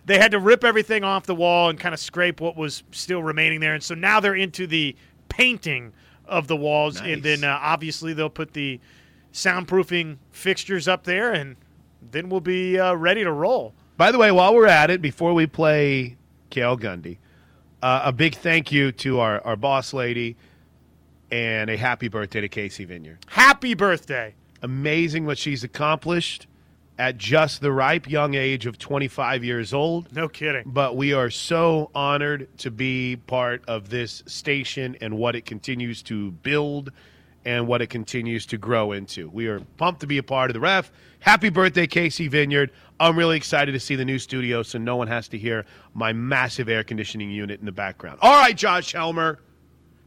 they 0.04 0.18
had 0.18 0.30
to 0.32 0.38
rip 0.38 0.64
everything 0.64 1.04
off 1.04 1.26
the 1.26 1.34
wall 1.34 1.68
and 1.70 1.78
kind 1.78 1.92
of 1.94 2.00
scrape 2.00 2.40
what 2.40 2.56
was 2.56 2.82
still 2.92 3.22
remaining 3.22 3.60
there. 3.60 3.74
And 3.74 3.82
so 3.82 3.94
now 3.94 4.20
they're 4.20 4.34
into 4.34 4.66
the 4.66 4.96
painting 5.28 5.92
of 6.26 6.46
the 6.48 6.56
walls. 6.56 7.00
And 7.00 7.22
then 7.22 7.44
uh, 7.44 7.58
obviously 7.60 8.12
they'll 8.14 8.28
put 8.30 8.52
the 8.52 8.80
soundproofing 9.32 10.16
fixtures 10.30 10.88
up 10.88 11.04
there, 11.04 11.32
and 11.32 11.56
then 12.10 12.28
we'll 12.28 12.40
be 12.40 12.78
uh, 12.78 12.94
ready 12.94 13.22
to 13.24 13.32
roll. 13.32 13.74
By 13.96 14.12
the 14.12 14.18
way, 14.18 14.30
while 14.32 14.54
we're 14.54 14.66
at 14.66 14.90
it, 14.90 15.02
before 15.02 15.34
we 15.34 15.46
play 15.46 16.16
Cale 16.50 16.76
Gundy, 16.78 17.18
uh, 17.82 18.02
a 18.04 18.12
big 18.12 18.34
thank 18.36 18.72
you 18.72 18.92
to 18.92 19.20
our, 19.20 19.40
our 19.44 19.56
boss 19.56 19.92
lady 19.92 20.36
and 21.30 21.68
a 21.68 21.76
happy 21.76 22.08
birthday 22.08 22.40
to 22.40 22.48
Casey 22.48 22.84
Vineyard. 22.84 23.18
Happy 23.28 23.74
birthday. 23.74 24.34
Amazing 24.62 25.26
what 25.26 25.38
she's 25.38 25.64
accomplished 25.64 26.46
at 26.98 27.16
just 27.16 27.60
the 27.60 27.70
ripe 27.70 28.08
young 28.10 28.34
age 28.34 28.66
of 28.66 28.76
25 28.76 29.44
years 29.44 29.72
old. 29.72 30.12
No 30.14 30.28
kidding. 30.28 30.64
But 30.66 30.96
we 30.96 31.12
are 31.12 31.30
so 31.30 31.90
honored 31.94 32.48
to 32.58 32.70
be 32.70 33.16
part 33.16 33.62
of 33.68 33.88
this 33.88 34.22
station 34.26 34.96
and 35.00 35.16
what 35.16 35.36
it 35.36 35.44
continues 35.44 36.02
to 36.04 36.32
build 36.32 36.90
and 37.44 37.66
what 37.68 37.80
it 37.80 37.86
continues 37.86 38.46
to 38.46 38.58
grow 38.58 38.92
into. 38.92 39.30
We 39.30 39.46
are 39.46 39.60
pumped 39.76 40.00
to 40.00 40.06
be 40.06 40.18
a 40.18 40.22
part 40.22 40.50
of 40.50 40.54
the 40.54 40.60
ref. 40.60 40.90
Happy 41.20 41.50
birthday, 41.50 41.86
Casey 41.86 42.26
Vineyard. 42.28 42.72
I'm 42.98 43.16
really 43.16 43.36
excited 43.36 43.72
to 43.72 43.80
see 43.80 43.94
the 43.94 44.04
new 44.04 44.18
studio 44.18 44.62
so 44.62 44.78
no 44.78 44.96
one 44.96 45.06
has 45.06 45.28
to 45.28 45.38
hear 45.38 45.64
my 45.94 46.12
massive 46.12 46.68
air 46.68 46.82
conditioning 46.82 47.30
unit 47.30 47.60
in 47.60 47.66
the 47.66 47.72
background. 47.72 48.18
All 48.22 48.40
right, 48.40 48.56
Josh 48.56 48.92
Helmer. 48.92 49.38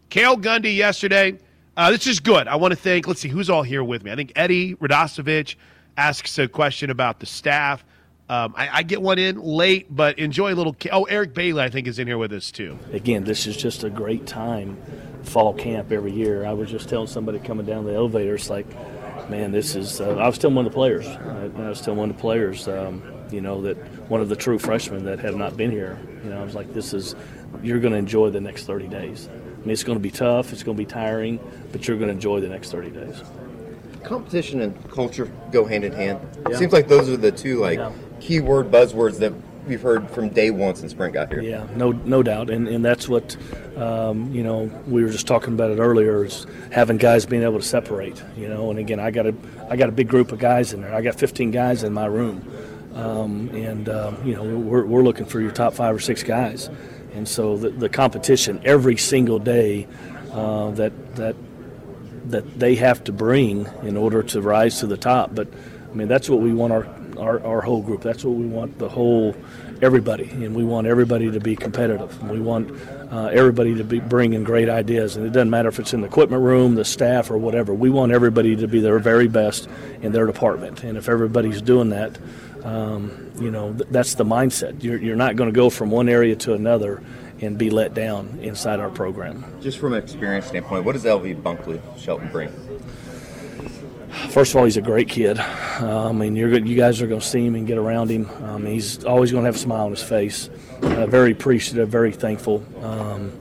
Cale 0.10 0.38
Gundy 0.38 0.76
yesterday. 0.76 1.40
Uh, 1.78 1.92
this 1.92 2.06
is 2.06 2.20
good. 2.20 2.48
I 2.48 2.56
want 2.58 2.72
to 2.72 2.76
thank, 2.76 3.08
let's 3.08 3.22
see, 3.22 3.30
who's 3.30 3.50
all 3.50 3.64
here 3.64 3.84
with 3.84 4.04
me? 4.04 4.12
I 4.12 4.16
think 4.16 4.34
Eddie 4.36 4.76
Radosovich 4.76 5.56
asks 5.96 6.38
a 6.38 6.48
question 6.48 6.90
about 6.90 7.20
the 7.20 7.26
staff. 7.26 7.84
Um, 8.28 8.54
I, 8.58 8.70
I 8.80 8.84
get 8.84 9.02
one 9.02 9.20
in 9.20 9.42
late, 9.42 9.94
but 9.94 10.18
enjoy 10.20 10.54
a 10.54 10.56
little. 10.56 10.76
Oh, 10.92 11.04
Eric 11.04 11.34
Bailey, 11.34 11.62
I 11.62 11.70
think, 11.70 11.88
is 11.88 12.00
in 12.00 12.08
here 12.08 12.18
with 12.18 12.32
us 12.32 12.52
too. 12.52 12.80
again, 12.94 13.24
this 13.26 13.46
is 13.46 13.58
just 13.58 13.84
a 13.84 13.90
great 13.90 14.26
time, 14.26 14.78
fall 15.24 15.54
camp 15.54 15.92
every 15.92 16.14
year. 16.14 16.46
I 16.46 16.54
was 16.54 16.70
just 16.70 16.88
telling 16.88 17.08
somebody 17.08 17.40
coming 17.40 17.66
down 17.66 17.86
the 17.86 17.94
elevator, 17.94 18.36
it's 18.36 18.50
like, 18.50 18.68
man, 19.30 19.52
this 19.52 19.76
is. 19.76 20.00
Uh, 20.00 20.16
I 20.16 20.28
was 20.28 20.38
telling 20.38 20.56
one 20.56 20.66
of 20.66 20.72
the 20.72 20.76
players. 20.76 21.08
I, 21.08 21.50
I 21.58 21.70
was 21.70 21.82
telling 21.82 22.00
one 22.00 22.10
of 22.10 22.16
the 22.16 22.22
players, 22.22 22.70
um, 22.70 23.04
you 23.32 23.42
know, 23.42 23.62
that 23.64 23.76
one 24.10 24.22
of 24.22 24.30
the 24.30 24.36
true 24.38 24.58
freshmen 24.58 25.04
that 25.06 25.20
have 25.20 25.36
not 25.36 25.58
been 25.58 25.72
here. 25.72 26.00
You 26.24 26.30
know, 26.30 26.40
I 26.40 26.44
was 26.44 26.56
like, 26.56 26.74
this 26.74 26.94
is. 26.94 27.16
You're 27.62 27.80
going 27.80 27.92
to 27.92 28.00
enjoy 28.00 28.30
the 28.30 28.40
next 28.40 28.66
30 28.66 28.88
days. 28.88 29.28
I 29.62 29.66
mean, 29.66 29.72
it's 29.74 29.84
going 29.84 29.98
to 29.98 30.02
be 30.02 30.10
tough. 30.12 30.52
It's 30.54 30.64
going 30.64 30.76
to 30.76 30.82
be 30.82 30.90
tiring, 30.90 31.40
but 31.72 31.88
you're 31.88 31.98
going 31.98 32.08
to 32.08 32.14
enjoy 32.14 32.40
the 32.40 32.50
next 32.50 32.72
30 32.72 32.90
days. 32.90 33.22
Competition 34.04 34.62
and 34.62 34.92
culture 34.92 35.32
go 35.52 35.66
hand 35.66 35.84
in 35.84 35.92
hand. 35.94 36.20
Yeah. 36.48 36.56
It 36.56 36.58
seems 36.58 36.74
like 36.74 36.88
those 36.88 37.08
are 37.10 37.18
the 37.18 37.32
two 37.32 37.60
like 37.60 37.78
Yeah. 37.78 37.92
keyword 38.20 38.72
buzzwords 38.72 39.20
that 39.20 39.32
we've 39.68 39.82
heard 39.82 40.10
from 40.10 40.30
day 40.30 40.50
one 40.50 40.74
since 40.76 40.92
Brent 40.94 41.14
got 41.14 41.32
here. 41.32 41.42
Yeah, 41.44 41.68
no, 41.76 41.92
no 41.92 42.24
doubt, 42.24 42.50
and 42.50 42.68
and 42.68 42.84
that's 42.84 43.08
what 43.08 43.38
um, 43.78 44.34
you 44.34 44.42
know. 44.44 44.72
We 44.88 45.04
were 45.04 45.12
just 45.12 45.28
talking 45.28 45.54
about 45.54 45.70
it 45.70 45.78
earlier. 45.78 46.26
Is 46.26 46.48
having 46.72 46.98
guys 46.98 47.28
being 47.28 47.44
able 47.44 47.60
to 47.60 47.66
separate. 47.66 48.24
You 48.36 48.48
know, 48.48 48.72
and 48.72 48.80
again, 48.80 49.00
I 49.00 49.12
got 49.12 49.28
a 49.28 49.36
I 49.70 49.76
got 49.76 49.88
a 49.88 49.92
big 49.92 50.08
group 50.08 50.32
of 50.32 50.40
guys 50.40 50.74
in 50.74 50.82
there. 50.82 50.96
I 50.96 51.02
got 51.02 51.14
15 51.14 51.52
guys 51.52 51.84
in 51.84 51.94
my 51.94 52.08
room, 52.08 52.44
um, 52.96 53.50
and 53.50 53.88
um, 53.88 54.18
you 54.28 54.34
know 54.36 54.44
we're 54.44 54.84
we're 54.86 55.04
looking 55.04 55.26
for 55.28 55.40
your 55.40 55.52
top 55.52 55.76
five 55.76 55.96
or 55.96 56.00
six 56.00 56.24
guys, 56.24 56.72
and 57.14 57.28
so 57.28 57.58
the, 57.58 57.70
the 57.70 57.90
competition 57.90 58.62
every 58.64 58.98
single 58.98 59.40
day 59.40 59.88
uh, 60.32 60.72
that 60.72 61.16
that 61.16 61.36
that 62.26 62.60
they 62.60 62.76
have 62.76 63.04
to 63.04 63.12
bring 63.12 63.68
in 63.84 63.98
order 63.98 64.24
to 64.24 64.42
rise 64.42 64.80
to 64.80 64.88
the 64.88 64.98
top. 64.98 65.34
But 65.34 65.48
I 65.92 65.94
mean, 65.94 66.08
that's 66.08 66.30
what 66.30 66.40
we 66.40 66.54
want 66.54 66.72
our, 66.72 66.88
our, 67.18 67.46
our 67.46 67.62
whole 67.62 67.82
group. 67.82 68.02
That's 68.02 68.24
what 68.24 68.36
we 68.36 68.46
want 68.46 68.80
the 68.80 68.88
whole 68.90 69.36
everybody, 69.82 70.30
and 70.30 70.56
we 70.56 70.64
want 70.64 70.88
everybody 70.88 71.32
to 71.32 71.40
be 71.40 71.56
competitive. 71.56 72.22
We 72.30 72.40
want 72.40 72.72
uh, 73.12 73.28
everybody 73.28 73.76
to 73.76 73.84
be 73.84 74.00
bringing 74.00 74.44
great 74.44 74.70
ideas, 74.70 75.16
and 75.16 75.26
it 75.26 75.32
doesn't 75.32 75.50
matter 75.50 75.70
if 75.70 75.80
it's 75.80 75.94
in 75.94 76.02
the 76.02 76.08
equipment 76.08 76.44
room, 76.44 76.76
the 76.76 76.86
staff, 76.86 77.32
or 77.32 77.38
whatever. 77.38 77.74
We 77.74 77.90
want 77.90 78.12
everybody 78.12 78.56
to 78.58 78.68
be 78.68 78.80
their 78.80 79.00
very 79.00 79.28
best 79.28 79.68
in 80.02 80.12
their 80.12 80.26
department, 80.26 80.84
and 80.84 80.98
if 80.98 81.10
everybody's 81.10 81.62
doing 81.62 81.90
that. 81.90 82.18
Um, 82.64 83.32
you 83.40 83.50
know, 83.50 83.74
th- 83.74 83.90
that's 83.90 84.14
the 84.14 84.24
mindset. 84.24 84.84
You're, 84.84 84.98
you're 84.98 85.16
not 85.16 85.36
going 85.36 85.50
to 85.50 85.56
go 85.56 85.72
from 85.72 85.90
one 85.90 86.08
area 86.08 86.36
to 86.38 86.54
another 86.54 87.02
and 87.42 87.58
be 87.58 87.72
let 87.72 87.96
down 87.96 88.38
inside 88.42 88.80
our 88.80 88.92
program. 88.92 89.44
Just 89.62 89.80
from 89.80 89.94
an 89.94 90.04
experience 90.04 90.46
standpoint, 90.46 90.86
what 90.86 90.92
does 90.92 91.04
LV 91.06 91.42
Bunkley 91.42 91.82
Shelton 91.98 92.30
bring? 92.32 92.50
First 94.30 94.52
of 94.52 94.58
all, 94.58 94.66
he's 94.66 94.78
a 94.78 94.82
great 94.82 95.08
kid. 95.08 95.40
Uh, 95.40 96.10
I 96.10 96.12
mean, 96.12 96.36
you're. 96.36 96.50
You 96.58 96.76
guys 96.76 97.02
are 97.02 97.08
going 97.08 97.22
to 97.22 97.26
see 97.26 97.46
him 97.46 97.56
and 97.56 97.66
get 97.66 97.78
around 97.78 98.10
him. 98.12 98.30
Um, 98.44 98.66
he's 98.66 99.04
always 99.06 99.32
going 99.32 99.44
to 99.44 99.48
have 99.48 99.56
a 99.56 99.60
smile 99.60 99.86
on 99.86 99.92
his 99.92 100.04
face. 100.04 100.50
Uh, 100.82 101.06
very 101.06 101.32
appreciative, 101.32 101.90
very 101.90 102.12
thankful. 102.12 102.64
Um, 102.82 103.32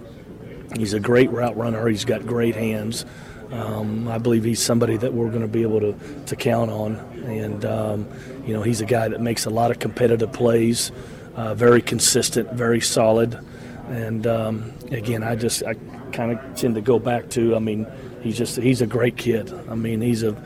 he's 0.76 0.94
a 0.94 1.00
great 1.00 1.30
route 1.30 1.56
runner. 1.56 1.86
He's 1.88 2.04
got 2.04 2.26
great 2.26 2.54
hands. 2.54 3.04
Um, 3.50 4.06
I 4.06 4.18
believe 4.18 4.44
he's 4.44 4.62
somebody 4.62 4.96
that 4.96 5.12
we're 5.12 5.28
going 5.28 5.42
to 5.42 5.48
be 5.48 5.62
able 5.62 5.80
to, 5.80 5.94
to 6.26 6.36
count 6.36 6.70
on. 6.70 6.96
And, 7.26 7.64
um, 7.64 8.08
you 8.46 8.54
know, 8.54 8.62
he's 8.62 8.80
a 8.80 8.86
guy 8.86 9.08
that 9.08 9.20
makes 9.20 9.46
a 9.46 9.50
lot 9.50 9.72
of 9.72 9.80
competitive 9.80 10.32
plays, 10.32 10.92
uh, 11.34 11.54
very 11.54 11.82
consistent, 11.82 12.52
very 12.52 12.80
solid. 12.80 13.38
And, 13.88 14.26
um, 14.26 14.72
again, 14.92 15.24
I 15.24 15.34
just, 15.34 15.64
I 15.64 15.74
kind 16.12 16.38
of 16.38 16.54
tend 16.54 16.76
to 16.76 16.80
go 16.80 17.00
back 17.00 17.28
to, 17.30 17.56
I 17.56 17.58
mean, 17.58 17.88
he's 18.22 18.38
just, 18.38 18.56
he's 18.56 18.80
a 18.80 18.86
great 18.86 19.16
kid. 19.16 19.52
I 19.68 19.74
mean, 19.74 20.00
he's 20.00 20.22
a, 20.22 20.36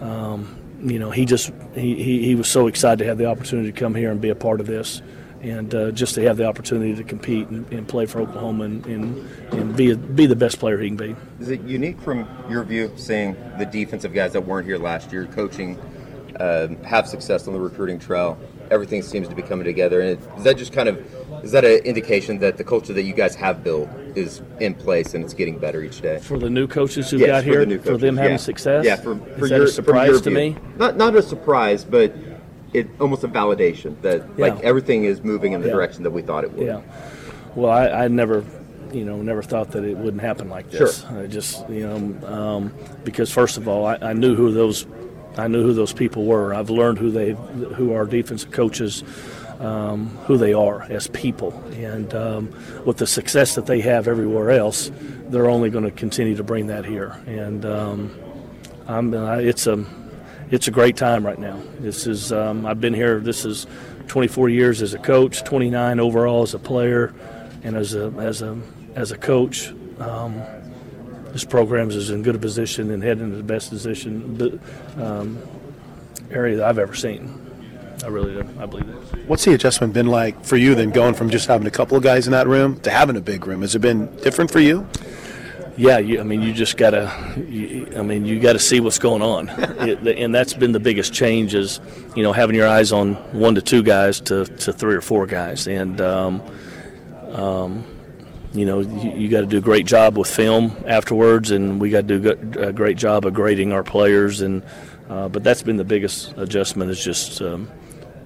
um, 0.00 0.56
you 0.82 0.98
know, 0.98 1.10
he 1.10 1.24
just, 1.24 1.52
he, 1.74 1.94
he, 1.94 2.24
he 2.24 2.34
was 2.34 2.48
so 2.48 2.66
excited 2.66 2.98
to 2.98 3.04
have 3.06 3.18
the 3.18 3.26
opportunity 3.26 3.72
to 3.72 3.78
come 3.78 3.94
here 3.94 4.10
and 4.10 4.20
be 4.20 4.30
a 4.30 4.34
part 4.34 4.60
of 4.60 4.66
this. 4.66 5.02
And 5.42 5.72
uh, 5.74 5.90
just 5.92 6.14
to 6.16 6.22
have 6.22 6.38
the 6.38 6.46
opportunity 6.46 6.94
to 6.96 7.04
compete 7.04 7.48
and, 7.48 7.70
and 7.72 7.86
play 7.86 8.06
for 8.06 8.20
Oklahoma 8.20 8.64
and, 8.64 8.86
and, 8.86 9.30
and 9.52 9.76
be, 9.76 9.90
a, 9.90 9.96
be 9.96 10.26
the 10.26 10.34
best 10.34 10.58
player 10.58 10.78
he 10.78 10.88
can 10.88 10.96
be. 10.96 11.14
Is 11.40 11.50
it 11.50 11.60
unique 11.62 12.00
from 12.00 12.26
your 12.48 12.64
view, 12.64 12.90
seeing 12.96 13.36
the 13.58 13.66
defensive 13.66 14.12
guys 14.12 14.32
that 14.32 14.40
weren't 14.40 14.66
here 14.66 14.78
last 14.78 15.12
year 15.12 15.26
coaching, 15.26 15.78
um, 16.40 16.82
have 16.82 17.06
success 17.06 17.46
on 17.46 17.52
the 17.52 17.60
recruiting 17.60 17.98
trail? 17.98 18.38
Everything 18.70 19.02
seems 19.02 19.28
to 19.28 19.34
be 19.34 19.42
coming 19.42 19.64
together, 19.64 20.00
and 20.00 20.18
is 20.38 20.44
that 20.44 20.56
just 20.56 20.72
kind 20.72 20.88
of 20.88 21.25
is 21.42 21.52
that 21.52 21.64
an 21.64 21.78
indication 21.84 22.38
that 22.40 22.56
the 22.56 22.64
culture 22.64 22.92
that 22.92 23.02
you 23.02 23.12
guys 23.12 23.34
have 23.34 23.62
built 23.64 23.88
is 24.14 24.42
in 24.60 24.74
place 24.74 25.14
and 25.14 25.24
it's 25.24 25.34
getting 25.34 25.58
better 25.58 25.82
each 25.82 26.00
day. 26.00 26.18
For 26.18 26.38
the 26.38 26.50
new 26.50 26.66
coaches 26.66 27.10
who 27.10 27.18
Yes, 27.18 27.26
got 27.28 27.44
for 27.44 27.50
here, 27.50 27.64
the 27.64 27.78
for 27.78 27.96
them 27.96 28.16
having 28.16 28.32
yeah. 28.32 28.36
success. 28.38 28.84
Yeah, 28.84 28.96
for, 28.96 29.16
for 29.16 29.44
is 29.44 29.50
that 29.50 29.56
your, 29.56 29.64
a 29.64 29.66
from 29.66 29.74
surprise 29.74 30.20
to 30.22 30.30
me? 30.30 30.56
Not 30.76 30.96
not 30.96 31.14
a 31.16 31.22
surprise, 31.22 31.84
but 31.84 32.12
it 32.72 32.88
almost 33.00 33.24
a 33.24 33.28
validation 33.28 34.00
that 34.02 34.38
like 34.38 34.58
everything 34.60 35.04
is 35.04 35.22
moving 35.22 35.52
in 35.52 35.60
the 35.60 35.68
Yeah. 35.68 35.74
direction 35.74 36.02
that 36.02 36.10
we 36.10 36.22
thought 36.22 36.44
it 36.44 36.52
would. 36.52 36.66
Yeah. 36.66 36.80
Well, 37.54 37.70
I, 37.70 38.04
I 38.04 38.08
never, 38.08 38.44
you 38.92 39.04
know, 39.04 39.22
never 39.22 39.42
thought 39.42 39.70
that 39.70 39.84
it 39.84 39.96
wouldn't 39.96 40.20
happen 40.22 40.48
like 40.50 40.70
this. 40.70 41.02
Sure. 41.06 41.22
I 41.22 41.26
just, 41.26 41.66
you 41.70 41.86
know, 41.86 42.26
um, 42.28 42.74
because 43.04 43.30
first 43.30 43.56
of 43.56 43.66
all, 43.68 43.86
I, 43.86 43.96
I 44.02 44.12
knew 44.12 44.34
who 44.34 44.52
those, 44.52 44.86
I 45.38 45.48
knew 45.48 45.62
who 45.62 45.72
those 45.72 45.92
people 45.94 46.24
were. 46.26 46.52
I've 46.52 46.68
learned 46.70 46.98
who 46.98 47.10
they, 47.10 47.30
who 47.32 47.94
our 47.94 48.04
defensive 48.04 48.50
coaches, 48.50 49.04
um, 49.60 50.08
who 50.26 50.36
they 50.36 50.52
are 50.52 50.82
as 50.82 51.08
people, 51.08 51.52
and 51.72 52.12
um, 52.14 52.54
with 52.84 52.98
the 52.98 53.06
success 53.06 53.54
that 53.54 53.66
they 53.66 53.80
have 53.80 54.08
everywhere 54.08 54.50
else, 54.50 54.90
they're 55.28 55.48
only 55.48 55.70
going 55.70 55.84
to 55.84 55.90
continue 55.90 56.36
to 56.36 56.44
bring 56.44 56.66
that 56.68 56.84
here. 56.84 57.16
And 57.26 57.64
um, 57.64 58.18
I'm, 58.86 59.14
uh, 59.14 59.36
it's 59.36 59.66
a, 59.66 59.84
it's 60.50 60.68
a 60.68 60.70
great 60.70 60.96
time 60.96 61.24
right 61.24 61.38
now. 61.38 61.60
This 61.80 62.06
is, 62.06 62.32
um, 62.32 62.66
I've 62.66 62.80
been 62.80 62.94
here. 62.94 63.20
This 63.20 63.44
is 63.44 63.66
24 64.08 64.48
years 64.48 64.82
as 64.82 64.94
a 64.94 64.98
coach, 64.98 65.42
29 65.44 66.00
overall 66.00 66.42
as 66.42 66.54
a 66.54 66.58
player, 66.58 67.14
and 67.62 67.76
as 67.76 67.94
a 67.94 68.12
as 68.18 68.42
a 68.42 68.58
as 68.94 69.10
a 69.10 69.18
coach. 69.18 69.72
Um, 69.98 70.42
this 71.32 71.44
program 71.44 71.90
is 71.90 72.10
in 72.10 72.22
good 72.22 72.40
position 72.40 72.90
and 72.90 73.02
heading 73.02 73.30
to 73.30 73.36
the 73.36 73.42
best 73.42 73.68
position 73.68 74.60
um, 74.96 75.38
area 76.30 76.56
that 76.56 76.66
I've 76.66 76.78
ever 76.78 76.94
seen. 76.94 77.45
I 78.04 78.08
really 78.08 78.34
do. 78.34 78.48
I 78.58 78.66
believe 78.66 78.86
that. 78.86 79.26
What's 79.26 79.44
the 79.44 79.54
adjustment 79.54 79.92
been 79.92 80.06
like 80.06 80.44
for 80.44 80.56
you 80.56 80.74
then 80.74 80.90
going 80.90 81.14
from 81.14 81.30
just 81.30 81.48
having 81.48 81.66
a 81.66 81.70
couple 81.70 81.96
of 81.96 82.02
guys 82.02 82.26
in 82.26 82.32
that 82.32 82.46
room 82.46 82.78
to 82.80 82.90
having 82.90 83.16
a 83.16 83.20
big 83.20 83.46
room? 83.46 83.62
Has 83.62 83.74
it 83.74 83.80
been 83.80 84.14
different 84.16 84.50
for 84.50 84.60
you? 84.60 84.86
Yeah, 85.78 85.98
you, 85.98 86.20
I 86.20 86.22
mean, 86.22 86.40
you 86.40 86.54
just 86.54 86.78
gotta. 86.78 87.12
You, 87.36 87.92
I 87.96 88.02
mean, 88.02 88.24
you 88.24 88.40
got 88.40 88.54
to 88.54 88.58
see 88.58 88.80
what's 88.80 88.98
going 88.98 89.20
on, 89.20 89.48
it, 89.86 90.06
and 90.18 90.34
that's 90.34 90.54
been 90.54 90.72
the 90.72 90.80
biggest 90.80 91.12
change. 91.12 91.54
Is 91.54 91.80
you 92.14 92.22
know 92.22 92.32
having 92.32 92.56
your 92.56 92.66
eyes 92.66 92.92
on 92.92 93.14
one 93.38 93.54
to 93.56 93.62
two 93.62 93.82
guys 93.82 94.20
to, 94.22 94.46
to 94.46 94.72
three 94.72 94.94
or 94.94 95.02
four 95.02 95.26
guys, 95.26 95.66
and 95.68 96.00
um, 96.00 96.42
um, 97.32 97.84
you 98.54 98.64
know 98.64 98.80
you, 98.80 99.10
you 99.12 99.28
got 99.28 99.42
to 99.42 99.46
do 99.46 99.58
a 99.58 99.60
great 99.60 99.84
job 99.84 100.16
with 100.16 100.30
film 100.34 100.74
afterwards, 100.86 101.50
and 101.50 101.78
we 101.78 101.90
got 101.90 102.08
to 102.08 102.18
do 102.18 102.20
good- 102.20 102.56
a 102.56 102.72
great 102.72 102.96
job 102.96 103.26
of 103.26 103.34
grading 103.34 103.72
our 103.72 103.82
players, 103.84 104.40
and 104.40 104.62
uh, 105.10 105.28
but 105.28 105.44
that's 105.44 105.62
been 105.62 105.76
the 105.76 105.84
biggest 105.84 106.32
adjustment. 106.38 106.90
Is 106.90 107.04
just 107.04 107.42
um, 107.42 107.68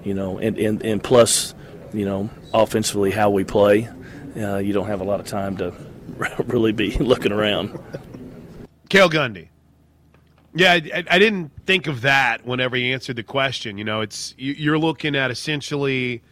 you 0.04 0.14
know, 0.14 0.38
and, 0.38 0.58
and 0.58 0.82
and 0.82 1.02
plus, 1.02 1.54
you 1.92 2.04
know, 2.04 2.30
offensively 2.54 3.10
how 3.10 3.30
we 3.30 3.44
play. 3.44 3.88
Uh, 4.36 4.58
you 4.58 4.72
don't 4.72 4.86
have 4.86 5.00
a 5.00 5.04
lot 5.04 5.20
of 5.20 5.26
time 5.26 5.56
to 5.58 5.74
really 6.46 6.72
be 6.72 6.90
looking 6.98 7.32
around. 7.32 7.78
Cale 8.88 9.10
Gundy. 9.10 9.48
Yeah, 10.54 10.72
I, 10.72 11.04
I 11.08 11.18
didn't 11.18 11.52
think 11.64 11.86
of 11.86 12.00
that 12.00 12.44
whenever 12.44 12.74
he 12.76 12.92
answered 12.92 13.16
the 13.16 13.22
question. 13.22 13.78
You 13.78 13.84
know, 13.84 14.00
it's 14.00 14.34
you- 14.36 14.54
you're 14.54 14.78
looking 14.78 15.14
at 15.14 15.30
essentially 15.30 16.22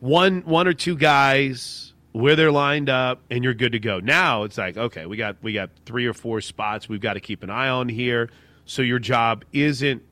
one 0.00 0.40
one 0.42 0.66
or 0.66 0.72
two 0.74 0.96
guys 0.96 1.92
where 2.12 2.34
they're 2.34 2.50
lined 2.52 2.88
up, 2.88 3.20
and 3.30 3.44
you're 3.44 3.54
good 3.54 3.72
to 3.72 3.78
go. 3.78 4.00
Now 4.00 4.44
it's 4.44 4.56
like, 4.56 4.76
okay, 4.78 5.04
we 5.06 5.16
got 5.18 5.36
we 5.42 5.52
got 5.52 5.70
three 5.84 6.06
or 6.06 6.14
four 6.14 6.40
spots 6.40 6.88
we've 6.88 7.00
got 7.00 7.14
to 7.14 7.20
keep 7.20 7.42
an 7.42 7.50
eye 7.50 7.68
on 7.68 7.88
here. 7.88 8.30
So 8.64 8.82
your 8.82 8.98
job 8.98 9.44
isn't 9.52 10.02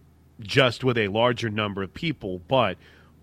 just 0.40 0.84
with 0.84 0.98
a 0.98 1.08
larger 1.08 1.48
number 1.48 1.82
of 1.82 1.92
people, 1.94 2.40
but 2.48 2.76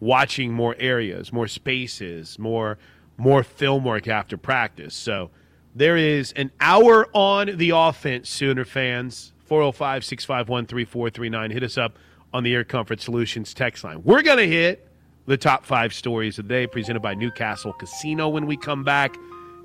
watching 0.04 0.52
more 0.52 0.76
areas, 0.80 1.32
more 1.32 1.48
spaces, 1.48 2.38
more 2.38 2.78
more 3.16 3.44
film 3.44 3.84
work 3.84 4.08
after 4.08 4.38
practice. 4.38 4.96
So 4.96 5.30
there 5.76 5.98
is 5.98 6.32
an 6.34 6.52
hour 6.60 7.08
on 7.14 7.58
the 7.58 7.72
offense, 7.72 8.30
Sooner 8.30 8.66
fans. 8.66 9.34
405 9.46 10.06
651 10.06 10.66
3439. 10.66 11.52
Hit 11.52 11.64
us 11.64 11.78
up 11.78 12.00
on 12.34 12.44
the 12.44 12.54
Air 12.56 12.64
Comfort 12.64 13.02
Solutions 13.02 13.54
text 13.54 13.84
line. 13.84 14.02
We're 14.04 14.24
going 14.24 14.38
to 14.38 14.48
hit 14.48 14.88
the 15.26 15.38
top 15.38 15.66
five 15.66 15.94
stories 15.94 16.40
of 16.40 16.48
the 16.48 16.54
day 16.54 16.66
presented 16.66 17.02
by 17.02 17.14
Newcastle 17.14 17.74
Casino 17.74 18.30
when 18.30 18.48
we 18.48 18.58
come 18.58 18.84
back. 18.84 19.16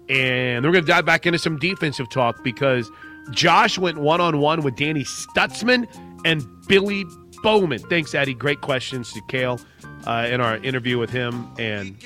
And 0.09 0.65
we're 0.65 0.73
going 0.73 0.85
to 0.85 0.93
dive 0.93 1.07
back 1.07 1.27
into 1.27 1.39
some 1.39 1.59
defensive 1.59 2.11
talk 2.11 2.43
because 2.43 2.91
Josh 3.31 3.79
went 3.79 3.99
one 3.99 4.21
on 4.21 4.41
one 4.41 4.63
with 4.63 4.77
Danny 4.77 5.05
Stutsman 5.05 5.87
and 6.25 6.45
Billy 6.67 7.05
Bowman. 7.43 7.81
Thanks, 7.81 8.15
Eddie. 8.15 8.35
Great 8.35 8.61
questions 8.61 9.13
to 9.13 9.21
Cale 9.29 9.61
uh, 10.07 10.29
in 10.31 10.41
our 10.41 10.57
interview 10.59 10.99
with 10.99 11.11
him. 11.11 11.49
And 11.59 11.97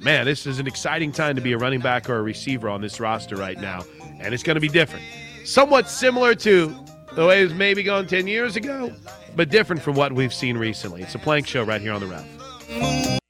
man, 0.00 0.26
this 0.26 0.46
is 0.46 0.58
an 0.58 0.66
exciting 0.66 1.12
time 1.12 1.36
to 1.36 1.42
be 1.42 1.52
a 1.52 1.58
running 1.58 1.80
back 1.80 2.08
or 2.08 2.16
a 2.16 2.22
receiver 2.22 2.68
on 2.68 2.80
this 2.80 3.00
roster 3.00 3.36
right 3.36 3.58
now. 3.58 3.82
And 4.20 4.34
it's 4.34 4.42
going 4.42 4.56
to 4.56 4.60
be 4.60 4.68
different. 4.68 5.04
Somewhat 5.44 5.88
similar 5.88 6.34
to 6.36 6.74
the 7.14 7.26
way 7.26 7.40
it 7.40 7.44
was 7.44 7.54
maybe 7.54 7.82
going 7.82 8.06
10 8.06 8.26
years 8.26 8.56
ago, 8.56 8.92
but 9.36 9.50
different 9.50 9.82
from 9.82 9.94
what 9.94 10.12
we've 10.12 10.34
seen 10.34 10.56
recently. 10.56 11.02
It's 11.02 11.14
a 11.14 11.18
plank 11.18 11.46
show 11.46 11.62
right 11.64 11.80
here 11.80 11.92
on 11.92 12.00
the 12.00 12.06
ref. 12.06 13.21